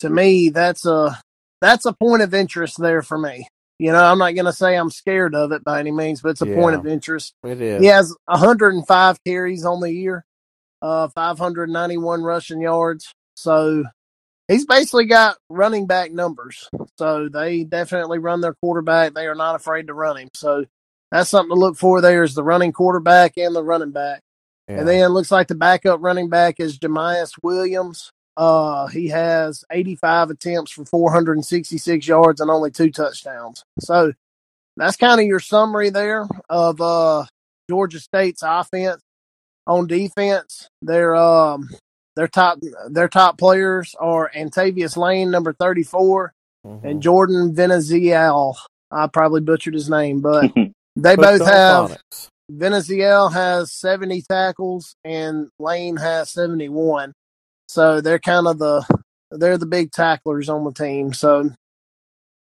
to 0.00 0.10
me, 0.10 0.50
that's 0.50 0.84
a 0.86 1.20
that's 1.60 1.86
a 1.86 1.92
point 1.92 2.22
of 2.22 2.34
interest 2.34 2.80
there 2.80 3.02
for 3.02 3.18
me. 3.18 3.48
You 3.78 3.92
know, 3.92 4.02
I'm 4.02 4.18
not 4.18 4.34
gonna 4.34 4.52
say 4.52 4.74
I'm 4.74 4.90
scared 4.90 5.34
of 5.34 5.52
it 5.52 5.62
by 5.62 5.80
any 5.80 5.92
means, 5.92 6.22
but 6.22 6.30
it's 6.30 6.42
a 6.42 6.46
point 6.46 6.76
of 6.76 6.86
interest. 6.86 7.34
It 7.44 7.60
is. 7.60 7.80
He 7.82 7.88
has 7.88 8.14
105 8.24 9.24
carries 9.24 9.64
on 9.64 9.80
the 9.80 9.92
year, 9.92 10.24
uh, 10.80 11.08
591 11.08 12.22
rushing 12.22 12.62
yards. 12.62 13.12
So 13.34 13.84
he's 14.48 14.64
basically 14.64 15.04
got 15.04 15.36
running 15.50 15.86
back 15.86 16.10
numbers. 16.10 16.68
So 16.98 17.28
they 17.28 17.64
definitely 17.64 18.18
run 18.18 18.40
their 18.40 18.54
quarterback. 18.54 19.12
They 19.12 19.26
are 19.26 19.34
not 19.34 19.56
afraid 19.56 19.88
to 19.88 19.94
run 19.94 20.16
him. 20.16 20.28
So 20.34 20.64
that's 21.10 21.30
something 21.30 21.54
to 21.54 21.60
look 21.60 21.76
for 21.76 22.00
there 22.00 22.22
is 22.22 22.34
the 22.34 22.42
running 22.42 22.72
quarterback 22.72 23.36
and 23.36 23.54
the 23.54 23.62
running 23.62 23.92
back. 23.92 24.22
Yeah. 24.68 24.78
And 24.78 24.88
then 24.88 25.04
it 25.04 25.08
looks 25.08 25.30
like 25.30 25.48
the 25.48 25.54
backup 25.54 26.00
running 26.02 26.28
back 26.28 26.56
is 26.58 26.78
Jamyest 26.78 27.34
Williams. 27.42 28.10
Uh, 28.36 28.86
he 28.88 29.08
has 29.08 29.64
85 29.70 30.30
attempts 30.30 30.72
for 30.72 30.84
466 30.84 32.06
yards 32.06 32.40
and 32.40 32.50
only 32.50 32.70
two 32.70 32.90
touchdowns. 32.90 33.64
So 33.80 34.12
that's 34.76 34.96
kind 34.96 35.20
of 35.20 35.26
your 35.26 35.40
summary 35.40 35.90
there 35.90 36.26
of 36.50 36.80
uh, 36.80 37.24
Georgia 37.70 37.98
State's 38.00 38.42
offense. 38.44 39.00
On 39.66 39.86
defense, 39.86 40.68
they're 40.82 41.16
um, 41.16 41.68
their 42.14 42.28
top 42.28 42.58
their 42.90 43.08
top 43.08 43.36
players 43.38 43.94
are 43.98 44.30
Antavious 44.34 44.96
Lane, 44.96 45.30
number 45.30 45.52
thirty 45.52 45.82
four, 45.82 46.32
Mm-hmm. 46.66 46.86
and 46.86 47.00
Jordan 47.02 47.54
Veneziale. 47.54 48.56
I 48.90 49.06
probably 49.06 49.40
butchered 49.40 49.74
his 49.74 49.88
name, 49.88 50.20
but 50.20 50.52
they 50.96 51.14
both 51.16 51.44
have. 51.46 51.96
Veneziale 52.50 53.32
has 53.32 53.72
70 53.72 54.22
tackles 54.22 54.94
and 55.04 55.48
Lane 55.58 55.96
has 55.96 56.30
71. 56.32 57.12
So 57.66 58.00
they're 58.00 58.18
kind 58.18 58.46
of 58.46 58.58
the 58.58 58.84
they're 59.30 59.58
the 59.58 59.66
big 59.66 59.90
tacklers 59.90 60.48
on 60.48 60.64
the 60.64 60.72
team. 60.72 61.12
So 61.12 61.50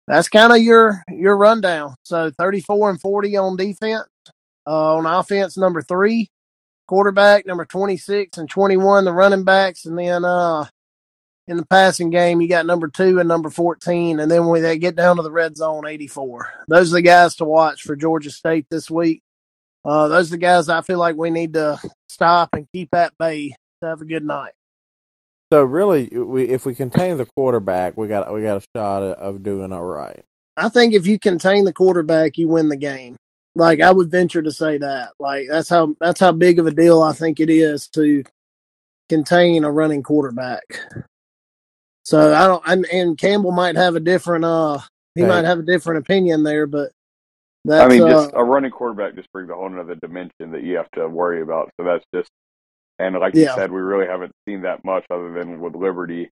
that's 0.07 0.29
kind 0.29 0.53
of 0.53 0.59
your 0.59 1.03
your 1.09 1.37
rundown. 1.37 1.95
So 2.05 2.31
34 2.31 2.91
and 2.91 3.01
40 3.01 3.37
on 3.37 3.57
defense. 3.57 4.09
Uh, 4.66 4.97
on 4.97 5.07
offense, 5.07 5.57
number 5.57 5.83
three, 5.83 6.29
quarterback 6.87 7.47
number 7.47 7.64
26 7.64 8.37
and 8.37 8.49
21, 8.49 9.05
the 9.05 9.12
running 9.12 9.43
backs, 9.43 9.87
and 9.87 9.99
then 9.99 10.25
uh, 10.25 10.66
in 11.49 11.57
the 11.57 11.66
passing 11.66 12.11
game, 12.11 12.41
you 12.41 12.49
got 12.49 12.66
number 12.66 12.87
two 12.87 13.18
and 13.18 13.29
number 13.29 13.49
14, 13.49 14.21
and 14.21 14.31
then 14.31 14.47
when 14.47 14.62
they 14.62 14.79
get 14.79 14.95
down 14.95 15.16
to 15.16 15.23
the 15.23 15.31
red 15.31 15.57
zone, 15.57 15.87
84. 15.87 16.53
Those 16.68 16.93
are 16.93 16.97
the 16.97 17.03
guys 17.03 17.37
to 17.37 17.45
watch 17.47 17.83
for 17.83 17.97
Georgia 17.97 18.31
State 18.31 18.66
this 18.71 18.91
week. 18.91 19.23
Uh, 19.85 20.09
those 20.09 20.29
are 20.29 20.33
the 20.33 20.39
guys 20.39 20.68
I 20.68 20.83
feel 20.83 20.99
like 20.99 21.16
we 21.16 21.31
need 21.31 21.55
to 21.55 21.81
stop 22.09 22.51
and 22.53 22.66
keep 22.73 22.95
at 22.95 23.16
bay 23.18 23.55
have 23.83 24.03
a 24.03 24.05
good 24.05 24.25
night. 24.25 24.53
So 25.53 25.64
really, 25.64 26.07
we 26.09 26.44
if 26.44 26.64
we 26.64 26.74
contain 26.74 27.16
the 27.16 27.26
quarterback, 27.26 27.96
we 27.96 28.07
got 28.07 28.32
we 28.32 28.42
got 28.42 28.59
a 28.59 28.66
shot 28.76 29.03
of- 29.03 29.18
of 29.18 29.42
doing 29.42 29.72
all 29.72 29.84
right. 29.84 30.24
I 30.57 30.68
think 30.68 30.94
if 30.94 31.07
you 31.07 31.18
contain 31.18 31.64
the 31.64 31.72
quarterback, 31.72 32.38
you 32.38 32.48
win 32.48 32.68
the 32.68 32.76
game. 32.76 33.16
Like 33.57 33.80
I 33.80 33.90
would 33.90 34.11
venture 34.11 34.42
to 34.42 34.53
say 34.53 34.78
that. 34.78 35.12
Like 35.18 35.48
that's 35.48 35.68
how 35.68 35.94
that's 36.01 36.20
how 36.20 36.32
big 36.32 36.59
of 36.59 36.66
a 36.66 36.70
deal 36.70 37.03
I 37.03 37.12
think 37.12 37.40
it 37.40 37.51
is 37.51 37.88
to 37.88 38.22
contain 39.09 39.64
a 39.64 39.72
running 39.72 40.03
quarterback. 40.05 40.62
So 42.05 42.32
I 42.34 42.46
don't. 42.46 42.62
And, 42.66 42.86
and 42.86 43.18
Campbell 43.18 43.53
might 43.53 43.76
have 43.76 43.96
a 43.96 44.01
different. 44.01 44.44
Uh, 44.44 44.78
he 45.16 45.22
Right. 45.22 45.28
might 45.28 45.44
have 45.44 45.59
a 45.59 45.62
different 45.64 45.98
opinion 45.98 46.44
there, 46.44 46.66
but 46.66 46.92
that's. 47.64 47.84
I 47.84 47.88
mean, 47.88 48.03
uh, 48.03 48.09
just 48.09 48.30
a 48.34 48.44
running 48.44 48.70
quarterback 48.70 49.16
just 49.16 49.30
brings 49.32 49.51
a 49.51 49.55
whole 49.55 49.78
other 49.78 49.96
dimension 49.96 50.53
that 50.53 50.62
you 50.62 50.76
have 50.76 50.90
to 50.92 51.09
worry 51.09 51.42
about. 51.42 51.70
So 51.78 51.84
that's 51.84 52.05
just, 52.14 52.30
and 53.01 53.16
like 53.18 53.34
Yeah. 53.34 53.51
you 53.51 53.55
said, 53.57 53.72
we 53.72 53.80
really 53.80 54.07
haven't 54.07 54.32
seen 54.48 54.62
that 54.62 54.84
much 54.84 55.05
other 55.11 55.32
than 55.32 55.61
with 55.61 55.74
Liberty. 55.74 56.30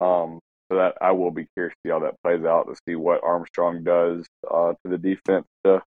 Um, 0.00 0.40
so 0.70 0.76
that 0.78 0.94
I 1.00 1.12
will 1.12 1.30
be 1.32 1.46
curious 1.54 1.74
to 1.74 1.88
see 1.88 1.90
how 1.92 2.00
that 2.00 2.14
plays 2.22 2.44
out 2.44 2.68
to 2.68 2.76
see 2.88 2.94
what 2.96 3.24
Armstrong 3.24 3.82
does 3.84 4.26
uh, 4.50 4.72
to 4.72 4.90
the 4.90 4.98
defense 4.98 5.46
to 5.64 5.82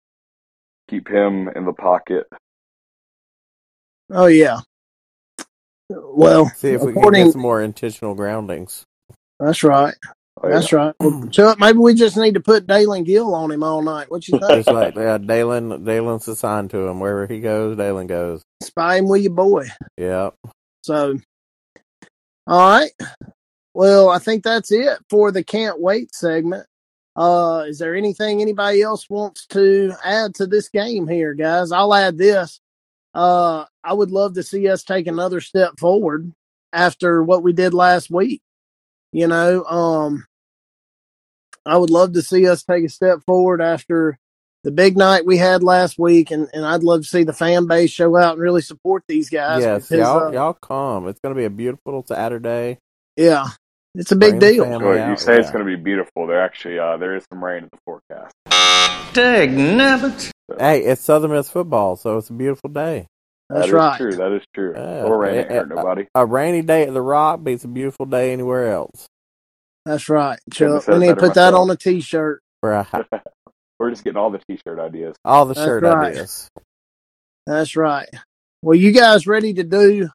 keep 0.89 1.07
him 1.09 1.49
in 1.49 1.65
the 1.65 1.73
pocket. 1.73 2.27
oh 4.11 4.27
yeah. 4.27 4.59
Well, 5.89 6.49
See 6.55 6.69
if 6.71 6.81
we 6.81 6.93
can 6.93 7.11
get 7.11 7.31
some 7.33 7.41
more 7.41 7.61
intentional 7.61 8.15
groundings. 8.15 8.85
That's 9.39 9.63
right. 9.63 9.95
Oh, 10.43 10.47
yeah. 10.47 10.55
That's 10.55 10.73
right. 10.73 10.95
Well, 10.99 11.27
Chuck, 11.31 11.59
maybe 11.59 11.77
we 11.77 11.93
just 11.93 12.17
need 12.17 12.33
to 12.33 12.39
put 12.39 12.65
Dalen 12.65 13.03
Gill 13.03 13.35
on 13.35 13.51
him 13.51 13.63
all 13.63 13.81
night. 13.83 14.09
What 14.09 14.27
you 14.27 14.39
think? 14.39 14.65
Just 14.65 14.67
like 14.69 14.95
yeah, 14.95 15.19
Dalen, 15.19 15.83
Dalen's 15.83 16.27
assigned 16.27 16.71
to 16.71 16.87
him 16.87 16.99
wherever 16.99 17.27
he 17.27 17.39
goes. 17.39 17.77
Dalen 17.77 18.07
goes. 18.07 18.43
Spy 18.63 18.97
him 18.97 19.07
with 19.07 19.21
your 19.21 19.33
boy. 19.33 19.67
Yep. 19.97 20.35
So, 20.83 21.19
all 22.47 22.69
right. 22.69 22.91
Well, 23.73 24.09
I 24.09 24.17
think 24.17 24.43
that's 24.43 24.71
it 24.71 24.97
for 25.09 25.31
the 25.31 25.43
can't 25.43 25.79
wait 25.79 26.13
segment. 26.13 26.65
Uh, 27.15 27.65
is 27.67 27.77
there 27.77 27.95
anything 27.95 28.41
anybody 28.41 28.81
else 28.81 29.09
wants 29.09 29.45
to 29.47 29.93
add 30.03 30.33
to 30.35 30.47
this 30.47 30.69
game 30.69 31.07
here, 31.07 31.33
guys? 31.33 31.71
I'll 31.71 31.93
add 31.93 32.17
this. 32.17 32.59
Uh, 33.13 33.65
I 33.83 33.93
would 33.93 34.11
love 34.11 34.33
to 34.35 34.43
see 34.43 34.67
us 34.69 34.83
take 34.83 35.07
another 35.07 35.41
step 35.41 35.79
forward 35.79 36.31
after 36.73 37.21
what 37.21 37.43
we 37.43 37.53
did 37.53 37.73
last 37.73 38.09
week. 38.09 38.41
You 39.11 39.27
know, 39.27 39.65
um, 39.65 40.25
I 41.65 41.77
would 41.77 41.89
love 41.89 42.13
to 42.13 42.21
see 42.21 42.47
us 42.47 42.63
take 42.63 42.83
a 42.83 42.89
step 42.89 43.19
forward 43.25 43.61
after 43.61 44.17
the 44.63 44.71
big 44.71 44.97
night 44.97 45.25
we 45.25 45.37
had 45.37 45.63
last 45.63 45.97
week, 45.97 46.31
and, 46.31 46.47
and 46.53 46.65
I'd 46.65 46.83
love 46.83 47.01
to 47.01 47.07
see 47.07 47.23
the 47.23 47.33
fan 47.33 47.67
base 47.67 47.91
show 47.91 48.15
out 48.15 48.33
and 48.33 48.41
really 48.41 48.61
support 48.61 49.03
these 49.07 49.29
guys. 49.29 49.63
yes, 49.63 49.89
because, 49.89 49.99
y'all, 49.99 50.27
uh, 50.27 50.31
y'all 50.31 50.53
come. 50.53 51.07
It's 51.07 51.19
going 51.19 51.35
to 51.35 51.39
be 51.39 51.45
a 51.45 51.49
beautiful 51.49 52.03
Saturday. 52.05 52.77
yeah, 53.15 53.47
it's 53.95 54.11
a 54.11 54.15
big 54.15 54.39
Bring 54.39 54.53
deal. 54.53 54.63
family 54.65 54.79
So 54.85 54.93
you 54.93 55.01
out, 55.01 55.19
say 55.19 55.39
it's 55.39 55.51
going 55.51 55.65
to 55.65 55.77
be 55.77 55.81
beautiful. 55.81 56.27
There 56.27 56.41
actually, 56.41 56.79
uh, 56.79 56.97
there 56.97 57.15
is 57.15 57.25
some 57.31 57.43
rain 57.43 57.63
in 57.63 57.69
the 57.71 57.79
forecast. 57.85 58.33
Dag 59.13 59.49
nabbit. 59.49 60.31
Hey, 60.57 60.83
it's 60.83 61.01
Southern 61.01 61.31
Miss 61.31 61.49
football, 61.49 61.95
so 61.95 62.17
it's 62.17 62.29
a 62.29 62.33
beautiful 62.33 62.69
day. 62.69 63.07
That's 63.49 63.61
That 63.61 63.67
is 63.67 63.73
right. 63.73 63.97
true. 63.97 64.15
That 64.15 64.31
is 64.31 64.43
true. 64.53 64.73
Yeah. 64.75 65.01
A 65.01 65.03
little 65.03 65.17
rain 65.17 65.39
ain't 65.39 65.51
hurt 65.51 65.71
eh, 65.71 65.75
nobody. 65.75 66.05
A 66.15 66.25
rainy 66.25 66.61
day 66.61 66.83
at 66.83 66.93
the 66.93 67.01
Rock 67.01 67.43
beats 67.43 67.63
a 67.63 67.67
beautiful 67.67 68.05
day 68.05 68.31
anywhere 68.31 68.71
else. 68.71 69.07
That's 69.85 70.09
right, 70.09 70.39
Couldn't 70.53 70.73
have 70.75 70.85
Chuck. 70.85 70.93
We 70.93 70.99
need 70.99 71.07
to 71.07 71.15
put 71.15 71.33
that 71.35 71.51
myself. 71.53 71.61
on 71.61 71.69
a 71.71 71.75
T-shirt. 71.75 72.41
Right. 72.61 72.85
We're 73.79 73.89
just 73.89 74.03
getting 74.03 74.17
all 74.17 74.29
the 74.29 74.37
t-shirt 74.47 74.77
ideas. 74.79 75.15
All 75.25 75.45
the 75.45 75.55
That's 75.55 75.65
shirt 75.65 75.81
right. 75.83 76.11
ideas. 76.11 76.47
That's 77.47 77.75
right. 77.75 78.07
Well, 78.61 78.77
you 78.77 78.91
guys 78.91 79.25
ready 79.25 79.55
to 79.55 79.63
do 79.63 80.09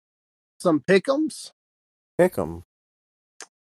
some 0.60 0.84
pick'ems? 0.88 1.50
Pick 2.16 2.38
'em. 2.38 2.62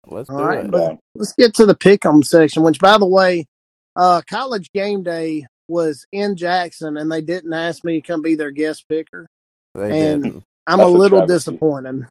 Let's 0.07 0.27
All 0.31 0.39
do 0.39 0.43
right, 0.43 0.65
it. 0.65 0.71
but- 0.71 0.97
Let's 1.13 1.33
get 1.33 1.53
to 1.55 1.67
the 1.67 1.75
pick'em 1.75 2.25
section. 2.25 2.63
Which, 2.63 2.79
by 2.79 2.97
the 2.97 3.05
way, 3.05 3.45
uh, 3.95 4.23
college 4.27 4.71
game 4.73 5.03
day 5.03 5.45
was 5.67 6.07
in 6.11 6.35
Jackson, 6.35 6.97
and 6.97 7.11
they 7.11 7.21
didn't 7.21 7.53
ask 7.53 7.83
me 7.83 8.01
to 8.01 8.07
come 8.07 8.23
be 8.23 8.33
their 8.33 8.49
guest 8.51 8.85
picker. 8.89 9.27
They 9.75 10.13
and- 10.13 10.23
didn't. 10.23 10.43
I'm 10.65 10.79
That's 10.79 10.87
a 10.89 10.91
a 10.91 10.97
little 10.97 11.19
travesty. 11.19 11.51
disappointed. 11.51 12.07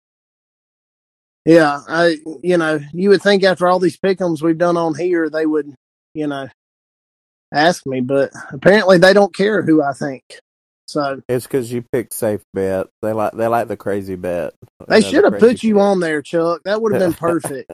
Yeah, 1.50 1.80
I 1.88 2.18
you 2.44 2.56
know 2.58 2.78
you 2.92 3.08
would 3.08 3.22
think 3.22 3.42
after 3.42 3.66
all 3.66 3.80
these 3.80 3.98
pickums 3.98 4.40
we've 4.40 4.56
done 4.56 4.76
on 4.76 4.94
here 4.94 5.28
they 5.28 5.46
would 5.46 5.74
you 6.14 6.28
know 6.28 6.48
ask 7.52 7.84
me, 7.86 8.00
but 8.00 8.30
apparently 8.52 8.98
they 8.98 9.12
don't 9.12 9.34
care 9.34 9.60
who 9.60 9.82
I 9.82 9.92
think. 9.92 10.22
So 10.86 11.20
It's 11.28 11.46
because 11.48 11.72
you 11.72 11.82
picked 11.90 12.12
safe 12.12 12.42
bet. 12.54 12.86
They 13.02 13.12
like 13.12 13.32
they 13.32 13.48
like 13.48 13.66
the 13.66 13.76
crazy 13.76 14.14
bet. 14.14 14.54
they 14.86 14.98
You 14.98 15.00
know, 15.00 15.06
the 15.08 15.10
should 15.10 15.24
have 15.24 15.40
put 15.40 15.62
you 15.64 15.74
pick. 15.74 15.82
on 15.82 15.98
there, 15.98 16.22
Chuck. 16.22 16.60
That 16.64 16.80
would 16.80 16.92
have 16.92 17.00
been 17.00 17.14
perfect. 17.18 17.72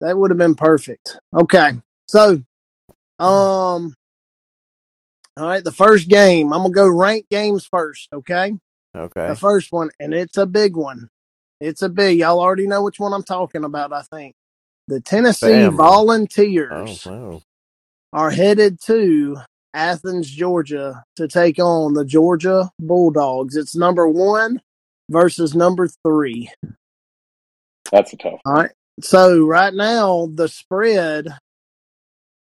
that 0.00 0.16
would 0.16 0.30
have 0.30 0.38
been 0.38 0.54
perfect. 0.54 1.18
Okay, 1.34 1.72
so 2.08 2.42
um, 3.18 3.94
all 5.36 5.46
right, 5.46 5.62
the 5.62 5.72
first 5.72 6.08
game 6.08 6.54
I'm 6.54 6.62
gonna 6.62 6.72
go 6.72 6.88
rank 6.88 7.26
games 7.30 7.66
first. 7.66 8.08
Okay. 8.14 8.54
Okay. 8.96 9.28
The 9.28 9.36
first 9.36 9.72
one, 9.72 9.90
and 10.00 10.14
it's 10.14 10.38
a 10.38 10.46
big 10.46 10.74
one. 10.74 11.10
It's 11.60 11.82
a 11.82 11.88
B. 11.90 12.10
Y'all 12.12 12.40
already 12.40 12.66
know 12.68 12.82
which 12.84 13.00
one 13.00 13.12
I'm 13.14 13.24
talking 13.24 13.64
about. 13.64 13.92
I 13.92 14.02
think 14.02 14.34
the 14.88 15.00
Tennessee 15.00 15.68
Family. 15.68 16.06
Oh, 16.70 16.98
Volunteers 16.98 17.00
Oh 17.06 17.10
no. 17.10 17.42
are 18.12 18.30
headed 18.30 18.80
to 18.86 19.38
Athens, 19.74 20.30
Georgia, 20.30 21.04
to 21.16 21.28
take 21.28 21.58
on 21.60 21.94
the 21.94 22.04
Georgia 22.04 22.70
Bulldogs. 22.80 23.56
It's 23.56 23.76
number 23.76 24.08
one 24.08 24.60
versus 25.10 25.54
number 25.54 25.88
three. 26.04 26.50
That's 27.92 28.12
a 28.14 28.16
tough. 28.16 28.40
All 28.46 28.54
right. 28.54 28.72
So 29.02 29.44
right 29.46 29.74
now 29.74 30.28
the 30.34 30.48
spread 30.48 31.28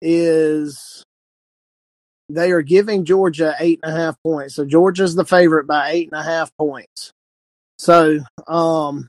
is 0.02 1.04
they 2.30 2.52
are 2.52 2.62
giving 2.62 3.04
Georgia 3.04 3.54
eight 3.60 3.80
and 3.82 3.92
a 3.94 3.96
half 3.96 4.16
points. 4.22 4.54
So 4.56 4.64
Georgia's 4.66 5.14
the 5.14 5.24
favorite 5.26 5.66
by 5.66 5.90
eight 5.90 6.10
and 6.12 6.20
a 6.20 6.24
half 6.24 6.50
points. 6.58 7.12
So 7.78 8.20
um 8.46 9.08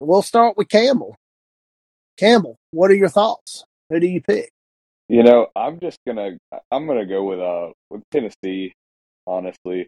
we'll 0.00 0.22
start 0.22 0.56
with 0.56 0.68
Campbell. 0.68 1.16
Campbell, 2.16 2.56
what 2.70 2.90
are 2.90 2.94
your 2.94 3.08
thoughts? 3.08 3.64
Who 3.90 4.00
do 4.00 4.06
you 4.06 4.20
pick? 4.20 4.50
You 5.08 5.22
know, 5.22 5.46
I'm 5.56 5.80
just 5.80 5.98
gonna 6.06 6.36
I'm 6.70 6.86
gonna 6.86 7.06
go 7.06 7.24
with 7.24 7.40
uh 7.40 7.72
with 7.90 8.02
Tennessee. 8.10 8.74
Honestly, 9.26 9.86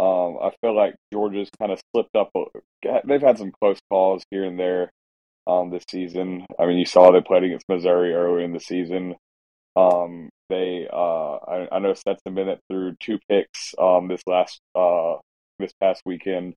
um, 0.00 0.38
I 0.42 0.50
feel 0.60 0.74
like 0.74 0.96
Georgia's 1.12 1.50
kind 1.58 1.70
of 1.70 1.80
slipped 1.94 2.16
up. 2.16 2.30
They've 3.04 3.22
had 3.22 3.38
some 3.38 3.52
close 3.60 3.78
calls 3.90 4.22
here 4.30 4.44
and 4.44 4.58
there 4.58 4.90
um 5.46 5.70
this 5.70 5.84
season. 5.90 6.46
I 6.58 6.66
mean, 6.66 6.78
you 6.78 6.84
saw 6.84 7.10
they 7.10 7.20
played 7.20 7.44
against 7.44 7.68
Missouri 7.68 8.14
early 8.14 8.44
in 8.44 8.52
the 8.52 8.60
season. 8.60 9.14
Um, 9.74 10.30
they 10.48 10.88
uh 10.92 11.36
I, 11.36 11.68
I 11.72 11.78
know 11.80 11.94
Stetson 11.94 12.34
Bennett 12.34 12.60
threw 12.70 12.94
two 13.00 13.18
picks 13.28 13.74
um 13.78 14.08
this 14.08 14.22
last 14.26 14.60
uh 14.76 15.16
this 15.58 15.72
past 15.80 16.02
weekend. 16.06 16.54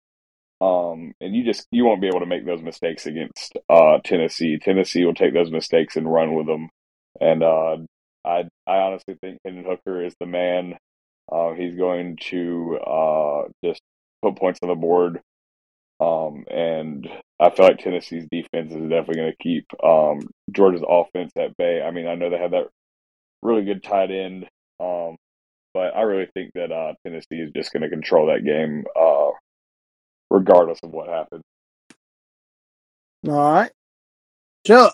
Um, 0.62 1.14
and 1.22 1.36
you 1.36 1.46
just 1.46 1.68
you 1.72 1.86
won't 1.86 2.02
be 2.02 2.08
able 2.08 2.20
to 2.20 2.26
make 2.26 2.46
those 2.46 2.62
mistakes 2.62 3.06
against 3.06 3.58
uh 3.70 4.00
Tennessee. 4.04 4.58
Tennessee 4.58 5.06
will 5.06 5.14
take 5.14 5.34
those 5.34 5.52
mistakes 5.52 5.96
and 5.96 6.12
run 6.12 6.36
with 6.36 6.48
them. 6.48 6.70
And 7.22 7.44
uh, 7.44 7.78
I 8.26 8.46
I 8.68 8.78
honestly 8.78 9.16
think 9.22 9.40
Hendon 9.46 9.66
Hooker 9.66 10.04
is 10.04 10.16
the 10.20 10.26
man. 10.26 10.76
Uh, 11.32 11.54
he's 11.54 11.76
going 11.76 12.18
to 12.18 12.78
uh, 12.78 13.44
just 13.64 13.82
put 14.22 14.36
points 14.38 14.60
on 14.64 14.70
the 14.70 14.76
board. 14.76 15.22
Um, 16.00 16.46
and 16.50 17.08
I 17.40 17.50
feel 17.50 17.66
like 17.68 17.80
Tennessee's 17.80 18.26
defense 18.32 18.74
is 18.74 18.90
definitely 18.90 19.16
going 19.16 19.32
to 19.32 19.44
keep 19.44 19.66
um, 19.84 20.22
Georgia's 20.52 20.84
offense 20.88 21.32
at 21.38 21.58
bay. 21.58 21.82
I 21.82 21.92
mean, 21.92 22.08
I 22.08 22.16
know 22.16 22.30
they 22.30 22.38
have 22.38 22.52
that 22.52 22.70
really 23.42 23.64
good 23.64 23.84
tight 23.84 24.12
end, 24.12 24.48
um, 24.80 25.18
but 25.80 25.96
I 25.96 26.02
really 26.02 26.28
think 26.34 26.52
that 26.56 26.74
uh, 26.74 26.94
Tennessee 27.06 27.38
is 27.38 27.52
just 27.56 27.72
going 27.72 27.84
to 27.84 27.90
control 27.90 28.28
that 28.28 28.44
game, 28.44 28.84
uh, 29.00 29.30
regardless 30.30 30.80
of 30.84 30.92
what 30.92 31.08
happens. 31.08 31.42
All 33.26 33.54
right. 33.54 33.72
Chuck, 34.68 34.94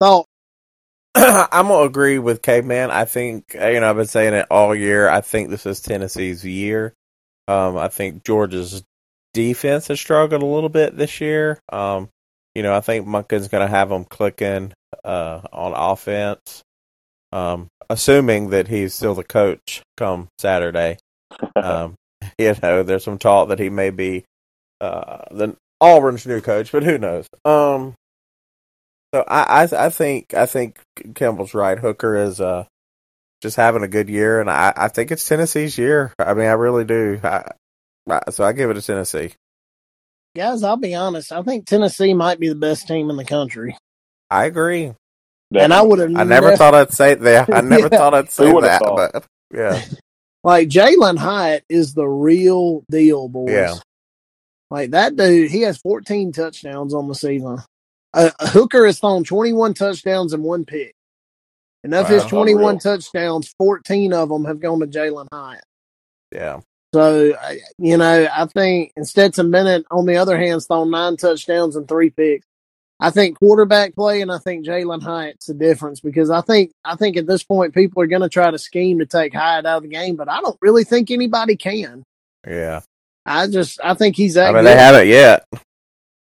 thought. 0.00 0.24
I'm 1.14 1.68
gonna 1.68 1.84
agree 1.84 2.18
with 2.18 2.40
Caveman. 2.40 2.90
I 2.90 3.04
think 3.04 3.52
you 3.52 3.80
know 3.80 3.90
I've 3.90 3.96
been 3.96 4.06
saying 4.06 4.32
it 4.32 4.46
all 4.50 4.74
year. 4.74 5.10
I 5.10 5.20
think 5.20 5.50
this 5.50 5.66
is 5.66 5.80
Tennessee's 5.80 6.42
year. 6.42 6.94
Um, 7.46 7.76
I 7.76 7.88
think 7.88 8.24
Georgia's 8.24 8.82
defense 9.34 9.88
has 9.88 10.00
struggled 10.00 10.42
a 10.42 10.46
little 10.46 10.70
bit 10.70 10.96
this 10.96 11.20
year. 11.20 11.60
Um, 11.70 12.08
you 12.54 12.62
know, 12.62 12.74
I 12.74 12.80
think 12.80 13.06
Monken's 13.06 13.48
gonna 13.48 13.68
have 13.68 13.90
them 13.90 14.06
clicking 14.06 14.72
uh, 15.04 15.42
on 15.52 15.74
offense. 15.74 16.62
Um, 17.30 17.68
assuming 17.90 18.50
that 18.50 18.68
he's 18.68 18.94
still 18.94 19.14
the 19.14 19.24
coach 19.24 19.82
come 19.96 20.28
Saturday. 20.38 20.98
Um, 21.54 21.94
you 22.38 22.54
know, 22.62 22.82
there's 22.82 23.04
some 23.04 23.18
talk 23.18 23.48
that 23.48 23.58
he 23.58 23.68
may 23.68 23.90
be 23.90 24.24
uh, 24.80 25.24
the 25.30 25.56
Auburn's 25.80 26.26
new 26.26 26.40
coach, 26.40 26.72
but 26.72 26.82
who 26.82 26.98
knows? 26.98 27.26
Um, 27.44 27.94
so 29.14 29.24
I, 29.26 29.64
I, 29.64 29.86
I 29.86 29.88
think 29.90 30.34
I 30.34 30.46
think 30.46 30.80
Campbell's 31.14 31.54
right. 31.54 31.78
Hooker 31.78 32.16
is 32.16 32.40
uh 32.40 32.64
just 33.40 33.56
having 33.56 33.82
a 33.82 33.88
good 33.88 34.08
year, 34.08 34.40
and 34.40 34.50
I, 34.50 34.72
I 34.76 34.88
think 34.88 35.10
it's 35.10 35.26
Tennessee's 35.26 35.78
year. 35.78 36.12
I 36.18 36.34
mean, 36.34 36.46
I 36.46 36.52
really 36.52 36.84
do. 36.84 37.20
I, 37.22 37.50
I, 38.10 38.30
so 38.30 38.44
I 38.44 38.52
give 38.52 38.70
it 38.70 38.74
to 38.74 38.82
Tennessee. 38.82 39.32
Guys, 40.34 40.62
I'll 40.62 40.76
be 40.76 40.94
honest. 40.94 41.32
I 41.32 41.42
think 41.42 41.66
Tennessee 41.66 42.14
might 42.14 42.40
be 42.40 42.48
the 42.48 42.54
best 42.54 42.88
team 42.88 43.10
in 43.10 43.16
the 43.16 43.24
country. 43.24 43.76
I 44.30 44.46
agree. 44.46 44.92
And 45.54 45.72
I 45.72 45.80
would 45.82 45.98
have. 45.98 46.14
I 46.16 46.24
never 46.24 46.56
thought 46.56 46.74
I'd 46.74 46.92
say 46.92 47.14
that. 47.14 47.48
I 47.52 47.60
never 47.62 47.88
Yeah. 47.90 47.98
thought 47.98 48.14
I'd 48.14 48.30
say 48.30 48.52
that, 48.60 48.80
thought? 48.82 49.12
but 49.12 49.24
yeah, 49.54 49.82
Like 50.44 50.68
Jalin 50.68 51.16
Hyatt 51.18 51.64
is 51.68 51.94
the 51.94 52.06
real 52.06 52.84
deal, 52.90 53.28
boys. 53.28 53.50
Yeah. 53.50 53.74
Like 54.70 54.90
that 54.90 55.16
dude, 55.16 55.50
he 55.50 55.62
has 55.62 55.78
14 55.78 56.32
touchdowns 56.32 56.92
on 56.94 57.08
the 57.08 57.14
season. 57.14 57.58
Uh, 58.14 58.30
Hooker 58.40 58.84
has 58.86 58.98
thrown 59.00 59.24
21 59.24 59.74
touchdowns 59.74 60.32
and 60.32 60.42
one 60.42 60.64
pick. 60.64 60.92
And 61.84 61.94
of 61.94 62.08
his 62.08 62.24
21 62.24 62.62
Unreal. 62.62 62.78
touchdowns, 62.80 63.54
14 63.58 64.12
of 64.12 64.28
them 64.28 64.44
have 64.44 64.60
gone 64.60 64.80
to 64.80 64.86
Jalin 64.86 65.26
Hyatt. 65.32 65.62
yeah, 66.34 66.60
So, 66.94 67.34
you 67.78 67.96
know, 67.96 68.28
I 68.32 68.46
think 68.46 68.92
and 68.96 69.06
Stetson 69.08 69.50
Bennett, 69.50 69.86
on 69.90 70.04
the 70.04 70.16
other 70.16 70.36
hand, 70.36 70.52
has 70.54 70.66
thrown 70.66 70.90
nine 70.90 71.16
touchdowns 71.16 71.76
and 71.76 71.86
three 71.88 72.10
picks. 72.10 72.46
I 73.00 73.10
think 73.10 73.38
quarterback 73.38 73.94
play 73.94 74.22
and 74.22 74.32
I 74.32 74.38
think 74.38 74.66
Jalin 74.66 75.02
Hyatt's 75.02 75.46
the 75.46 75.54
difference 75.54 76.00
because 76.00 76.30
I 76.30 76.40
think 76.40 76.72
I 76.84 76.96
think 76.96 77.16
at 77.16 77.26
this 77.26 77.44
point 77.44 77.74
people 77.74 78.02
are 78.02 78.06
going 78.08 78.22
to 78.22 78.28
try 78.28 78.50
to 78.50 78.58
scheme 78.58 78.98
to 78.98 79.06
take 79.06 79.34
Hyatt 79.34 79.66
out 79.66 79.76
of 79.78 79.82
the 79.84 79.88
game, 79.88 80.16
but 80.16 80.28
I 80.28 80.40
don't 80.40 80.58
really 80.60 80.84
think 80.84 81.10
anybody 81.10 81.56
can. 81.56 82.02
yeah. 82.46 82.80
I 83.26 83.46
just 83.46 83.78
I 83.84 83.92
think 83.94 84.16
he's 84.16 84.34
that 84.34 84.48
I 84.48 84.52
mean, 84.52 84.62
good. 84.62 84.68
they 84.70 84.76
haven't 84.76 85.08
yet. 85.08 85.44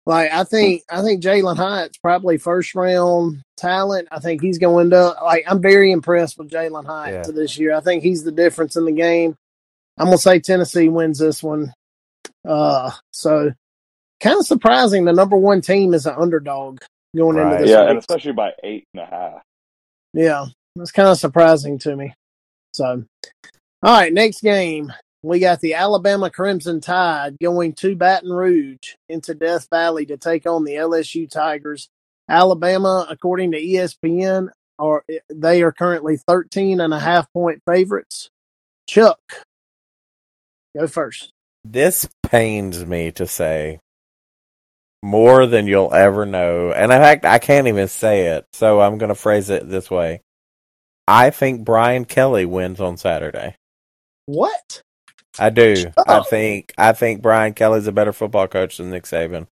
Like 0.06 0.32
I 0.32 0.44
think 0.44 0.84
I 0.90 1.02
think 1.02 1.24
Jalin 1.24 1.56
Hyatt's 1.58 1.98
probably 1.98 2.38
first 2.38 2.76
round 2.76 3.42
talent. 3.56 4.08
I 4.12 4.20
think 4.20 4.42
he's 4.42 4.58
going 4.58 4.90
to 4.92 5.16
like 5.24 5.46
I'm 5.48 5.62
very 5.62 5.92
impressed 5.92 6.38
with 6.38 6.50
Jalin 6.50 6.86
Hyatt 6.86 7.14
Yeah. 7.14 7.24
to 7.24 7.32
this 7.32 7.58
year. 7.58 7.74
I 7.74 7.80
think 7.80 8.04
he's 8.04 8.24
the 8.24 8.32
difference 8.32 8.76
in 8.76 8.86
the 8.86 8.92
game. 8.92 9.36
I'm 9.98 10.06
gonna 10.08 10.18
say 10.18 10.40
Tennessee 10.40 10.90
wins 10.90 11.18
this 11.18 11.42
one. 11.42 11.74
Uh 12.48 12.92
so 13.12 13.52
kind 14.20 14.40
of 14.40 14.46
surprising 14.46 15.06
the 15.06 15.14
number 15.14 15.38
one 15.38 15.62
team 15.62 15.94
is 15.94 16.06
an 16.06 16.16
underdog 16.18 16.80
going 17.16 17.38
Right. 17.38 17.52
into 17.54 17.64
this 17.64 17.72
yeah, 17.72 17.82
week. 17.82 17.90
and 17.92 18.00
especially 18.00 18.34
by 18.34 18.52
eight 18.64 18.86
and 18.94 19.04
a 19.04 19.06
half. 19.06 19.42
Yeah. 20.14 20.46
That's 20.76 20.92
kind 20.92 21.10
of 21.10 21.18
surprising 21.18 21.80
to 21.80 21.96
me. 21.96 22.14
So 22.74 23.04
all 23.84 23.94
right, 24.00 24.14
next 24.14 24.42
game. 24.42 24.92
We 25.24 25.40
got 25.40 25.60
the 25.62 25.74
Alabama 25.74 26.30
Crimson 26.30 26.80
Tide 26.80 27.38
going 27.42 27.74
to 27.74 27.96
Baton 27.96 28.32
Rouge 28.32 28.96
into 29.10 29.34
Death 29.34 29.68
Valley 29.72 30.06
to 30.06 30.18
take 30.18 30.46
on 30.46 30.64
the 30.64 30.74
LSU 30.74 31.30
Tigers. 31.30 31.90
Alabama, 32.30 33.06
according 33.10 33.52
to 33.54 33.60
ESPN, 33.62 34.50
are 34.80 35.04
eh, 35.10 35.18
they 35.34 35.64
are 35.64 35.72
currently 35.72 36.18
13 36.28 36.80
and 36.80 36.94
a 36.94 37.00
half 37.00 37.32
point 37.34 37.62
favorites. 37.68 38.30
Chuck, 38.88 39.20
go 40.78 40.88
first. 40.88 41.32
This 41.66 42.08
pains 42.24 42.86
me 42.86 43.12
to 43.14 43.26
say 43.28 43.80
more 45.04 45.46
than 45.46 45.68
you'll 45.68 45.94
ever 45.94 46.26
know. 46.26 46.72
And 46.72 46.92
in 46.92 46.98
fact, 47.00 47.26
I 47.26 47.40
can't 47.40 47.68
even 47.68 47.88
say 47.88 48.28
it. 48.38 48.46
So 48.54 48.82
I'm 48.82 48.98
going 48.98 49.10
to 49.10 49.16
phrase 49.16 49.50
it 49.50 49.68
this 49.70 49.90
way. 49.92 50.22
I 51.08 51.30
think 51.30 51.64
Brian 51.64 52.06
Kelly 52.06 52.46
wins 52.46 52.82
on 52.82 52.98
Saturday. 52.98 53.56
What? 54.26 54.82
I 55.40 55.50
do. 55.52 55.92
I 56.08 56.18
Oh. 56.20 56.24
think 56.24 56.74
I 56.78 56.94
think 56.94 57.22
Brian 57.22 57.54
Kelly's 57.54 57.88
a 57.88 57.92
better 57.92 58.12
football 58.12 58.48
coach 58.48 58.78
than 58.78 58.90
Nick 58.90 59.04
Saban. 59.04 59.48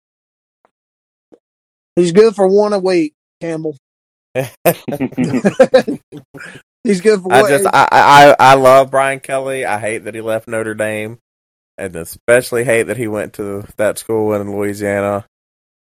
He's 1.95 2.11
good 2.11 2.35
for 2.35 2.47
one 2.47 2.73
a 2.73 2.79
week, 2.79 3.13
Campbell. 3.41 3.75
He's 6.83 7.01
good 7.01 7.21
for 7.21 7.31
I 7.31 7.47
just 7.47 7.65
I, 7.67 7.87
I 7.91 8.35
I 8.39 8.53
love 8.55 8.89
Brian 8.91 9.19
Kelly. 9.19 9.63
I 9.65 9.79
hate 9.79 9.99
that 10.05 10.15
he 10.15 10.21
left 10.21 10.47
Notre 10.47 10.73
Dame, 10.73 11.19
and 11.77 11.95
especially 11.95 12.63
hate 12.63 12.83
that 12.83 12.97
he 12.97 13.07
went 13.07 13.33
to 13.33 13.63
that 13.77 13.97
school 13.99 14.33
in 14.33 14.51
Louisiana. 14.55 15.25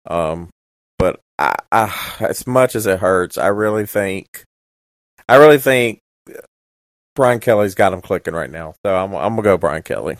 Um, 0.07 0.49
but 0.97 1.19
I, 1.37 1.55
I 1.71 2.15
as 2.19 2.45
much 2.47 2.75
as 2.75 2.85
it 2.85 2.99
hurts, 2.99 3.37
I 3.37 3.47
really 3.47 3.85
think, 3.85 4.43
I 5.27 5.35
really 5.35 5.57
think 5.57 5.99
Brian 7.15 7.39
Kelly's 7.39 7.75
got 7.75 7.93
him 7.93 8.01
clicking 8.01 8.33
right 8.33 8.51
now. 8.51 8.75
So 8.85 8.95
I'm 8.95 9.13
I'm 9.15 9.35
gonna 9.35 9.41
go 9.41 9.57
Brian 9.57 9.83
Kelly. 9.83 10.17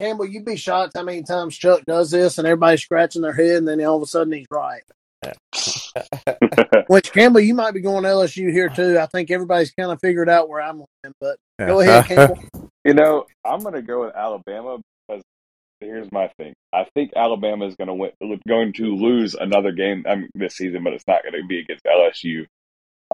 Campbell, 0.00 0.26
you'd 0.26 0.44
be 0.44 0.56
shocked 0.56 0.92
how 0.96 1.02
many 1.02 1.22
times 1.22 1.56
Chuck 1.56 1.82
does 1.86 2.10
this 2.10 2.38
and 2.38 2.46
everybody's 2.46 2.82
scratching 2.82 3.22
their 3.22 3.32
head 3.32 3.56
and 3.56 3.68
then 3.68 3.84
all 3.84 3.96
of 3.96 4.02
a 4.02 4.06
sudden 4.06 4.32
he's 4.32 4.46
right. 4.50 4.82
Which 6.86 7.12
Campbell, 7.12 7.40
you 7.40 7.54
might 7.54 7.74
be 7.74 7.80
going 7.80 8.04
LSU 8.04 8.50
here 8.52 8.68
too. 8.68 8.98
I 8.98 9.06
think 9.06 9.30
everybody's 9.30 9.72
kind 9.72 9.90
of 9.90 10.00
figured 10.00 10.28
out 10.28 10.48
where 10.48 10.62
I'm 10.62 10.78
going, 10.78 11.14
but 11.20 11.36
go 11.58 11.80
ahead, 11.80 12.04
Campbell. 12.06 12.38
You 12.84 12.94
know, 12.94 13.26
I'm 13.44 13.60
going 13.60 13.74
to 13.74 13.82
go 13.82 14.04
with 14.04 14.14
Alabama 14.14 14.78
because 14.78 14.84
here's 15.80 16.10
my 16.12 16.28
thing. 16.38 16.54
I 16.72 16.86
think 16.94 17.12
Alabama 17.16 17.66
is 17.66 17.76
going 17.76 17.88
to 17.88 17.94
win, 17.94 18.10
going 18.46 18.72
to 18.74 18.94
lose 18.94 19.34
another 19.34 19.72
game 19.72 20.04
I 20.08 20.16
mean, 20.16 20.30
this 20.34 20.56
season, 20.56 20.84
but 20.84 20.92
it's 20.92 21.06
not 21.06 21.22
going 21.22 21.40
to 21.40 21.46
be 21.46 21.60
against 21.60 21.84
LSU. 21.84 22.46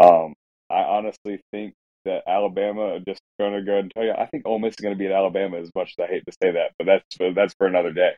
Um, 0.01 0.35
I 0.71 0.83
honestly 0.83 1.41
think 1.53 1.75
that 2.05 2.23
Alabama 2.27 3.01
just 3.07 3.21
going 3.39 3.55
to 3.55 3.63
go 3.63 3.79
and 3.79 3.91
tell 3.91 4.05
you. 4.05 4.13
I 4.13 4.27
think 4.27 4.47
Ole 4.47 4.59
Miss 4.59 4.75
is 4.75 4.83
going 4.83 4.95
to 4.95 4.99
beat 4.99 5.13
Alabama 5.13 5.59
as 5.59 5.71
much 5.75 5.95
as 5.99 6.05
I 6.05 6.09
hate 6.09 6.25
to 6.27 6.33
say 6.43 6.53
that, 6.53 6.73
but 6.79 6.87
that's 6.87 7.35
that's 7.35 7.55
for 7.55 7.67
another 7.67 7.93
day. 7.93 8.13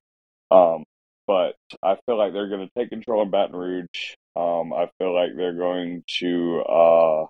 Um, 0.51 0.85
but 1.27 1.55
I 1.83 1.97
feel 2.07 2.17
like 2.17 2.33
they're 2.33 2.49
going 2.49 2.67
to 2.67 2.73
take 2.79 2.91
control 2.91 3.23
in 3.23 3.31
Baton 3.31 3.57
Rouge. 3.57 4.15
Um, 4.37 4.73
I 4.73 4.89
feel 4.99 5.15
like 5.15 5.31
they're 5.37 5.55
going 5.55 6.05
to 6.21 6.61
uh, 6.61 7.27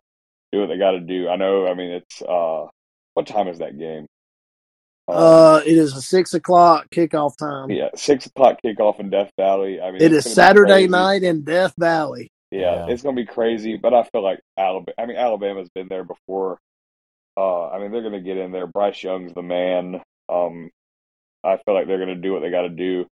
do 0.53 0.61
what 0.61 0.67
they 0.69 0.79
got 0.79 0.93
to 0.93 1.01
do. 1.01 1.29
I 1.29 1.37
know. 1.37 1.67
I 1.67 1.75
mean, 1.75 1.91
it's 1.93 2.23
uh, 2.23 2.67
what 3.15 3.27
time 3.27 3.49
is 3.49 3.59
that 3.59 3.79
game? 3.79 4.07
Uh, 5.09 5.61
it 5.65 5.77
is 5.77 5.97
a 5.97 6.03
six 6.03 6.35
o'clock 6.35 6.89
kickoff 6.91 7.37
time. 7.39 7.71
yeah, 7.71 7.89
six 7.95 8.27
o'clock 8.27 8.59
kickoff 8.65 8.99
in 8.99 9.09
Death 9.11 9.31
Valley. 9.39 9.81
I 9.81 9.93
mean, 9.93 10.03
it's 10.03 10.03
is 10.03 10.11
gonna 10.11 10.31
be 10.31 10.35
Saturday 10.35 10.89
night 10.89 11.23
in 11.23 11.43
Death 11.43 11.75
Valley. 11.79 12.29
Yeah, 12.51 12.87
Yeah. 12.87 12.87
it's 12.89 13.03
gonna 13.03 13.15
be 13.17 13.27
crazy, 13.27 13.77
but 13.77 13.95
I 13.95 14.03
feel 14.05 14.23
like 14.23 14.41
Alabama. 14.59 14.95
I 14.99 15.07
mean, 15.07 15.17
Alabama's 15.17 15.69
been 15.75 15.89
there 15.89 16.05
before. 16.05 16.59
Uh, 17.37 17.69
I 17.69 17.79
mean, 17.79 17.93
they're 17.93 18.03
gonna 18.03 18.21
get 18.21 18.37
in 18.39 18.51
there. 18.51 18.67
Bryce 18.67 19.03
Young's 19.03 19.33
the 19.35 19.43
man. 19.43 20.01
Um, 20.29 20.71
I 21.45 21.59
feel 21.59 21.75
like 21.75 21.87
they're 21.87 21.99
gonna 21.99 22.15
do 22.17 22.33
what 22.33 22.41
they 22.43 22.51
got 22.51 22.63
to 22.63 22.69
do. 22.71 23.07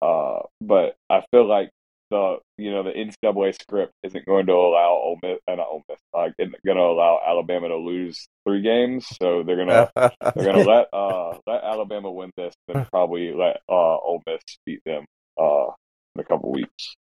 Uh, 0.00 0.40
but 0.60 0.94
I 1.10 1.22
feel 1.30 1.46
like 1.46 1.70
the 2.10 2.38
you 2.56 2.70
know 2.70 2.82
the 2.82 2.90
NCAA 2.90 3.54
script 3.60 3.92
isn't 4.02 4.26
going 4.26 4.46
to 4.46 4.52
allow 4.52 4.90
Ole 4.92 5.18
Miss, 5.22 5.38
uh, 5.48 5.54
not 5.54 5.66
Ole 5.68 5.82
Miss, 5.88 5.98
like 6.14 6.32
isn't 6.38 6.64
going 6.64 6.76
to 6.76 6.82
allow 6.82 7.20
Alabama 7.26 7.68
to 7.68 7.76
lose 7.76 8.28
three 8.46 8.62
games. 8.62 9.06
So 9.20 9.42
they're 9.42 9.56
gonna 9.56 9.90
they're 9.94 10.44
gonna 10.44 10.62
let 10.68 10.86
uh 10.92 11.38
let 11.46 11.64
Alabama 11.64 12.10
win 12.10 12.30
this, 12.36 12.54
then 12.68 12.86
probably 12.90 13.32
let 13.32 13.58
uh 13.68 13.96
Ole 13.96 14.22
Miss 14.26 14.40
beat 14.64 14.80
them 14.84 15.04
uh 15.40 15.66
in 16.14 16.20
a 16.20 16.24
couple 16.24 16.52
weeks. 16.52 16.94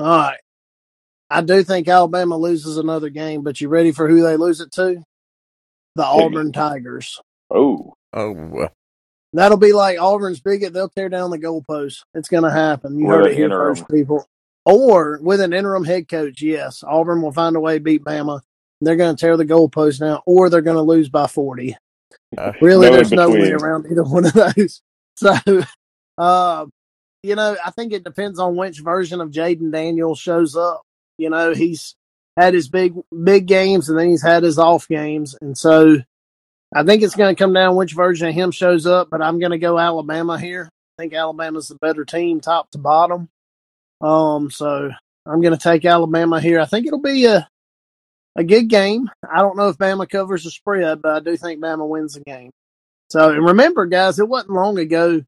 All 0.00 0.06
right. 0.06 0.38
I 1.30 1.42
do 1.42 1.62
think 1.62 1.88
Alabama 1.88 2.36
loses 2.36 2.78
another 2.78 3.10
game, 3.10 3.42
but 3.42 3.60
you 3.60 3.68
ready 3.68 3.92
for 3.92 4.08
who 4.08 4.22
they 4.22 4.36
lose 4.36 4.60
it 4.60 4.72
to? 4.72 5.02
The 5.94 6.04
Auburn 6.04 6.52
Tigers. 6.52 7.20
Oh, 7.50 7.92
oh, 8.12 8.68
That'll 9.32 9.58
be 9.58 9.72
like 9.72 9.98
Auburn's 10.00 10.40
bigot. 10.40 10.72
They'll 10.72 10.88
tear 10.88 11.08
down 11.08 11.30
the 11.30 11.38
goalpost. 11.38 12.04
It's 12.14 12.28
going 12.28 12.44
to 12.44 12.50
happen. 12.50 12.98
You 12.98 13.08
heard 13.08 13.26
it 13.26 13.36
here 13.36 13.50
first, 13.50 13.88
people. 13.88 14.26
Or 14.64 15.18
with 15.22 15.40
an 15.40 15.52
interim 15.52 15.84
head 15.84 16.08
coach, 16.08 16.40
yes. 16.42 16.82
Auburn 16.86 17.22
will 17.22 17.32
find 17.32 17.56
a 17.56 17.60
way 17.60 17.74
to 17.78 17.84
beat 17.84 18.04
Bama. 18.04 18.40
They're 18.80 18.96
going 18.96 19.14
to 19.16 19.20
tear 19.20 19.36
the 19.36 19.44
goalpost 19.44 20.00
now, 20.00 20.22
or 20.24 20.48
they're 20.48 20.60
going 20.62 20.76
to 20.76 20.82
lose 20.82 21.08
by 21.08 21.26
40. 21.26 21.76
uh, 22.36 22.52
Really, 22.60 22.88
No 22.88 22.92
there's 22.96 23.12
no 23.12 23.30
way 23.30 23.50
around 23.50 23.86
either 23.90 24.04
one 24.04 24.24
of 24.26 24.32
those. 24.32 24.80
So, 25.16 25.34
uh, 26.16 26.66
you 27.24 27.34
know, 27.34 27.56
I 27.64 27.72
think 27.72 27.92
it 27.92 28.04
depends 28.04 28.38
on 28.38 28.54
which 28.54 28.78
version 28.78 29.20
of 29.20 29.32
Jayden 29.32 29.72
Daniels 29.72 30.20
shows 30.20 30.54
up. 30.54 30.82
You 31.16 31.28
know, 31.28 31.52
he's 31.54 31.96
had 32.36 32.54
his 32.54 32.68
big 32.68 32.94
big 33.24 33.46
games 33.46 33.88
and 33.88 33.98
then 33.98 34.10
he's 34.10 34.22
had 34.22 34.44
his 34.44 34.60
off 34.60 34.86
games, 34.86 35.34
and 35.40 35.58
so 35.58 35.96
I 36.74 36.82
think 36.84 37.02
it's 37.02 37.16
going 37.16 37.34
to 37.34 37.38
come 37.38 37.52
down 37.52 37.76
which 37.76 37.94
version 37.94 38.28
of 38.28 38.34
him 38.34 38.50
shows 38.50 38.86
up. 38.86 39.08
But 39.10 39.22
I'm 39.22 39.38
going 39.38 39.52
to 39.52 39.58
go 39.58 39.78
Alabama 39.78 40.38
here. 40.38 40.68
I 40.98 41.02
think 41.02 41.14
Alabama's 41.14 41.68
the 41.68 41.76
better 41.76 42.04
team, 42.04 42.40
top 42.40 42.70
to 42.72 42.78
bottom. 42.78 43.28
Um, 44.00 44.50
so 44.50 44.90
I'm 45.26 45.40
going 45.40 45.56
to 45.56 45.62
take 45.62 45.84
Alabama 45.84 46.40
here. 46.40 46.60
I 46.60 46.66
think 46.66 46.86
it'll 46.86 47.00
be 47.00 47.26
a 47.26 47.48
a 48.36 48.44
good 48.44 48.68
game. 48.68 49.10
I 49.28 49.38
don't 49.38 49.56
know 49.56 49.68
if 49.68 49.78
Bama 49.78 50.08
covers 50.08 50.44
the 50.44 50.50
spread, 50.50 51.02
but 51.02 51.12
I 51.12 51.20
do 51.20 51.36
think 51.36 51.60
Bama 51.60 51.86
wins 51.86 52.14
the 52.14 52.20
game. 52.20 52.52
So, 53.10 53.32
and 53.32 53.44
remember, 53.44 53.86
guys, 53.86 54.18
it 54.18 54.28
wasn't 54.28 54.52
long 54.52 54.78
ago 54.78 55.22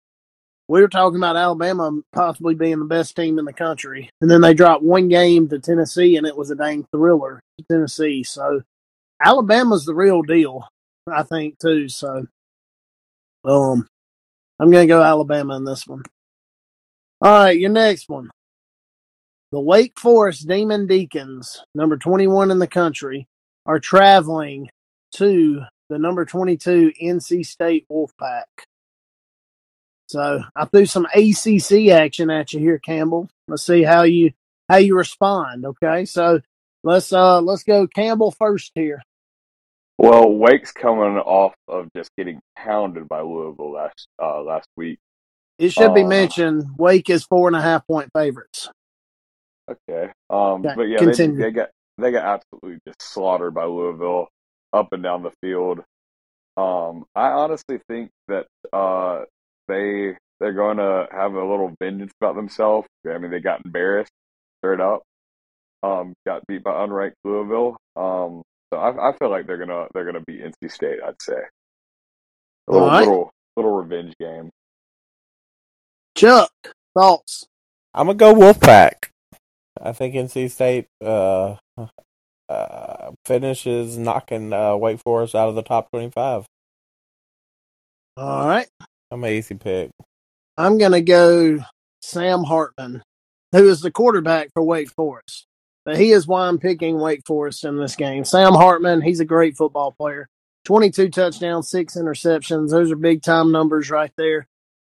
we 0.69 0.81
were 0.81 0.89
talking 0.89 1.17
about 1.17 1.37
Alabama 1.37 2.01
possibly 2.13 2.55
being 2.55 2.79
the 2.79 2.85
best 2.85 3.17
team 3.17 3.41
in 3.41 3.45
the 3.45 3.53
country, 3.53 4.11
and 4.21 4.31
then 4.31 4.41
they 4.41 4.55
dropped 4.55 4.85
one 4.85 5.09
game 5.09 5.49
to 5.49 5.59
Tennessee, 5.59 6.17
and 6.17 6.27
it 6.27 6.37
was 6.37 6.53
a 6.53 6.55
dang 6.55 6.87
thriller 6.93 7.41
Tennessee. 7.69 8.23
So, 8.23 8.63
Alabama's 9.21 9.85
the 9.85 9.95
real 9.95 10.23
deal, 10.23 10.69
I 11.09 11.23
think, 11.23 11.59
too. 11.59 11.89
So, 11.89 12.27
um, 13.45 13.89
I'm 14.59 14.71
going 14.71 14.87
to 14.87 14.93
go 14.93 15.03
Alabama 15.03 15.57
in 15.57 15.65
this 15.65 15.87
one. 15.87 16.03
All 17.23 17.45
right, 17.45 17.59
your 17.59 17.71
next 17.71 18.09
one. 18.09 18.31
The 19.53 19.61
Wake 19.61 19.99
Forest 19.99 20.47
Demon 20.47 20.87
Deacons, 20.87 21.65
number 21.75 21.97
21 21.97 22.51
in 22.51 22.59
the 22.59 22.67
country, 22.69 23.27
are 23.67 23.81
traveling 23.81 24.69
to 25.17 25.63
the 25.89 25.99
number 25.99 26.25
22 26.25 26.93
NC 27.03 27.45
State 27.45 27.85
Wolfpack. 27.91 28.45
So 30.09 30.43
I 30.57 30.65
threw 30.67 30.87
some 30.87 31.07
ACC 31.07 31.89
action 31.91 32.31
at 32.31 32.53
you 32.53 32.61
here, 32.61 32.79
Campbell. 32.79 33.29
Let's 33.49 33.67
see 33.67 33.83
how 33.83 34.03
you 34.03 34.33
how 34.69 34.77
you 34.77 34.97
respond. 34.97 35.65
Okay, 35.65 36.05
so 36.05 36.41
let's 36.85 37.13
uh 37.13 37.41
let's 37.41 37.65
go 37.65 37.87
Campbell 37.87 38.33
first 38.33 38.73
here. 38.75 39.03
Well, 40.01 40.33
Wake's 40.33 40.73
coming 40.73 41.19
off 41.19 41.55
of 41.69 41.89
just 41.95 42.11
getting 42.17 42.41
pounded 42.57 43.07
by 43.07 43.21
Louisville 43.21 43.73
last 43.73 44.09
uh, 44.21 44.41
last 44.41 44.67
week. 44.75 44.99
It 45.59 45.73
should 45.73 45.93
be 45.93 46.05
Uh, 46.05 46.09
mentioned 46.09 46.65
Wake 46.79 47.11
is 47.11 47.25
four 47.25 47.49
and 47.49 47.55
a 47.57 47.61
half 47.61 47.87
point 47.87 48.09
favorites. 48.15 48.71
Okay. 49.71 50.11
Um, 50.31 50.63
but 50.63 50.85
yeah, 50.85 51.05
they, 51.05 51.27
they 51.27 51.51
got 51.51 51.69
they 51.99 52.13
got 52.13 52.25
absolutely 52.25 52.81
just 52.87 53.03
slaughtered 53.03 53.53
by 53.53 53.65
Louisville 53.65 54.29
up 54.73 54.89
and 54.93 55.03
down 55.03 55.23
the 55.23 55.33
field. 55.43 55.81
Um, 56.57 57.05
I 57.15 57.29
honestly 57.29 57.79
think 57.87 58.11
that 58.29 58.47
uh, 58.73 59.25
they 59.69 60.17
they're 60.41 60.55
going 60.55 60.79
to 60.79 61.09
have 61.13 61.35
a 61.35 61.45
little 61.45 61.75
vengeance 61.79 62.13
about 62.23 62.37
themselves. 62.37 62.89
I 63.07 63.19
mean, 63.19 63.31
they 63.31 63.41
got 63.41 63.67
embarrassed 63.67 64.13
straight 64.63 64.81
up. 64.81 65.03
Um, 65.83 66.15
got 66.27 66.47
beat 66.47 66.65
by 66.65 66.73
unranked 66.73 67.13
Louisville. 67.23 67.77
Um, 67.97 68.43
so 68.73 68.79
I, 68.81 69.11
I 69.11 69.17
feel 69.19 69.31
like 69.31 69.47
they're 69.47 69.59
gonna 69.59 69.87
they're 69.95 70.05
gonna 70.05 70.25
beat 70.27 70.43
NC 70.43 70.71
State. 70.71 70.99
I'd 71.07 71.21
say 71.21 71.35
a 72.69 72.73
little 72.73 72.89
All 72.89 72.95
right. 72.95 73.01
little 73.01 73.31
little 73.57 73.73
revenge 73.73 74.15
game. 74.21 74.51
Chuck, 76.17 76.53
thoughts? 76.97 77.47
I'm 77.95 78.07
gonna 78.07 78.19
go 78.19 78.35
Wolfpack. 78.35 79.11
I 79.83 79.93
think 79.93 80.15
NC 80.15 80.51
State 80.51 80.87
uh, 81.05 81.57
uh, 82.49 83.13
finishes 83.25 83.97
knocking 83.97 84.53
uh, 84.53 84.77
Wake 84.77 85.01
Forest 85.01 85.35
out 85.35 85.49
of 85.49 85.55
the 85.55 85.63
top 85.63 85.91
25. 85.91 86.47
All 88.17 88.47
right. 88.47 88.69
I'm 89.11 89.25
an 89.25 89.33
easy 89.33 89.55
pick. 89.55 89.91
I'm 90.57 90.79
going 90.79 90.93
to 90.93 91.01
go 91.01 91.59
Sam 92.03 92.45
Hartman, 92.45 93.03
who 93.53 93.69
is 93.69 93.81
the 93.81 93.91
quarterback 93.91 94.51
for 94.53 94.63
Wake 94.63 94.91
Forest. 94.91 95.47
But 95.85 95.99
he 95.99 96.13
is 96.13 96.27
why 96.27 96.47
I'm 96.47 96.59
picking 96.59 96.99
Wake 96.99 97.27
Forest 97.27 97.65
in 97.65 97.79
this 97.79 97.97
game. 97.97 98.25
Sam 98.25 98.53
Hartman, 98.53 99.01
he's 99.01 99.21
a 99.21 99.25
great 99.25 99.57
football 99.57 99.93
player. 99.93 100.29
22 100.65 101.09
touchdowns, 101.09 101.71
six 101.71 101.97
interceptions. 101.97 102.71
Those 102.71 102.93
are 102.93 102.97
big 102.97 103.23
time 103.23 103.51
numbers 103.51 103.91
right 103.91 104.13
there. 104.17 104.47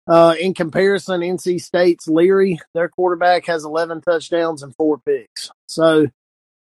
Uh, 0.06 0.36
in 0.40 0.54
comparison, 0.54 1.20
NC 1.20 1.60
State's 1.60 2.06
Leary, 2.06 2.60
their 2.74 2.88
quarterback 2.88 3.46
has 3.46 3.64
11 3.64 4.02
touchdowns 4.02 4.62
and 4.62 4.74
four 4.76 4.98
picks. 4.98 5.50
So 5.66 6.06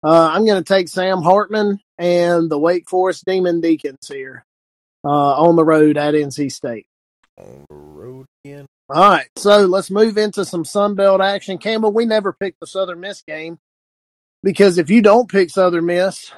uh, 0.03 0.29
I'm 0.33 0.45
going 0.45 0.63
to 0.63 0.67
take 0.67 0.87
Sam 0.87 1.21
Hartman 1.21 1.79
and 1.97 2.49
the 2.49 2.57
Wake 2.57 2.89
Forest 2.89 3.25
Demon 3.25 3.59
Deacons 3.59 4.07
here 4.07 4.45
uh, 5.03 5.07
on 5.07 5.57
the 5.57 5.65
road 5.65 5.97
at 5.97 6.13
NC 6.13 6.51
State. 6.51 6.87
On 7.37 7.65
the 7.69 7.75
road 7.75 8.25
again. 8.45 8.65
All 8.89 9.09
right, 9.09 9.27
so 9.37 9.65
let's 9.65 9.91
move 9.91 10.17
into 10.17 10.45
some 10.45 10.63
Sun 10.63 10.95
Belt 10.95 11.19
action. 11.19 11.57
Campbell, 11.57 11.91
we 11.91 12.05
never 12.05 12.31
picked 12.31 12.59
the 12.59 12.67
Southern 12.67 12.99
Miss 12.99 13.21
game 13.21 13.59
because 14.43 14.77
if 14.77 14.89
you 14.89 15.01
don't 15.01 15.29
pick 15.29 15.49
Southern 15.49 15.85
Miss, 15.85 16.31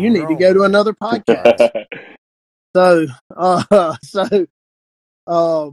you 0.00 0.10
need 0.10 0.28
to 0.28 0.34
go 0.36 0.54
to 0.54 0.62
another 0.62 0.92
podcast. 0.94 1.84
so, 2.76 3.06
uh, 3.36 3.96
so, 4.02 4.46
uh, 5.26 5.70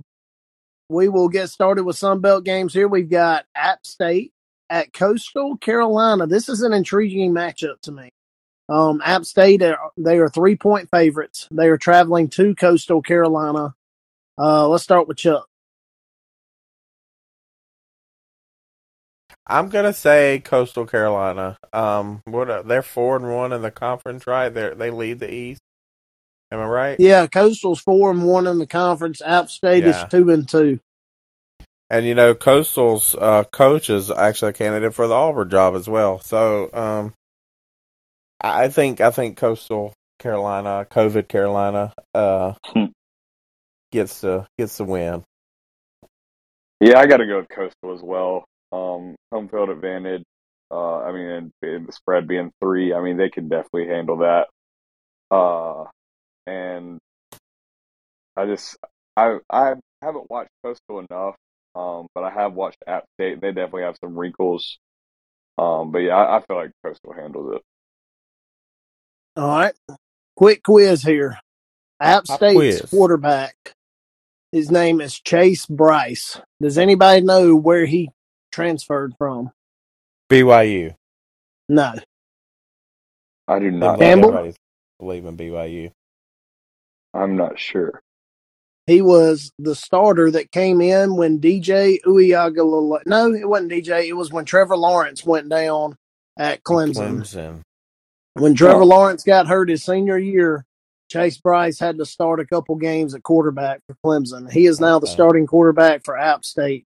we 0.89 1.07
will 1.09 1.29
get 1.29 1.49
started 1.49 1.83
with 1.83 1.95
Sun 1.95 2.19
Belt 2.19 2.43
games 2.43 2.73
here. 2.73 2.87
We've 2.87 3.09
got 3.09 3.45
App 3.55 3.85
State 3.85 4.31
at 4.69 4.93
Coastal 4.93 5.57
Carolina. 5.57 6.27
This 6.27 6.49
is 6.49 6.61
an 6.61 6.73
intriguing 6.73 7.33
matchup 7.33 7.79
to 7.83 7.91
me. 7.91 8.09
Um, 8.69 9.01
App 9.03 9.25
State, 9.25 9.61
are- 9.61 9.91
they 9.97 10.17
are 10.19 10.29
three 10.29 10.55
point 10.55 10.89
favorites. 10.89 11.47
They 11.51 11.67
are 11.67 11.77
traveling 11.77 12.29
to 12.29 12.55
Coastal 12.55 13.01
Carolina. 13.01 13.75
Uh, 14.37 14.67
let's 14.67 14.83
start 14.83 15.07
with 15.07 15.17
Chuck. 15.17 15.47
I'm 19.47 19.69
gonna 19.69 19.93
say 19.93 20.41
Coastal 20.43 20.85
Carolina. 20.87 21.57
Um, 21.73 22.21
what 22.25 22.49
are, 22.49 22.63
they're 22.63 22.83
four 22.83 23.15
and 23.17 23.33
one 23.33 23.53
in 23.53 23.61
the 23.63 23.71
conference, 23.71 24.27
right? 24.27 24.49
They 24.49 24.71
they 24.75 24.91
lead 24.91 25.19
the 25.19 25.33
East. 25.33 25.61
Am 26.51 26.59
I 26.59 26.65
right? 26.65 26.99
Yeah, 26.99 27.27
Coastal's 27.27 27.81
four 27.81 28.11
and 28.11 28.23
one 28.25 28.47
in 28.47 28.59
the 28.59 28.67
conference. 28.67 29.21
App 29.21 29.49
State 29.49 29.85
Yeah. 29.85 29.87
is 29.87 30.05
two 30.05 30.31
and 30.31 30.49
two. 30.49 30.79
And 31.89 32.05
you 32.05 32.15
know, 32.15 32.35
Coastal's 32.35 33.15
uh, 33.15 33.45
coach 33.45 33.89
is 33.89 34.11
actually 34.11 34.51
a 34.51 34.53
candidate 34.53 34.95
for 34.95 35.07
the 35.07 35.15
Auburn 35.15 35.49
job 35.49 35.75
as 35.75 35.87
well. 35.89 36.19
So, 36.19 36.69
um, 36.73 37.13
I 38.41 38.65
I 38.65 38.69
think 38.69 39.01
I 39.01 39.11
think 39.11 39.37
Coastal 39.37 39.93
Carolina, 40.19 40.87
COVID 40.91 41.27
Carolina, 41.29 41.93
uh, 42.15 42.53
Hmm. 42.73 42.85
gets 43.91 44.21
the 44.21 44.47
gets 44.57 44.77
the 44.77 44.85
win. 44.85 45.23
Yeah, 46.81 46.99
I 46.99 47.07
got 47.07 47.17
to 47.17 47.27
go 47.27 47.37
with 47.39 47.49
Coastal 47.49 47.93
as 47.95 48.01
well. 48.03 48.45
Um, 48.73 49.15
home 49.31 49.49
field 49.49 49.69
advantage. 49.69 50.23
Uh, 50.71 51.01
I 51.01 51.11
mean, 51.11 51.27
and, 51.27 51.51
and 51.61 51.87
the 51.87 51.91
spread 51.91 52.27
being 52.27 52.51
three, 52.59 52.91
I 52.93 53.01
mean, 53.01 53.17
they 53.17 53.29
can 53.29 53.47
definitely 53.47 53.87
handle 53.87 54.17
that. 54.17 54.47
Uh, 55.29 55.85
and 56.47 56.97
I 58.35 58.47
just, 58.47 58.77
I, 59.15 59.37
I 59.47 59.75
haven't 60.01 60.31
watched 60.31 60.49
Coastal 60.65 61.05
enough, 61.07 61.35
um, 61.75 62.07
but 62.15 62.23
I 62.23 62.31
have 62.31 62.53
watched 62.53 62.79
App 62.87 63.05
State. 63.15 63.41
They 63.41 63.49
definitely 63.49 63.83
have 63.83 63.97
some 64.03 64.17
wrinkles. 64.17 64.79
Um, 65.59 65.91
but 65.91 65.99
yeah, 65.99 66.15
I, 66.15 66.37
I 66.37 66.41
feel 66.41 66.57
like 66.57 66.71
Coastal 66.83 67.13
handles 67.13 67.55
it. 67.55 67.61
All 69.35 69.47
right. 69.47 69.73
Quick 70.35 70.63
quiz 70.63 71.03
here. 71.03 71.37
App 71.99 72.25
Pop 72.25 72.37
State's 72.37 72.89
quarterback. 72.89 73.55
His 74.51 74.71
name 74.71 74.99
is 74.99 75.19
Chase 75.19 75.67
Brice. 75.67 76.41
Does 76.59 76.79
anybody 76.79 77.21
know 77.21 77.55
where 77.55 77.85
he 77.85 78.09
transferred 78.53 79.13
from? 79.17 79.51
BYU. 80.29 80.95
No. 81.67 81.93
I 83.47 83.59
do 83.59 83.71
not. 83.71 83.91
like 83.91 83.99
Campbell? 83.99 84.29
everybody's 84.29 84.55
believing 84.99 85.35
BYU. 85.37 85.91
I'm 87.13 87.35
not 87.35 87.59
sure. 87.59 88.01
He 88.87 89.01
was 89.01 89.51
the 89.59 89.75
starter 89.75 90.29
that 90.31 90.51
came 90.51 90.81
in 90.81 91.15
when 91.15 91.39
DJ 91.39 91.99
Uiagalelei. 92.05 93.01
No, 93.05 93.33
it 93.33 93.47
wasn't 93.47 93.71
DJ. 93.71 94.07
It 94.07 94.13
was 94.13 94.31
when 94.31 94.45
Trevor 94.45 94.77
Lawrence 94.77 95.25
went 95.25 95.49
down 95.49 95.95
at 96.37 96.63
Clemson. 96.63 97.21
Clemson. 97.21 97.61
When 98.33 98.55
Trevor 98.55 98.81
Oh. 98.81 98.85
Lawrence 98.85 99.23
got 99.23 99.47
hurt 99.47 99.69
his 99.69 99.83
senior 99.83 100.17
year, 100.17 100.65
Chase 101.09 101.37
Brice 101.37 101.79
had 101.79 101.97
to 101.99 102.05
start 102.05 102.39
a 102.39 102.45
couple 102.45 102.75
games 102.75 103.13
at 103.13 103.23
quarterback 103.23 103.81
for 103.87 103.95
Clemson. 104.03 104.51
He 104.51 104.65
is 104.65 104.79
now 104.79 104.99
the 104.99 105.07
starting 105.07 105.45
quarterback 105.45 106.03
for 106.03 106.17
App 106.17 106.43
State. 106.43 106.85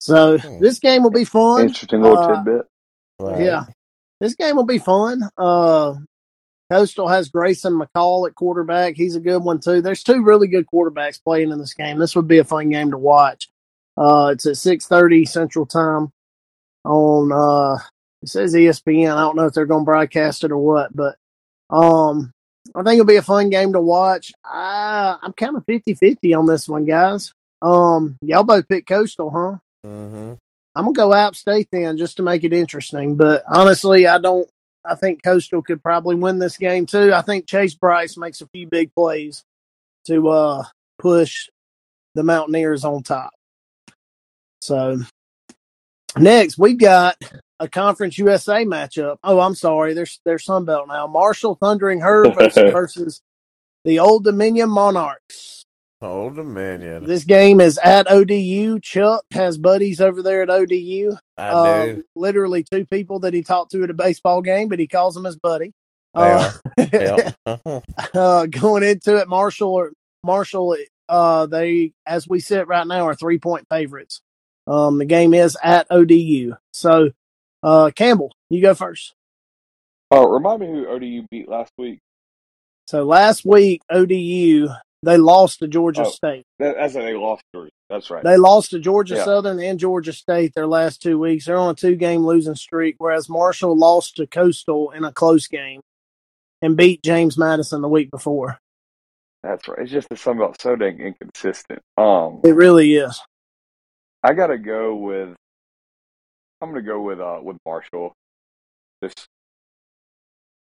So 0.00 0.38
Hmm. 0.38 0.58
this 0.60 0.78
game 0.78 1.02
will 1.02 1.10
be 1.10 1.24
fun. 1.24 1.62
Interesting 1.66 2.02
little 2.02 2.18
Uh, 2.18 2.36
tidbit. 2.44 2.66
Right. 3.20 3.40
Yeah, 3.40 3.64
this 4.20 4.34
game 4.34 4.56
will 4.56 4.64
be 4.64 4.78
fun. 4.78 5.22
Uh, 5.36 5.94
Coastal 6.70 7.08
has 7.08 7.28
Grayson 7.28 7.74
McCall 7.78 8.28
at 8.28 8.34
quarterback. 8.34 8.94
He's 8.96 9.16
a 9.16 9.20
good 9.20 9.42
one 9.42 9.60
too. 9.60 9.82
There's 9.82 10.02
two 10.02 10.22
really 10.22 10.46
good 10.48 10.66
quarterbacks 10.72 11.22
playing 11.22 11.50
in 11.50 11.58
this 11.58 11.74
game. 11.74 11.98
This 11.98 12.14
would 12.16 12.28
be 12.28 12.38
a 12.38 12.44
fun 12.44 12.70
game 12.70 12.92
to 12.92 12.98
watch. 12.98 13.50
Uh, 13.96 14.30
it's 14.32 14.46
at 14.46 14.56
6:30 14.56 15.24
Central 15.26 15.66
Time 15.66 16.12
on. 16.84 17.32
Uh, 17.32 17.78
it 18.22 18.28
says 18.28 18.54
ESPN. 18.54 19.12
I 19.16 19.20
don't 19.20 19.36
know 19.36 19.46
if 19.46 19.52
they're 19.54 19.66
going 19.66 19.82
to 19.82 19.90
broadcast 19.90 20.44
it 20.44 20.52
or 20.52 20.58
what, 20.58 20.94
but 20.94 21.16
um, 21.70 22.32
I 22.74 22.82
think 22.82 22.94
it'll 22.94 23.04
be 23.06 23.16
a 23.16 23.22
fun 23.22 23.50
game 23.50 23.72
to 23.72 23.80
watch. 23.80 24.32
I, 24.44 25.16
I'm 25.22 25.32
kind 25.32 25.56
of 25.56 25.64
50-50 25.66 26.38
on 26.38 26.46
this 26.46 26.68
one, 26.68 26.84
guys. 26.84 27.32
Um, 27.62 28.16
y'all 28.22 28.44
both 28.44 28.68
pick 28.68 28.86
Coastal, 28.86 29.30
huh? 29.30 29.56
Hmm 29.84 30.34
I'm 30.74 30.84
gonna 30.84 30.94
go 30.94 31.14
App 31.14 31.34
State 31.34 31.68
then, 31.72 31.96
just 31.96 32.16
to 32.18 32.22
make 32.22 32.44
it 32.44 32.52
interesting. 32.52 33.16
But 33.16 33.42
honestly, 33.48 34.06
I 34.06 34.18
don't. 34.18 34.48
I 34.84 34.94
think 34.94 35.22
Coastal 35.22 35.62
could 35.62 35.82
probably 35.82 36.16
win 36.16 36.38
this 36.38 36.56
game 36.56 36.86
too. 36.86 37.12
I 37.12 37.22
think 37.22 37.46
Chase 37.46 37.74
Brice 37.74 38.16
makes 38.16 38.40
a 38.40 38.48
few 38.48 38.66
big 38.66 38.94
plays 38.94 39.44
to 40.06 40.28
uh, 40.28 40.64
push 40.98 41.48
the 42.14 42.22
Mountaineers 42.22 42.84
on 42.84 43.02
top. 43.02 43.32
So, 44.62 45.00
Next, 46.16 46.58
we've 46.58 46.78
got 46.78 47.16
a 47.58 47.68
Conference 47.68 48.18
USA 48.18 48.64
matchup. 48.64 49.18
Oh, 49.22 49.40
I'm 49.40 49.54
sorry. 49.54 49.94
There's 49.94 50.20
there's 50.24 50.44
Sunbelt 50.44 50.88
now. 50.88 51.06
Marshall 51.06 51.56
Thundering 51.56 52.00
Herd 52.00 52.34
versus, 52.34 52.54
versus 52.72 53.22
the 53.84 53.98
Old 53.98 54.24
Dominion 54.24 54.70
Monarchs. 54.70 55.59
Old 56.02 56.36
Dominion. 56.36 57.04
This 57.04 57.24
game 57.24 57.60
is 57.60 57.78
at 57.78 58.10
ODU. 58.10 58.80
Chuck 58.80 59.24
has 59.32 59.58
buddies 59.58 60.00
over 60.00 60.22
there 60.22 60.42
at 60.42 60.50
ODU. 60.50 61.12
I 61.36 61.48
Uh, 61.48 61.84
do. 61.86 62.04
literally 62.16 62.64
two 62.64 62.86
people 62.86 63.20
that 63.20 63.34
he 63.34 63.42
talked 63.42 63.72
to 63.72 63.82
at 63.84 63.90
a 63.90 63.94
baseball 63.94 64.40
game, 64.40 64.68
but 64.68 64.78
he 64.78 64.86
calls 64.86 65.14
them 65.14 65.24
his 65.24 65.36
buddy. 65.36 65.72
They 66.14 66.22
Uh, 66.22 66.52
Yeah. 66.78 67.32
uh, 68.14 68.46
going 68.46 68.82
into 68.82 69.16
it, 69.16 69.28
Marshall 69.28 69.68
or 69.74 69.92
Marshall, 70.24 70.76
uh, 71.08 71.46
they 71.46 71.92
as 72.06 72.26
we 72.26 72.40
sit 72.40 72.66
right 72.66 72.86
now 72.86 73.06
are 73.06 73.14
three 73.14 73.38
point 73.38 73.66
favorites. 73.70 74.22
Um, 74.66 74.98
the 74.98 75.04
game 75.04 75.34
is 75.34 75.56
at 75.62 75.86
ODU. 75.90 76.54
So, 76.72 77.10
uh, 77.62 77.90
Campbell, 77.94 78.32
you 78.48 78.62
go 78.62 78.74
first. 78.74 79.14
Oh, 80.10 80.28
remind 80.28 80.60
me 80.60 80.66
who 80.68 80.86
ODU 80.88 81.26
beat 81.30 81.48
last 81.48 81.72
week. 81.78 81.98
So 82.88 83.04
last 83.04 83.44
week 83.44 83.82
ODU 83.90 84.68
they 85.02 85.16
lost 85.16 85.60
to 85.60 85.68
Georgia 85.68 86.02
Oh. 86.06 86.10
State. 86.10 86.44
That, 86.58 86.76
that's 86.76 86.94
they 86.94 87.14
lost 87.14 87.42
three. 87.54 87.70
That's 87.88 88.10
right. 88.10 88.22
They 88.22 88.36
lost 88.36 88.70
to 88.70 88.78
Georgia 88.78 89.16
Yeah. 89.16 89.24
Southern 89.24 89.58
and 89.60 89.78
Georgia 89.78 90.12
State 90.12 90.54
their 90.54 90.66
last 90.66 91.02
two 91.02 91.18
weeks. 91.18 91.46
They're 91.46 91.56
on 91.56 91.70
a 91.70 91.74
two 91.74 91.96
game 91.96 92.24
losing 92.24 92.54
streak, 92.54 92.96
whereas 92.98 93.28
Marshall 93.28 93.76
lost 93.76 94.16
to 94.16 94.26
Coastal 94.26 94.90
in 94.90 95.04
a 95.04 95.12
close 95.12 95.46
game 95.48 95.80
and 96.62 96.76
beat 96.76 97.02
James 97.02 97.38
Madison 97.38 97.80
the 97.82 97.88
week 97.88 98.10
before. 98.10 98.58
That's 99.42 99.66
right. 99.68 99.78
It's 99.80 99.90
just 99.90 100.08
the 100.10 100.16
Sun 100.16 100.38
Belt 100.38 100.60
so 100.60 100.76
dang 100.76 101.00
inconsistent. 101.00 101.80
Um, 101.96 102.40
It 102.44 102.54
really 102.54 102.94
is. 102.94 103.20
I 104.22 104.34
gotta 104.34 104.58
go 104.58 104.94
with. 104.94 105.34
I'm 106.60 106.68
gonna 106.68 106.82
go 106.82 107.00
with 107.00 107.20
uh 107.20 107.38
with 107.42 107.56
Marshall. 107.64 108.12
This 109.00 109.14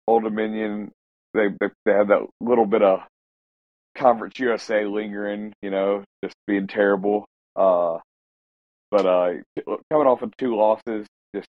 Old 0.07 0.23
Dominion, 0.23 0.93
they 1.35 1.49
they, 1.61 1.71
they 1.85 1.93
have 1.93 2.07
that 2.09 2.25
little 2.41 2.67
bit 2.67 2.83
of 2.83 3.01
Conference 3.99 4.39
USA 4.39 4.85
lingering, 4.85 5.53
you 5.63 5.71
know, 5.71 6.05
just 6.23 6.35
being 6.47 6.67
terrible. 6.67 7.27
Uh, 7.57 7.99
but 8.91 9.05
uh, 9.05 9.33
coming 9.91 10.07
off 10.07 10.23
of 10.23 10.37
two 10.37 10.57
losses, 10.57 11.07
just 11.35 11.49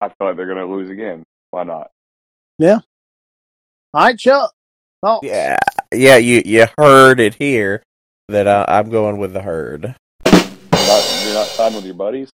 I 0.00 0.08
feel 0.08 0.28
like 0.28 0.36
they're 0.36 0.46
gonna 0.46 0.66
lose 0.66 0.90
again. 0.90 1.24
Why 1.50 1.64
not? 1.64 1.90
Yeah. 2.58 2.80
All 3.94 4.04
right, 4.04 4.18
Chuck. 4.18 4.52
Thoughts? 5.02 5.26
yeah. 5.26 5.56
Yeah, 5.92 6.16
you 6.16 6.42
you 6.44 6.66
heard 6.78 7.20
it 7.20 7.34
here 7.34 7.82
that 8.28 8.46
uh, 8.46 8.64
I'm 8.68 8.90
going 8.90 9.18
with 9.18 9.32
the 9.32 9.42
herd. 9.42 9.94
You're 10.26 10.34
not, 10.34 11.22
you're 11.24 11.34
not 11.34 11.46
signed 11.46 11.74
with 11.74 11.84
your 11.84 11.94
buddies. 11.94 12.30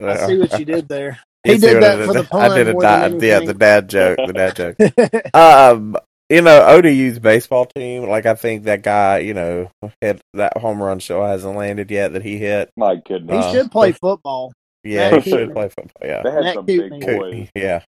I 0.00 0.26
see 0.26 0.38
what 0.38 0.58
you 0.58 0.64
did 0.64 0.88
there. 0.88 1.18
He 1.44 1.56
did 1.56 1.82
that 1.82 2.04
for 2.04 2.12
the 2.12 2.28
I 2.32 2.54
did 2.58 2.68
a 2.68 2.72
more 2.72 2.82
than 2.82 3.20
yeah, 3.20 3.38
the 3.38 3.54
dad 3.54 3.88
joke, 3.88 4.18
the 4.26 4.32
dad 4.32 4.56
joke. 4.56 4.76
Um, 5.34 5.96
you 6.28 6.42
know, 6.42 6.62
ODU's 6.66 7.18
baseball 7.18 7.66
team, 7.66 8.08
like 8.08 8.26
I 8.26 8.34
think 8.34 8.64
that 8.64 8.82
guy, 8.82 9.18
you 9.18 9.34
know, 9.34 9.70
hit 10.00 10.20
that 10.34 10.56
home 10.58 10.82
run 10.82 10.98
show 10.98 11.24
hasn't 11.24 11.56
landed 11.56 11.90
yet 11.90 12.12
that 12.12 12.22
he 12.22 12.36
hit. 12.38 12.70
My 12.76 12.96
goodness, 12.96 13.46
He 13.46 13.52
should 13.52 13.70
play 13.70 13.92
football. 13.92 14.52
Yeah, 14.84 15.10
Matt 15.10 15.22
he 15.22 15.30
should 15.30 15.40
Coutney. 15.40 15.54
play 15.54 15.68
football. 15.68 16.02
Yeah, 16.08 16.22
they 16.22 16.30
had 16.30 16.44
Matt 16.44 16.54
some 16.54 16.66
Coutney. 16.66 16.88
big 16.90 17.18
boys. 17.18 17.48
yeah. 17.54 17.82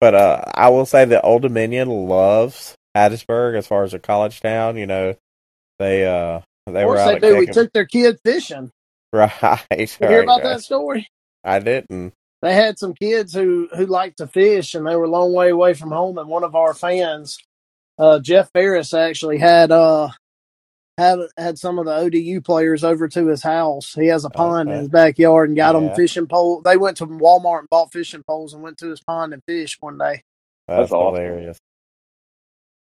But 0.00 0.14
uh, 0.14 0.44
I 0.54 0.68
will 0.70 0.86
say 0.86 1.04
that 1.04 1.24
Old 1.24 1.42
Dominion 1.42 1.88
loves 1.88 2.74
Hattiesburg 2.96 3.56
as 3.56 3.66
far 3.66 3.84
as 3.84 3.94
a 3.94 3.98
college 3.98 4.40
town. 4.40 4.76
You 4.76 4.86
know, 4.86 5.14
they 5.78 6.06
uh 6.06 6.40
they 6.66 6.82
Of 6.82 6.88
were 6.88 6.96
course 6.96 7.00
out 7.00 7.20
they 7.20 7.28
do. 7.30 7.38
We 7.38 7.46
took 7.46 7.72
their 7.72 7.86
kid 7.86 8.18
fishing. 8.24 8.70
right. 9.12 9.32
You 9.70 9.76
right, 9.78 9.90
hear 10.00 10.22
about 10.22 10.42
right. 10.42 10.54
that 10.54 10.62
story? 10.62 11.08
I 11.44 11.58
didn't. 11.60 12.12
They 12.42 12.54
had 12.54 12.78
some 12.78 12.94
kids 12.94 13.34
who 13.34 13.68
who 13.76 13.86
liked 13.86 14.18
to 14.18 14.26
fish, 14.26 14.74
and 14.74 14.86
they 14.86 14.96
were 14.96 15.04
a 15.04 15.10
long 15.10 15.32
way 15.32 15.50
away 15.50 15.74
from 15.74 15.90
home. 15.92 16.18
And 16.18 16.28
one 16.28 16.44
of 16.44 16.54
our 16.56 16.74
fans, 16.74 17.38
uh, 17.98 18.18
Jeff 18.20 18.50
Ferris, 18.52 18.94
actually 18.94 19.38
had 19.38 19.70
uh 19.72 20.10
had 20.98 21.20
had 21.38 21.58
some 21.58 21.78
of 21.78 21.86
the 21.86 21.94
ODU 21.94 22.40
players 22.42 22.84
over 22.84 23.08
to 23.08 23.26
his 23.28 23.42
house. 23.42 23.94
He 23.94 24.08
has 24.08 24.24
a 24.24 24.30
pond 24.30 24.70
in 24.70 24.78
his 24.80 24.88
backyard, 24.88 25.50
and 25.50 25.56
got 25.56 25.72
them 25.72 25.94
fishing 25.94 26.26
pole. 26.26 26.60
They 26.62 26.76
went 26.76 26.98
to 26.98 27.06
Walmart 27.06 27.60
and 27.60 27.70
bought 27.70 27.92
fishing 27.92 28.24
poles 28.26 28.54
and 28.54 28.62
went 28.62 28.78
to 28.78 28.90
his 28.90 29.00
pond 29.00 29.32
and 29.32 29.42
fished 29.46 29.78
one 29.80 29.98
day. 29.98 30.22
That's, 30.68 30.90
That's 30.90 30.92
awesome. 30.92 31.14
hilarious. 31.16 31.58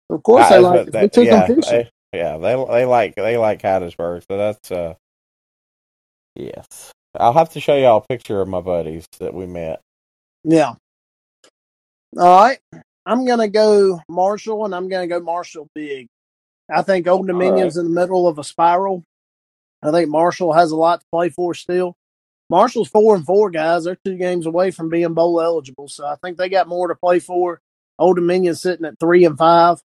Of 0.10 0.24
course, 0.24 0.45
I- 0.45 0.50
they 0.52 0.60
like 0.60 0.74
liked 0.76 0.88
it. 0.89 0.91
that- 0.93 1.04
We 1.04 1.10
took 1.10 1.26
yeah, 1.26 1.47
them 1.47 1.62
fishing. 1.62 1.86
They, 2.14 2.20
yeah, 2.20 2.38
they 2.38 2.56
they 2.56 2.86
like 2.86 3.16
they 3.16 3.38
like 3.38 3.62
Hattiesburg, 3.62 4.24
so 4.30 4.38
that's 4.38 4.72
uh 4.72 4.95
yes. 6.36 6.91
I'll 7.20 7.34
have 7.34 7.49
to 7.51 7.59
show 7.59 7.76
y'all 7.76 7.97
a 7.97 8.07
picture 8.07 8.41
of 8.41 8.47
my 8.47 8.61
buddies 8.61 9.05
that 9.20 9.34
we 9.34 9.45
met. 9.45 9.82
Yeah. 10.43 10.76
All 12.17 12.41
right. 12.41 12.59
I'm 13.05 13.26
gonna 13.26 13.47
go 13.47 13.99
Marshall, 14.07 14.65
and 14.65 14.74
I'm 14.74 14.88
gonna 14.88 15.07
go 15.07 15.20
Marshall 15.20 15.67
big. 15.76 16.07
I 16.72 16.82
think 16.82 17.07
Old 17.07 17.28
Dominion's 17.28 17.78
in 17.78 17.86
the 17.86 17.99
middle 17.99 18.28
of 18.28 18.39
a 18.39 18.43
spiral. 18.43 19.03
I 19.82 19.91
think 19.91 20.09
Marshall 20.09 20.53
has 20.53 20.72
a 20.72 20.76
lot 20.76 21.01
to 21.01 21.05
play 21.11 21.30
for 21.30 21.53
still. 21.53 21.95
Marshall's 22.49 22.89
four 22.89 23.15
and 23.15 23.26
four 23.26 23.49
guys. 23.49 23.84
They're 23.84 23.97
two 24.03 24.15
games 24.15 24.45
away 24.45 24.72
from 24.72 24.89
being 24.89 25.13
bowl 25.13 25.41
eligible, 25.41 25.88
so 25.88 26.05
I 26.05 26.15
think 26.15 26.38
they 26.38 26.49
got 26.49 26.67
more 26.67 26.88
to 26.88 26.95
play 26.95 27.20
for. 27.20 27.61
Old 27.97 28.17
Dominion's 28.17 28.61
sitting 28.61 28.86
at 28.86 28.99
three 28.99 29.26
and 29.26 29.38
five. 29.38 29.82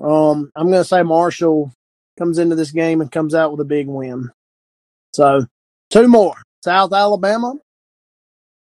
Um, 0.00 0.50
I'm 0.54 0.70
gonna 0.70 0.84
say 0.84 1.02
Marshall 1.02 1.72
comes 2.18 2.38
into 2.38 2.54
this 2.54 2.70
game 2.70 3.00
and 3.00 3.10
comes 3.10 3.34
out 3.34 3.50
with 3.50 3.60
a 3.60 3.64
big 3.64 3.88
win. 3.88 4.30
So 5.14 5.46
two 5.94 6.08
more. 6.08 6.36
South 6.64 6.92
Alabama 6.92 7.54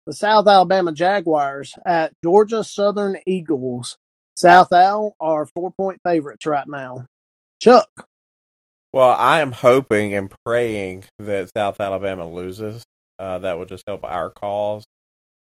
the 0.05 0.13
South 0.13 0.47
Alabama 0.47 0.91
Jaguars 0.91 1.75
at 1.85 2.13
Georgia 2.23 2.63
Southern 2.63 3.17
Eagles. 3.25 3.97
South 4.35 4.73
Al 4.73 5.15
are 5.19 5.45
four 5.45 5.71
point 5.71 6.01
favorites 6.03 6.45
right 6.45 6.67
now. 6.67 7.05
Chuck, 7.61 7.89
Well, 8.93 9.11
I 9.11 9.41
am 9.41 9.51
hoping 9.51 10.15
and 10.15 10.33
praying 10.45 11.05
that 11.19 11.51
South 11.55 11.79
Alabama 11.79 12.27
loses. 12.27 12.83
Uh, 13.19 13.39
that 13.39 13.57
would 13.59 13.69
just 13.69 13.83
help 13.87 14.03
our 14.03 14.31
cause. 14.31 14.83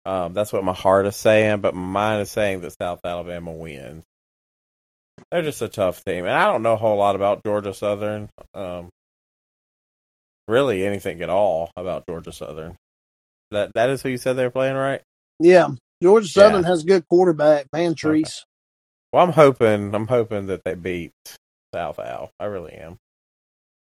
Um, 0.06 0.34
that's 0.34 0.52
what 0.52 0.64
my 0.64 0.74
heart 0.74 1.06
is 1.06 1.16
saying, 1.16 1.60
but 1.60 1.74
my 1.74 1.82
mind 1.82 2.22
is 2.22 2.30
saying 2.30 2.62
that 2.62 2.76
South 2.80 3.00
Alabama 3.04 3.52
wins. 3.52 4.04
They're 5.32 5.42
just 5.42 5.62
a 5.62 5.68
tough 5.68 6.04
team, 6.04 6.26
and 6.26 6.34
I 6.34 6.46
don't 6.46 6.62
know 6.62 6.74
a 6.74 6.78
whole 6.78 6.96
lot 6.98 7.16
about 7.16 7.44
Georgia 7.44 7.74
Southern. 7.74 8.30
Um, 8.54 8.90
really, 10.48 10.86
anything 10.86 11.22
at 11.22 11.30
all 11.30 11.72
about 11.76 12.06
Georgia 12.08 12.32
Southern. 12.32 12.76
That 13.52 13.72
that 13.74 13.90
is 13.90 14.02
who 14.02 14.10
you 14.10 14.18
said 14.18 14.34
they're 14.34 14.50
playing, 14.50 14.76
right? 14.76 15.02
yeah, 15.40 15.68
Georgia 16.02 16.28
Southern 16.28 16.64
Yeah. 16.64 16.64
has 16.64 16.84
a 16.84 16.86
good 16.86 17.08
quarterback, 17.08 17.68
Vantrease. 17.74 18.44
Well, 19.12 19.24
I'm 19.26 19.32
hoping 19.32 19.94
I'm 19.94 20.08
hoping 20.08 20.46
that 20.48 20.64
they 20.64 20.74
beat 20.74 21.12
South 21.74 21.98
Al. 21.98 22.30
I 22.40 22.46
really 22.46 22.74
am. 22.74 22.98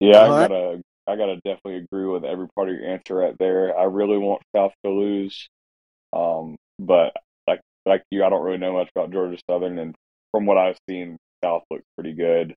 Yeah, 0.01 0.21
I 0.21 0.29
All 0.29 0.35
right. 0.35 0.51
gotta, 0.51 0.83
I 1.07 1.17
gotta 1.17 1.37
definitely 1.37 1.77
agree 1.77 2.07
with 2.07 2.25
every 2.25 2.47
part 2.55 2.69
of 2.69 2.75
your 2.75 2.85
answer 2.89 3.15
right 3.15 3.37
there. 3.39 3.77
I 3.77 3.85
really 3.85 4.19
want 4.19 4.43
South 4.55 4.73
to 4.85 4.91
lose, 4.91 5.49
um, 6.13 6.57
but 6.79 7.13
like 7.47 7.61
like 7.85 8.03
you, 8.11 8.23
I 8.25 8.29
don't 8.29 8.43
really 8.43 8.59
know 8.59 8.73
much 8.73 8.89
about 8.95 9.11
Georgia 9.11 9.39
Southern, 9.49 9.79
and 9.79 9.95
from 10.31 10.45
what 10.47 10.57
I've 10.57 10.77
seen, 10.89 11.17
South 11.43 11.63
looks 11.71 11.85
pretty 11.97 12.13
good. 12.13 12.55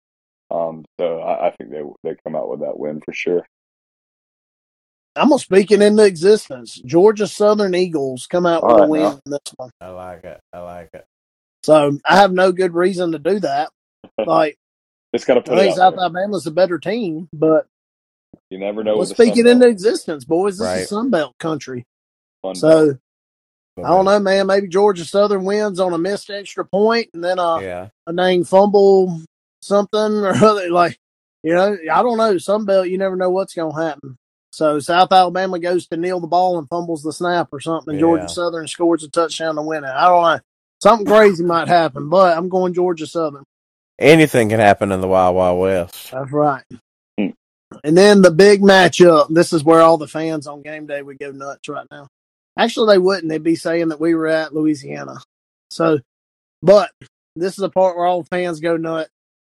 Um, 0.50 0.84
so 1.00 1.20
I, 1.20 1.48
I 1.48 1.50
think 1.56 1.70
they 1.70 1.82
they 2.04 2.16
come 2.24 2.36
out 2.36 2.50
with 2.50 2.60
that 2.60 2.78
win 2.78 3.00
for 3.04 3.14
sure. 3.14 3.46
I'm 5.16 5.28
gonna 5.30 5.38
speak 5.38 5.70
it 5.72 5.82
into 5.82 6.04
existence. 6.04 6.74
Georgia 6.84 7.26
Southern 7.26 7.74
Eagles 7.74 8.26
come 8.26 8.46
out 8.46 8.62
with 8.64 8.72
All 8.72 8.86
a 8.86 8.88
win 8.88 9.02
now. 9.02 9.20
in 9.26 9.32
this 9.32 9.40
one. 9.56 9.70
I 9.80 9.88
like 9.88 10.24
it. 10.24 10.40
I 10.52 10.60
like 10.60 10.90
it. 10.94 11.04
So 11.62 11.98
I 12.04 12.16
have 12.16 12.32
no 12.32 12.52
good 12.52 12.74
reason 12.74 13.12
to 13.12 13.18
do 13.18 13.40
that. 13.40 13.70
Like 14.26 14.56
Just 15.14 15.26
gotta 15.26 15.40
I 15.40 15.42
put 15.44 15.52
it 15.58 15.60
think 15.60 15.72
out 15.72 15.76
South 15.76 15.92
there. 15.94 16.00
Alabama's 16.04 16.46
a 16.46 16.50
better 16.50 16.78
team, 16.78 17.28
but 17.32 17.66
You 18.50 18.58
never 18.58 18.84
know. 18.84 18.96
let's 18.98 19.10
with 19.10 19.18
the 19.18 19.24
speak 19.24 19.36
Sun 19.36 19.46
it 19.46 19.50
into 19.50 19.66
existence, 19.68 20.24
boys. 20.24 20.58
This 20.58 20.68
Right. 20.68 20.78
is 20.82 20.90
Sunbelt 20.90 21.32
country. 21.38 21.84
Fun 22.42 22.54
So 22.54 22.92
So 23.76 23.84
I 23.84 23.88
don't 23.88 24.04
know, 24.04 24.20
man. 24.20 24.46
Maybe 24.46 24.68
Georgia 24.68 25.04
Southern 25.04 25.44
wins 25.44 25.80
on 25.80 25.92
a 25.94 25.98
missed 25.98 26.30
extra 26.30 26.64
point, 26.64 27.08
and 27.14 27.24
then 27.24 27.38
uh, 27.38 27.60
Yeah. 27.60 27.88
a 28.06 28.12
dang 28.12 28.44
fumble 28.44 29.22
something 29.62 29.98
or 30.00 30.28
other. 30.34 30.70
Like, 30.70 30.98
you 31.42 31.54
know, 31.54 31.76
I 31.92 32.02
don't 32.02 32.18
know. 32.18 32.36
Some 32.38 32.66
belt, 32.66 32.88
you 32.88 32.98
never 32.98 33.16
know 33.16 33.30
what's 33.30 33.54
going 33.54 33.74
to 33.74 33.80
happen. 33.82 34.18
So 34.52 34.78
South 34.80 35.12
Alabama 35.12 35.58
goes 35.58 35.86
to 35.88 35.96
kneel 35.96 36.20
the 36.20 36.26
ball 36.26 36.58
and 36.58 36.68
fumbles 36.68 37.02
the 37.02 37.12
snap 37.12 37.48
or 37.52 37.60
something. 37.60 37.92
and 37.92 38.00
Yeah. 38.00 38.06
Georgia 38.06 38.28
Southern 38.28 38.66
scores 38.66 39.04
a 39.04 39.08
touchdown 39.08 39.56
to 39.56 39.62
win 39.62 39.84
it. 39.84 39.90
I 39.90 40.06
don't 40.06 40.22
know. 40.22 40.40
Something 40.82 41.06
crazy 41.06 41.44
might 41.44 41.68
happen, 41.68 42.08
but 42.08 42.36
I'm 42.36 42.48
going 42.48 42.74
Georgia 42.74 43.06
Southern. 43.06 43.44
Anything 43.98 44.48
can 44.48 44.60
happen 44.60 44.92
in 44.92 45.00
the 45.00 45.08
Wild 45.08 45.36
Wild 45.36 45.60
West. 45.60 46.10
That's 46.10 46.32
right. 46.32 46.64
Hmm. 47.18 47.28
And 47.84 47.96
then 47.96 48.22
the 48.22 48.30
big 48.30 48.62
matchup. 48.62 49.28
This 49.28 49.52
is 49.52 49.62
where 49.62 49.82
all 49.82 49.98
the 49.98 50.08
fans 50.08 50.46
on 50.46 50.62
game 50.62 50.86
day 50.86 51.02
would 51.02 51.18
go 51.18 51.30
nuts 51.32 51.68
right 51.68 51.86
now. 51.90 52.08
Actually, 52.58 52.94
they 52.94 52.98
wouldn't. 52.98 53.28
They'd 53.28 53.42
be 53.42 53.56
saying 53.56 53.88
that 53.88 54.00
we 54.00 54.14
were 54.14 54.26
at 54.26 54.54
Louisiana. 54.54 55.18
So, 55.70 56.00
but 56.62 56.90
this 57.36 57.52
is 57.52 57.58
the 57.58 57.70
part 57.70 57.96
where 57.96 58.06
all 58.06 58.22
the 58.22 58.28
fans 58.28 58.60
go 58.60 58.76
nut 58.76 59.08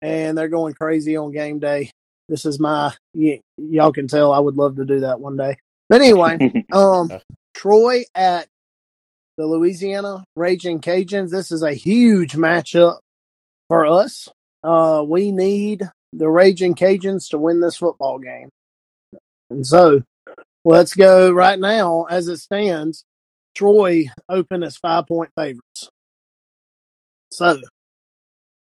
and 0.02 0.36
they're 0.36 0.48
going 0.48 0.74
crazy 0.74 1.16
on 1.16 1.32
game 1.32 1.58
day. 1.60 1.90
This 2.30 2.46
is 2.46 2.60
my, 2.60 2.94
y- 3.12 3.40
y'all 3.56 3.92
can 3.92 4.06
tell 4.06 4.32
I 4.32 4.38
would 4.38 4.56
love 4.56 4.76
to 4.76 4.84
do 4.84 5.00
that 5.00 5.20
one 5.20 5.36
day. 5.36 5.56
But 5.88 6.00
anyway, 6.00 6.64
um, 6.72 7.10
Troy 7.54 8.04
at 8.14 8.46
the 9.36 9.46
Louisiana 9.46 10.24
Ragin 10.38 10.80
Cajuns. 10.80 11.30
This 11.30 11.50
is 11.50 11.62
a 11.64 11.74
huge 11.74 12.34
matchup 12.34 12.98
for 13.68 13.84
us. 13.84 14.28
Uh, 14.62 15.02
we 15.06 15.32
need 15.32 15.88
the 16.12 16.26
Ragin 16.26 16.76
Cajuns 16.76 17.30
to 17.30 17.38
win 17.38 17.60
this 17.60 17.76
football 17.76 18.20
game. 18.20 18.48
And 19.50 19.66
so 19.66 20.02
let's 20.64 20.94
go 20.94 21.32
right 21.32 21.58
now 21.58 22.04
as 22.04 22.28
it 22.28 22.38
stands. 22.38 23.04
Troy 23.56 24.04
open 24.28 24.62
as 24.62 24.76
five 24.76 25.08
point 25.08 25.30
favorites. 25.36 25.88
So 27.32 27.60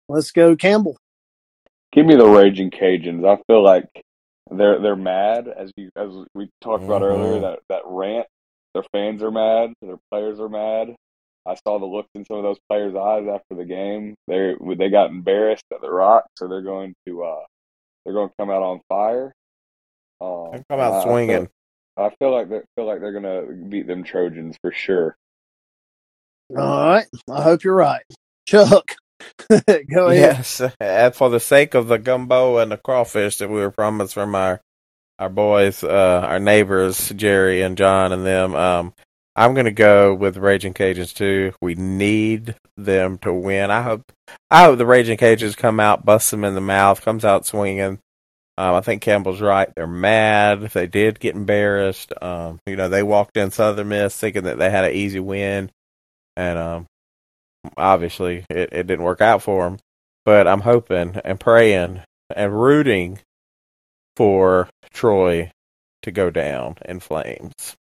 let's 0.09 0.31
go 0.31 0.57
Campbell. 0.57 0.97
Give 1.93 2.07
me 2.07 2.15
the 2.17 2.25
Ragin 2.25 2.71
Cajuns. 2.73 3.27
I 3.27 3.41
feel 3.47 3.63
like 3.63 3.89
they're 4.51 4.81
they're 4.81 4.97
mad 4.97 5.49
as 5.49 5.71
you 5.77 5.91
as 5.97 6.11
we 6.35 6.49
talked 6.61 6.85
about 6.85 7.03
earlier. 7.03 7.39
Mhm. 7.39 7.43
That 7.43 7.59
that 7.69 7.83
rant. 7.87 8.27
Their 8.75 8.85
fans 8.93 9.23
are 9.23 9.31
mad. 9.33 9.73
Their 9.83 9.99
players 10.11 10.39
are 10.41 10.49
mad. 10.49 10.95
I 11.47 11.55
saw 11.67 11.79
the 11.79 11.87
looks 11.87 12.09
in 12.15 12.25
some 12.25 12.37
of 12.37 12.43
those 12.45 12.59
players' 12.69 12.95
eyes 12.95 13.27
after 13.27 13.57
the 13.57 13.65
game. 13.65 14.15
They 14.29 14.55
they 14.77 14.91
got 14.91 15.11
embarrassed 15.11 15.65
at 15.73 15.81
the 15.81 15.91
Rock, 15.91 16.27
so 16.37 16.47
they're 16.47 16.63
going 16.63 16.95
to 17.07 17.25
uh 17.25 17.45
they're 18.05 18.15
going 18.15 18.29
to 18.29 18.35
come 18.39 18.51
out 18.51 18.63
on 18.63 18.81
fire. 18.89 19.33
Um, 20.21 20.51
They 20.53 20.63
come 20.71 20.81
out 20.81 20.93
I- 20.93 20.99
I 20.99 21.03
feel- 21.03 21.13
swinging. 21.13 21.49
I 21.97 22.11
feel 22.19 22.31
like 22.31 22.49
they 22.49 22.61
feel 22.77 22.87
like 22.87 23.01
they're 23.01 23.13
gonna 23.13 23.43
beat 23.69 23.87
them 23.87 24.05
Trojans 24.05 24.57
for 24.63 24.71
sure. 24.73 25.17
All 26.57 26.89
right. 26.91 27.07
I 27.29 27.43
hope 27.43 27.63
you're 27.65 27.75
right. 27.75 28.05
Chuck, 28.47 28.95
go 29.49 30.09
ahead. 30.09 30.39
Yes, 30.39 30.63
and 30.81 31.15
for 31.15 31.31
the 31.31 31.41
sake 31.41 31.75
of 31.75 31.89
the 31.89 31.99
gumbo 31.99 32.59
and 32.59 32.73
the 32.73 32.77
crawfish 32.77 33.39
that 33.39 33.49
we 33.49 33.57
were 33.61 33.71
promised 33.71 34.15
from 34.15 34.35
our 34.35 34.61
our 35.19 35.29
boys, 35.29 35.85
uh, 35.85 36.23
our 36.25 36.39
neighbors, 36.41 37.11
Jerry 37.11 37.63
and 37.63 37.77
John 37.77 38.13
and 38.13 38.25
them, 38.25 38.55
um, 38.55 38.95
I'm 39.37 39.55
gonna 39.55 39.71
go 39.71 40.15
with 40.15 40.37
Ragin 40.37 40.75
Cajuns 40.75 41.15
too. 41.15 41.53
We 41.61 41.75
need 41.75 42.57
them 42.77 43.19
to 43.19 43.33
win. 43.33 43.71
I 43.71 43.83
hope 43.83 44.11
I 44.51 44.65
hope 44.65 44.79
the 44.79 44.85
Ragin 44.85 45.19
Cajuns 45.19 45.57
come 45.57 45.81
out, 45.81 46.05
bust 46.05 46.31
them 46.31 46.45
in 46.45 46.55
the 46.55 46.61
mouth, 46.61 47.03
comes 47.03 47.25
out 47.25 47.47
swinging. 47.47 47.99
Um, 48.59 48.75
I 48.75 48.81
think 48.83 49.01
Campbell's 49.01 49.41
right. 49.41 49.73
They're 49.75 49.87
mad. 49.87 50.63
They 50.73 50.87
did 50.87 51.19
get 51.19 51.35
embarrassed. 51.35 52.13
Um, 52.21 52.59
you 52.67 52.77
know, 52.77 52.91
they 52.91 53.03
walked 53.03 53.39
in 53.39 53.51
Southern 53.51 53.89
Miss 53.89 54.15
thinking 54.17 54.45
that 54.45 54.59
they 54.59 54.71
had 54.71 54.85
an 54.85 54.93
easy 54.93 55.21
win, 55.21 55.71
and 56.37 56.59
um, 56.59 56.87
obviously 57.77 58.45
it, 58.51 58.71
it 58.73 58.87
didn't 58.87 59.05
work 59.05 59.21
out 59.21 59.43
for 59.43 59.65
them. 59.65 59.79
But 60.25 60.47
I'm 60.47 60.61
hoping 60.61 61.21
and 61.25 61.41
praying 61.41 62.03
and 62.35 62.61
rooting 62.61 63.21
for 64.17 64.69
Troy 64.93 65.51
to 66.03 66.11
go 66.11 66.31
down 66.31 66.77
in 66.85 67.01
flames. 67.01 67.77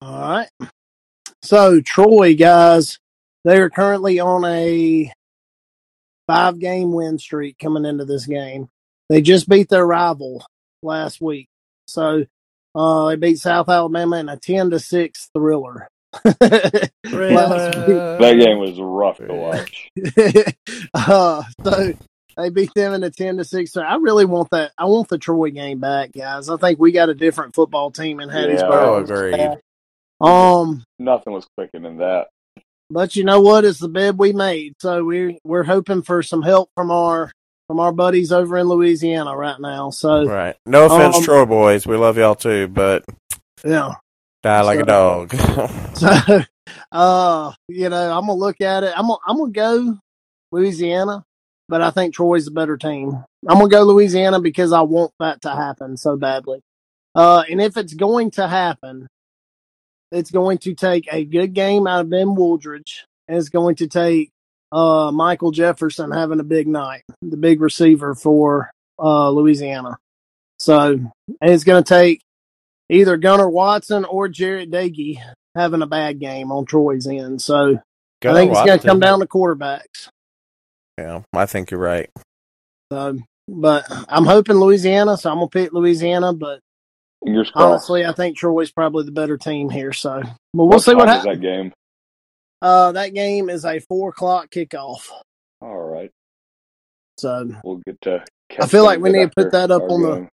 All 0.00 0.20
right. 0.20 0.48
So 1.42 1.80
Troy 1.80 2.34
guys, 2.34 2.98
they 3.44 3.58
are 3.58 3.70
currently 3.70 4.20
on 4.20 4.44
a 4.44 5.12
five 6.26 6.58
game 6.58 6.92
win 6.92 7.18
streak 7.18 7.58
coming 7.58 7.84
into 7.84 8.04
this 8.04 8.26
game. 8.26 8.68
They 9.08 9.20
just 9.20 9.48
beat 9.48 9.68
their 9.68 9.86
rival 9.86 10.44
last 10.82 11.20
week. 11.20 11.48
So 11.86 12.24
uh 12.74 13.08
they 13.08 13.16
beat 13.16 13.38
South 13.38 13.68
Alabama 13.68 14.18
in 14.18 14.28
a 14.28 14.36
ten 14.36 14.70
to 14.70 14.78
six 14.78 15.28
thriller. 15.34 15.88
last 16.24 17.76
week. 17.78 17.86
That 18.20 18.36
game 18.38 18.58
was 18.58 18.78
rough 18.80 19.18
to 19.18 19.32
watch. 19.34 19.90
uh, 20.94 21.42
so 21.64 21.92
they 22.36 22.50
beat 22.50 22.70
them 22.74 22.94
in 22.94 23.02
a 23.02 23.10
ten 23.10 23.36
to 23.38 23.44
six. 23.44 23.72
So 23.72 23.82
I 23.82 23.96
really 23.96 24.24
want 24.24 24.50
that. 24.50 24.72
I 24.78 24.84
want 24.86 25.08
the 25.08 25.18
Troy 25.18 25.50
game 25.50 25.80
back, 25.80 26.12
guys. 26.12 26.48
I 26.48 26.56
think 26.56 26.78
we 26.78 26.92
got 26.92 27.08
a 27.08 27.14
different 27.14 27.54
football 27.54 27.90
team 27.90 28.20
in 28.20 28.28
Hattiesburg. 28.28 28.70
Oh, 28.70 28.96
agreed. 28.96 29.58
Um, 30.20 30.84
Nothing 30.98 31.32
was 31.32 31.46
clicking 31.56 31.84
in 31.84 31.96
that. 31.98 32.28
but 32.90 33.16
you 33.16 33.24
know 33.24 33.40
what? 33.40 33.64
It's 33.64 33.78
the 33.80 33.88
bed 33.88 34.18
we 34.18 34.32
made. 34.32 34.74
So 34.80 35.04
we're 35.04 35.36
we're 35.44 35.64
hoping 35.64 36.02
for 36.02 36.22
some 36.22 36.42
help 36.42 36.70
from 36.76 36.90
our 36.90 37.30
from 37.66 37.80
our 37.80 37.92
buddies 37.92 38.32
over 38.32 38.58
in 38.58 38.68
Louisiana 38.68 39.36
right 39.36 39.58
now. 39.58 39.90
So 39.90 40.24
Right. 40.24 40.56
No 40.66 40.86
offense, 40.86 41.16
Um, 41.16 41.22
Troy 41.24 41.44
boys. 41.46 41.86
We 41.86 41.96
love 41.96 42.18
y'all 42.18 42.34
too, 42.34 42.68
but 42.68 43.04
yeah. 43.64 43.94
Die 44.42 44.62
like 44.62 44.80
a 44.80 44.84
dog. 44.84 45.34
So 45.94 46.44
uh, 46.92 47.52
you 47.68 47.88
know, 47.88 48.16
I'm 48.16 48.26
gonna 48.26 48.34
look 48.34 48.60
at 48.60 48.84
it. 48.84 48.92
I'm 48.96 49.06
gonna 49.06 49.18
I'm 49.26 49.36
gonna 49.38 49.52
go 49.52 49.98
Louisiana, 50.50 51.24
but 51.68 51.82
I 51.82 51.90
think 51.90 52.14
Troy's 52.14 52.46
a 52.48 52.50
better 52.50 52.76
team. 52.76 53.24
I'm 53.48 53.58
gonna 53.58 53.68
go 53.68 53.82
Louisiana 53.84 54.40
because 54.40 54.72
I 54.72 54.82
want 54.82 55.12
that 55.20 55.42
to 55.42 55.50
happen 55.50 55.96
so 55.96 56.16
badly. 56.16 56.60
Uh, 57.14 57.44
and 57.50 57.60
if 57.60 57.76
it's 57.76 57.94
going 57.94 58.30
to 58.32 58.48
happen, 58.48 59.06
it's 60.10 60.30
going 60.30 60.58
to 60.58 60.74
take 60.74 61.08
a 61.12 61.24
good 61.24 61.54
game 61.54 61.86
out 61.86 62.02
of 62.02 62.10
Ben 62.10 62.28
Wooldridge, 62.28 63.00
and 63.28 63.38
it's 63.38 63.48
going 63.48 63.76
to 63.76 63.86
take 63.86 64.30
uh 64.70 65.10
Michael 65.12 65.50
Jefferson 65.50 66.10
having 66.10 66.40
a 66.40 66.44
big 66.44 66.66
night, 66.66 67.02
the 67.20 67.36
big 67.36 67.60
receiver 67.60 68.14
for 68.14 68.70
uh 68.98 69.30
Louisiana. 69.30 69.98
So 70.58 70.92
and 70.92 71.10
it's 71.40 71.64
going 71.64 71.82
to 71.82 71.88
take 71.88 72.22
either 72.90 73.16
Gunnar 73.16 73.48
Watson 73.48 74.04
or 74.04 74.28
Jarrett 74.28 74.70
Doege 74.70 75.18
having 75.54 75.82
a 75.82 75.86
bad 75.86 76.18
game 76.20 76.50
on 76.52 76.64
Troy's 76.64 77.06
end. 77.06 77.40
So 77.42 77.78
I 78.24 78.32
think 78.32 78.50
it's 78.52 78.62
going 78.64 78.78
to 78.78 78.86
come 78.86 79.00
down 79.00 79.20
to 79.20 79.26
quarterbacks. 79.26 80.08
Yeah, 80.98 81.22
I 81.32 81.46
think 81.46 81.70
you're 81.70 81.80
right. 81.80 82.10
So, 82.92 83.18
but 83.48 83.84
I'm 84.08 84.24
hoping 84.26 84.56
Louisiana, 84.56 85.16
so 85.16 85.30
I'm 85.30 85.36
gonna 85.38 85.48
pick 85.48 85.72
Louisiana. 85.72 86.32
But 86.34 86.60
honestly, 87.54 88.04
I 88.04 88.12
think 88.12 88.36
Troy's 88.36 88.70
probably 88.70 89.04
the 89.04 89.10
better 89.12 89.38
team 89.38 89.70
here. 89.70 89.92
So, 89.92 90.20
but 90.22 90.30
we'll 90.52 90.68
What 90.68 90.82
see 90.82 90.94
what 90.94 91.08
happens. 91.08 91.34
that 91.36 91.40
game? 91.40 91.72
Uh, 92.60 92.92
that 92.92 93.14
game 93.14 93.48
is 93.50 93.64
a 93.64 93.80
four 93.80 94.10
o'clock 94.10 94.50
kickoff. 94.50 95.08
All 95.62 95.78
right, 95.78 96.10
So 97.18 97.50
we'll 97.64 97.80
get 97.86 98.00
to. 98.02 98.22
I 98.60 98.66
feel 98.66 98.84
like 98.84 99.00
we 99.00 99.10
need 99.10 99.30
to 99.30 99.32
put 99.34 99.52
that 99.52 99.70
up 99.70 99.82
our 99.82 99.88
on 99.90 100.02
the- 100.02 100.14
game. 100.16 100.28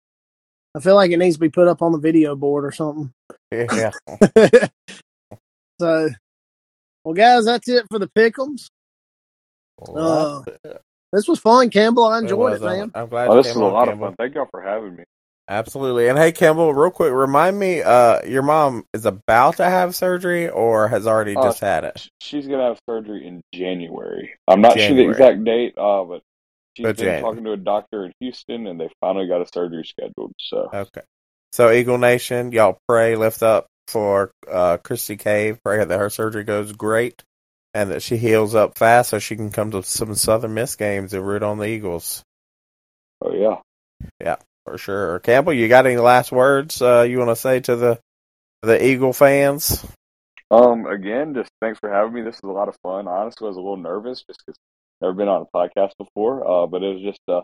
I 0.76 0.80
feel 0.80 0.96
like 0.96 1.12
it 1.12 1.18
needs 1.18 1.36
to 1.36 1.40
be 1.40 1.50
put 1.50 1.68
up 1.68 1.82
on 1.82 1.92
the 1.92 1.98
video 1.98 2.36
board 2.36 2.64
or 2.66 2.72
something. 2.72 3.12
Yeah. 3.52 3.92
so, 5.80 6.10
well, 7.04 7.14
guys, 7.16 7.46
that's 7.46 7.68
it 7.68 7.86
for 7.90 8.00
the 8.00 8.08
pickums. 8.10 8.68
Uh, 9.96 10.44
This 11.12 11.28
was 11.28 11.40
fun, 11.40 11.70
Campbell. 11.72 12.06
I 12.06 12.20
enjoyed 12.20 12.54
it, 12.54 12.62
was. 12.62 12.64
I'm- 12.64 12.80
man. 12.80 12.92
I'm 12.94 13.08
glad 13.10 13.30
Oh, 13.30 13.38
this 13.38 13.48
came 13.48 13.56
is 13.56 13.62
a 13.62 13.66
on, 13.66 13.74
lot 13.74 13.90
of 13.90 14.00
fun. 14.00 14.16
Thank 14.18 14.36
y'all 14.36 14.48
for 14.52 14.62
having 14.62 14.96
me. 14.96 15.04
Absolutely. 15.48 16.08
And 16.08 16.20
hey, 16.20 16.32
Campbell, 16.32 16.72
real 16.76 16.92
quick, 16.92 17.12
remind 17.12 17.58
me, 17.58 17.82
uh, 17.82 18.24
your 18.28 18.44
mom 18.44 18.84
is 18.94 19.08
about 19.08 19.58
to 19.58 19.66
have 19.66 19.96
surgery 19.96 20.48
or 20.48 20.88
has 20.88 21.08
already 21.08 21.36
Uh, 21.36 21.42
just 21.42 21.60
had 21.62 21.86
it? 21.86 22.08
She's 22.22 22.46
gonna 22.46 22.62
have 22.68 22.78
surgery 22.88 23.26
in 23.26 23.42
January. 23.56 24.36
I'm 24.48 24.62
not 24.62 24.76
January. 24.76 25.06
sure 25.06 25.06
the 25.08 25.10
exact 25.34 25.44
date, 25.46 25.74
uh, 25.76 26.04
but 26.04 26.22
she's 26.80 26.86
But 26.86 26.98
been 26.98 27.22
talking 27.22 27.44
to 27.44 27.52
a 27.52 27.58
doctor 27.58 28.06
in 28.06 28.14
Houston, 28.20 28.68
and 28.68 28.80
they 28.80 28.90
finally 29.02 29.28
got 29.28 29.42
a 29.42 29.46
surgery 29.54 29.84
scheduled. 29.84 30.34
So 30.40 30.70
Okay. 30.74 31.02
So, 31.52 31.72
Eagle 31.72 31.98
Nation, 31.98 32.52
y'all 32.52 32.78
pray, 32.88 33.16
lift 33.16 33.42
up 33.42 33.66
for 33.88 34.32
uh, 34.50 34.78
Christy 34.78 35.18
Cave. 35.18 35.58
Pray 35.64 35.84
that 35.84 36.00
her 36.00 36.12
surgery 36.12 36.44
goes 36.44 36.72
great 36.74 37.24
and 37.74 37.90
that 37.90 38.04
she 38.04 38.18
heals 38.18 38.54
up 38.54 38.78
fast 38.78 39.10
so 39.10 39.20
she 39.20 39.36
can 39.36 39.52
come 39.52 39.72
to 39.72 39.84
some 39.84 40.14
Southern 40.14 40.54
Miss 40.54 40.76
games 40.76 41.14
and 41.14 41.28
root 41.28 41.44
on 41.44 41.58
the 41.58 41.66
Eagles 41.66 42.24
oh 43.22 43.34
yeah, 43.34 43.56
yeah. 44.22 44.38
for 44.66 44.78
sure. 44.78 45.20
Campbell, 45.20 45.54
you 45.54 45.68
got 45.68 45.86
any 45.86 45.98
last 45.98 46.32
words 46.32 46.82
uh, 46.82 47.06
you 47.08 47.18
want 47.18 47.30
to 47.30 47.36
say 47.36 47.60
to 47.62 47.76
the 47.76 48.00
the 48.62 48.84
Eagle 48.86 49.14
fans? 49.14 49.86
Um, 50.52 50.86
again, 50.86 51.34
just 51.36 51.50
thanks 51.62 51.80
for 51.80 51.90
having 51.90 52.14
me. 52.14 52.22
This 52.22 52.42
was 52.42 52.50
a 52.50 52.54
lot 52.54 52.68
of 52.68 52.76
fun. 52.82 53.08
Honestly, 53.08 53.46
I 53.46 53.50
was 53.50 53.58
a 53.58 53.62
little 53.62 53.78
nervous 53.78 54.24
just 54.24 54.44
because 54.46 54.58
never 55.02 55.14
been 55.14 55.28
on 55.28 55.42
a 55.52 55.58
podcast 55.58 55.92
before. 55.98 56.46
Uh, 56.46 56.68
but 56.68 56.84
it 56.84 56.94
was 56.96 57.02
just 57.04 57.20
a 57.28 57.42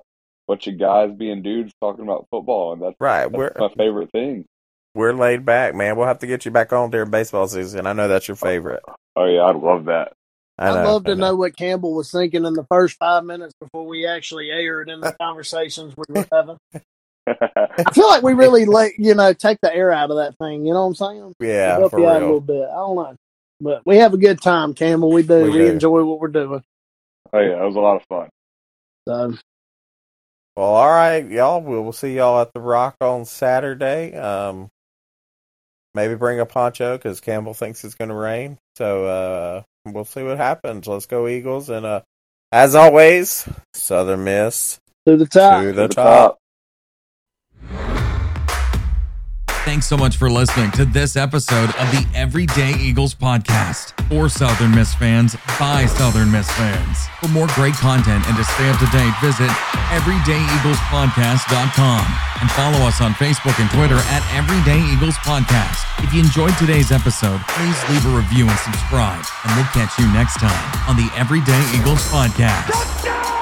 bunch 0.47 0.67
of 0.67 0.77
guys 0.79 1.11
being 1.17 1.41
dudes 1.41 1.73
talking 1.81 2.03
about 2.03 2.27
football, 2.31 2.73
and 2.73 2.81
that's, 2.81 2.95
Right. 2.99 3.23
that's 3.23 3.33
We're 3.33 3.51
my 3.57 3.69
favorite 3.77 4.11
thing. 4.11 4.45
we're 4.93 5.13
laid 5.13 5.45
back, 5.45 5.73
man. 5.75 5.95
We'll 5.97 6.07
have 6.07 6.19
to 6.19 6.27
get 6.27 6.45
you 6.45 6.51
back 6.51 6.71
on 6.73 6.91
during 6.91 7.09
baseball 7.11 7.47
season. 7.47 7.87
I 7.87 7.93
know 7.93 8.07
that's 8.07 8.27
your 8.27 8.35
favorite. 8.37 8.83
Oh 9.15 9.25
yeah, 9.25 9.43
I'd 9.43 9.55
love 9.55 9.85
that. 9.85 10.13
I 10.57 10.69
I'd 10.69 10.83
love 10.85 11.03
to 11.05 11.11
I 11.11 11.15
know. 11.15 11.35
what 11.35 11.57
Campbell 11.57 11.93
was 11.95 12.11
thinking 12.11 12.45
in 12.45 12.53
the 12.53 12.63
first 12.69 12.97
five 12.97 13.25
minutes 13.25 13.53
before 13.59 13.85
we 13.85 14.07
actually 14.07 14.51
aired 14.51 14.89
in 14.89 15.01
the 15.01 15.11
conversations 15.19 15.93
we 15.97 16.03
were 16.13 16.25
having. 16.31 16.57
I 17.27 17.91
feel 17.93 18.07
like 18.07 18.23
we 18.23 18.33
really 18.43 18.65
let 18.65 18.93
you 18.97 19.15
know 19.15 19.33
take 19.33 19.59
the 19.61 19.73
air 19.75 19.91
out 19.91 20.11
of 20.11 20.17
that 20.17 20.37
thing. 20.37 20.65
You 20.65 20.73
know 20.73 20.81
what 20.87 20.87
I'm 20.87 20.95
saying? 20.95 21.33
Yeah, 21.41 21.77
help 21.79 21.91
for 21.91 21.99
you 21.99 22.07
out 22.07 22.21
a 22.21 22.25
little 22.25 22.39
bit. 22.39 22.61
I 22.69 22.75
don't 22.75 22.95
know, 22.95 23.15
but 23.59 23.81
we 23.85 23.97
have 23.97 24.13
a 24.13 24.17
good 24.17 24.41
time, 24.41 24.73
Campbell. 24.73 25.11
We 25.11 25.23
do. 25.23 25.43
We 25.43 25.49
We, 25.49 25.57
do. 25.57 25.65
enjoy 25.65 26.03
what 26.05 26.19
we're 26.19 26.27
doing. 26.29 26.63
Oh 27.33 27.39
yeah, 27.39 27.61
it 27.61 27.65
was 27.65 27.75
a 27.75 27.79
lot 27.79 27.97
of 27.97 28.03
fun. 28.07 28.29
So 29.07 29.37
Well, 30.55 30.65
all 30.65 30.89
right, 30.89 31.27
y'all. 31.29 31.61
We'll, 31.61 31.83
we'll 31.83 31.93
see 31.93 32.15
y'all 32.15 32.41
at 32.41 32.53
the 32.53 32.59
Rock 32.59 32.95
on 33.01 33.25
Saturday. 33.25 34.15
Um, 34.15 34.69
maybe 35.93 36.15
bring 36.15 36.39
a 36.39 36.45
poncho 36.45 36.97
because 36.97 37.21
Campbell 37.21 37.53
thinks 37.53 37.83
it's 37.83 37.95
going 37.95 38.09
to 38.09 38.15
rain. 38.15 38.57
So 38.77 39.05
uh, 39.05 39.63
we'll 39.85 40.05
see 40.05 40.23
what 40.23 40.37
happens. 40.37 40.87
Let's 40.87 41.05
go 41.05 41.27
Eagles! 41.27 41.69
And 41.69 41.85
uh, 41.85 42.01
as 42.51 42.75
always, 42.75 43.47
Southern 43.73 44.23
Miss 44.23 44.79
to 45.05 45.17
the 45.17 45.25
top. 45.25 45.61
to 45.61 45.73
the 45.73 45.87
To 45.87 45.93
top. 45.93 46.37
Thanks 49.65 49.87
so 49.87 49.97
much 49.97 50.17
for 50.17 50.29
listening 50.29 50.69
to 50.73 50.85
this 50.85 51.15
episode 51.15 51.69
of 51.81 51.89
the 51.89 52.05
Everyday 52.13 52.75
Eagles 52.77 53.15
podcast. 53.15 53.93
For 54.07 54.29
Southern 54.29 54.69
Miss 54.75 54.93
fans, 54.93 55.35
by 55.59 55.87
Southern 55.87 56.31
Miss 56.31 56.47
fans. 56.51 57.07
For 57.19 57.29
more 57.29 57.47
great 57.55 57.73
content 57.73 58.23
and 58.27 58.37
to 58.37 58.43
stay 58.43 58.69
up 58.69 58.77
to 58.77 58.85
date, 58.93 59.11
visit 59.19 59.49
everydayeaglespodcast.com 59.89 62.05
and 62.41 62.51
follow 62.51 62.77
us 62.85 63.01
on 63.01 63.13
Facebook 63.13 63.59
and 63.59 63.67
Twitter 63.71 63.97
at 64.13 64.21
Everyday 64.37 64.79
Eagles 64.93 65.15
Podcast. 65.25 65.81
If 66.03 66.13
you 66.13 66.19
enjoyed 66.21 66.55
today's 66.59 66.91
episode, 66.91 67.41
please 67.49 67.89
leave 67.89 68.05
a 68.05 68.09
review 68.15 68.47
and 68.47 68.59
subscribe, 68.59 69.25
and 69.45 69.55
we'll 69.57 69.65
catch 69.73 69.97
you 69.97 70.05
next 70.13 70.39
time 70.39 70.87
on 70.87 70.95
the 70.95 71.09
Everyday 71.17 71.63
Eagles 71.73 72.05
podcast. 72.13 73.34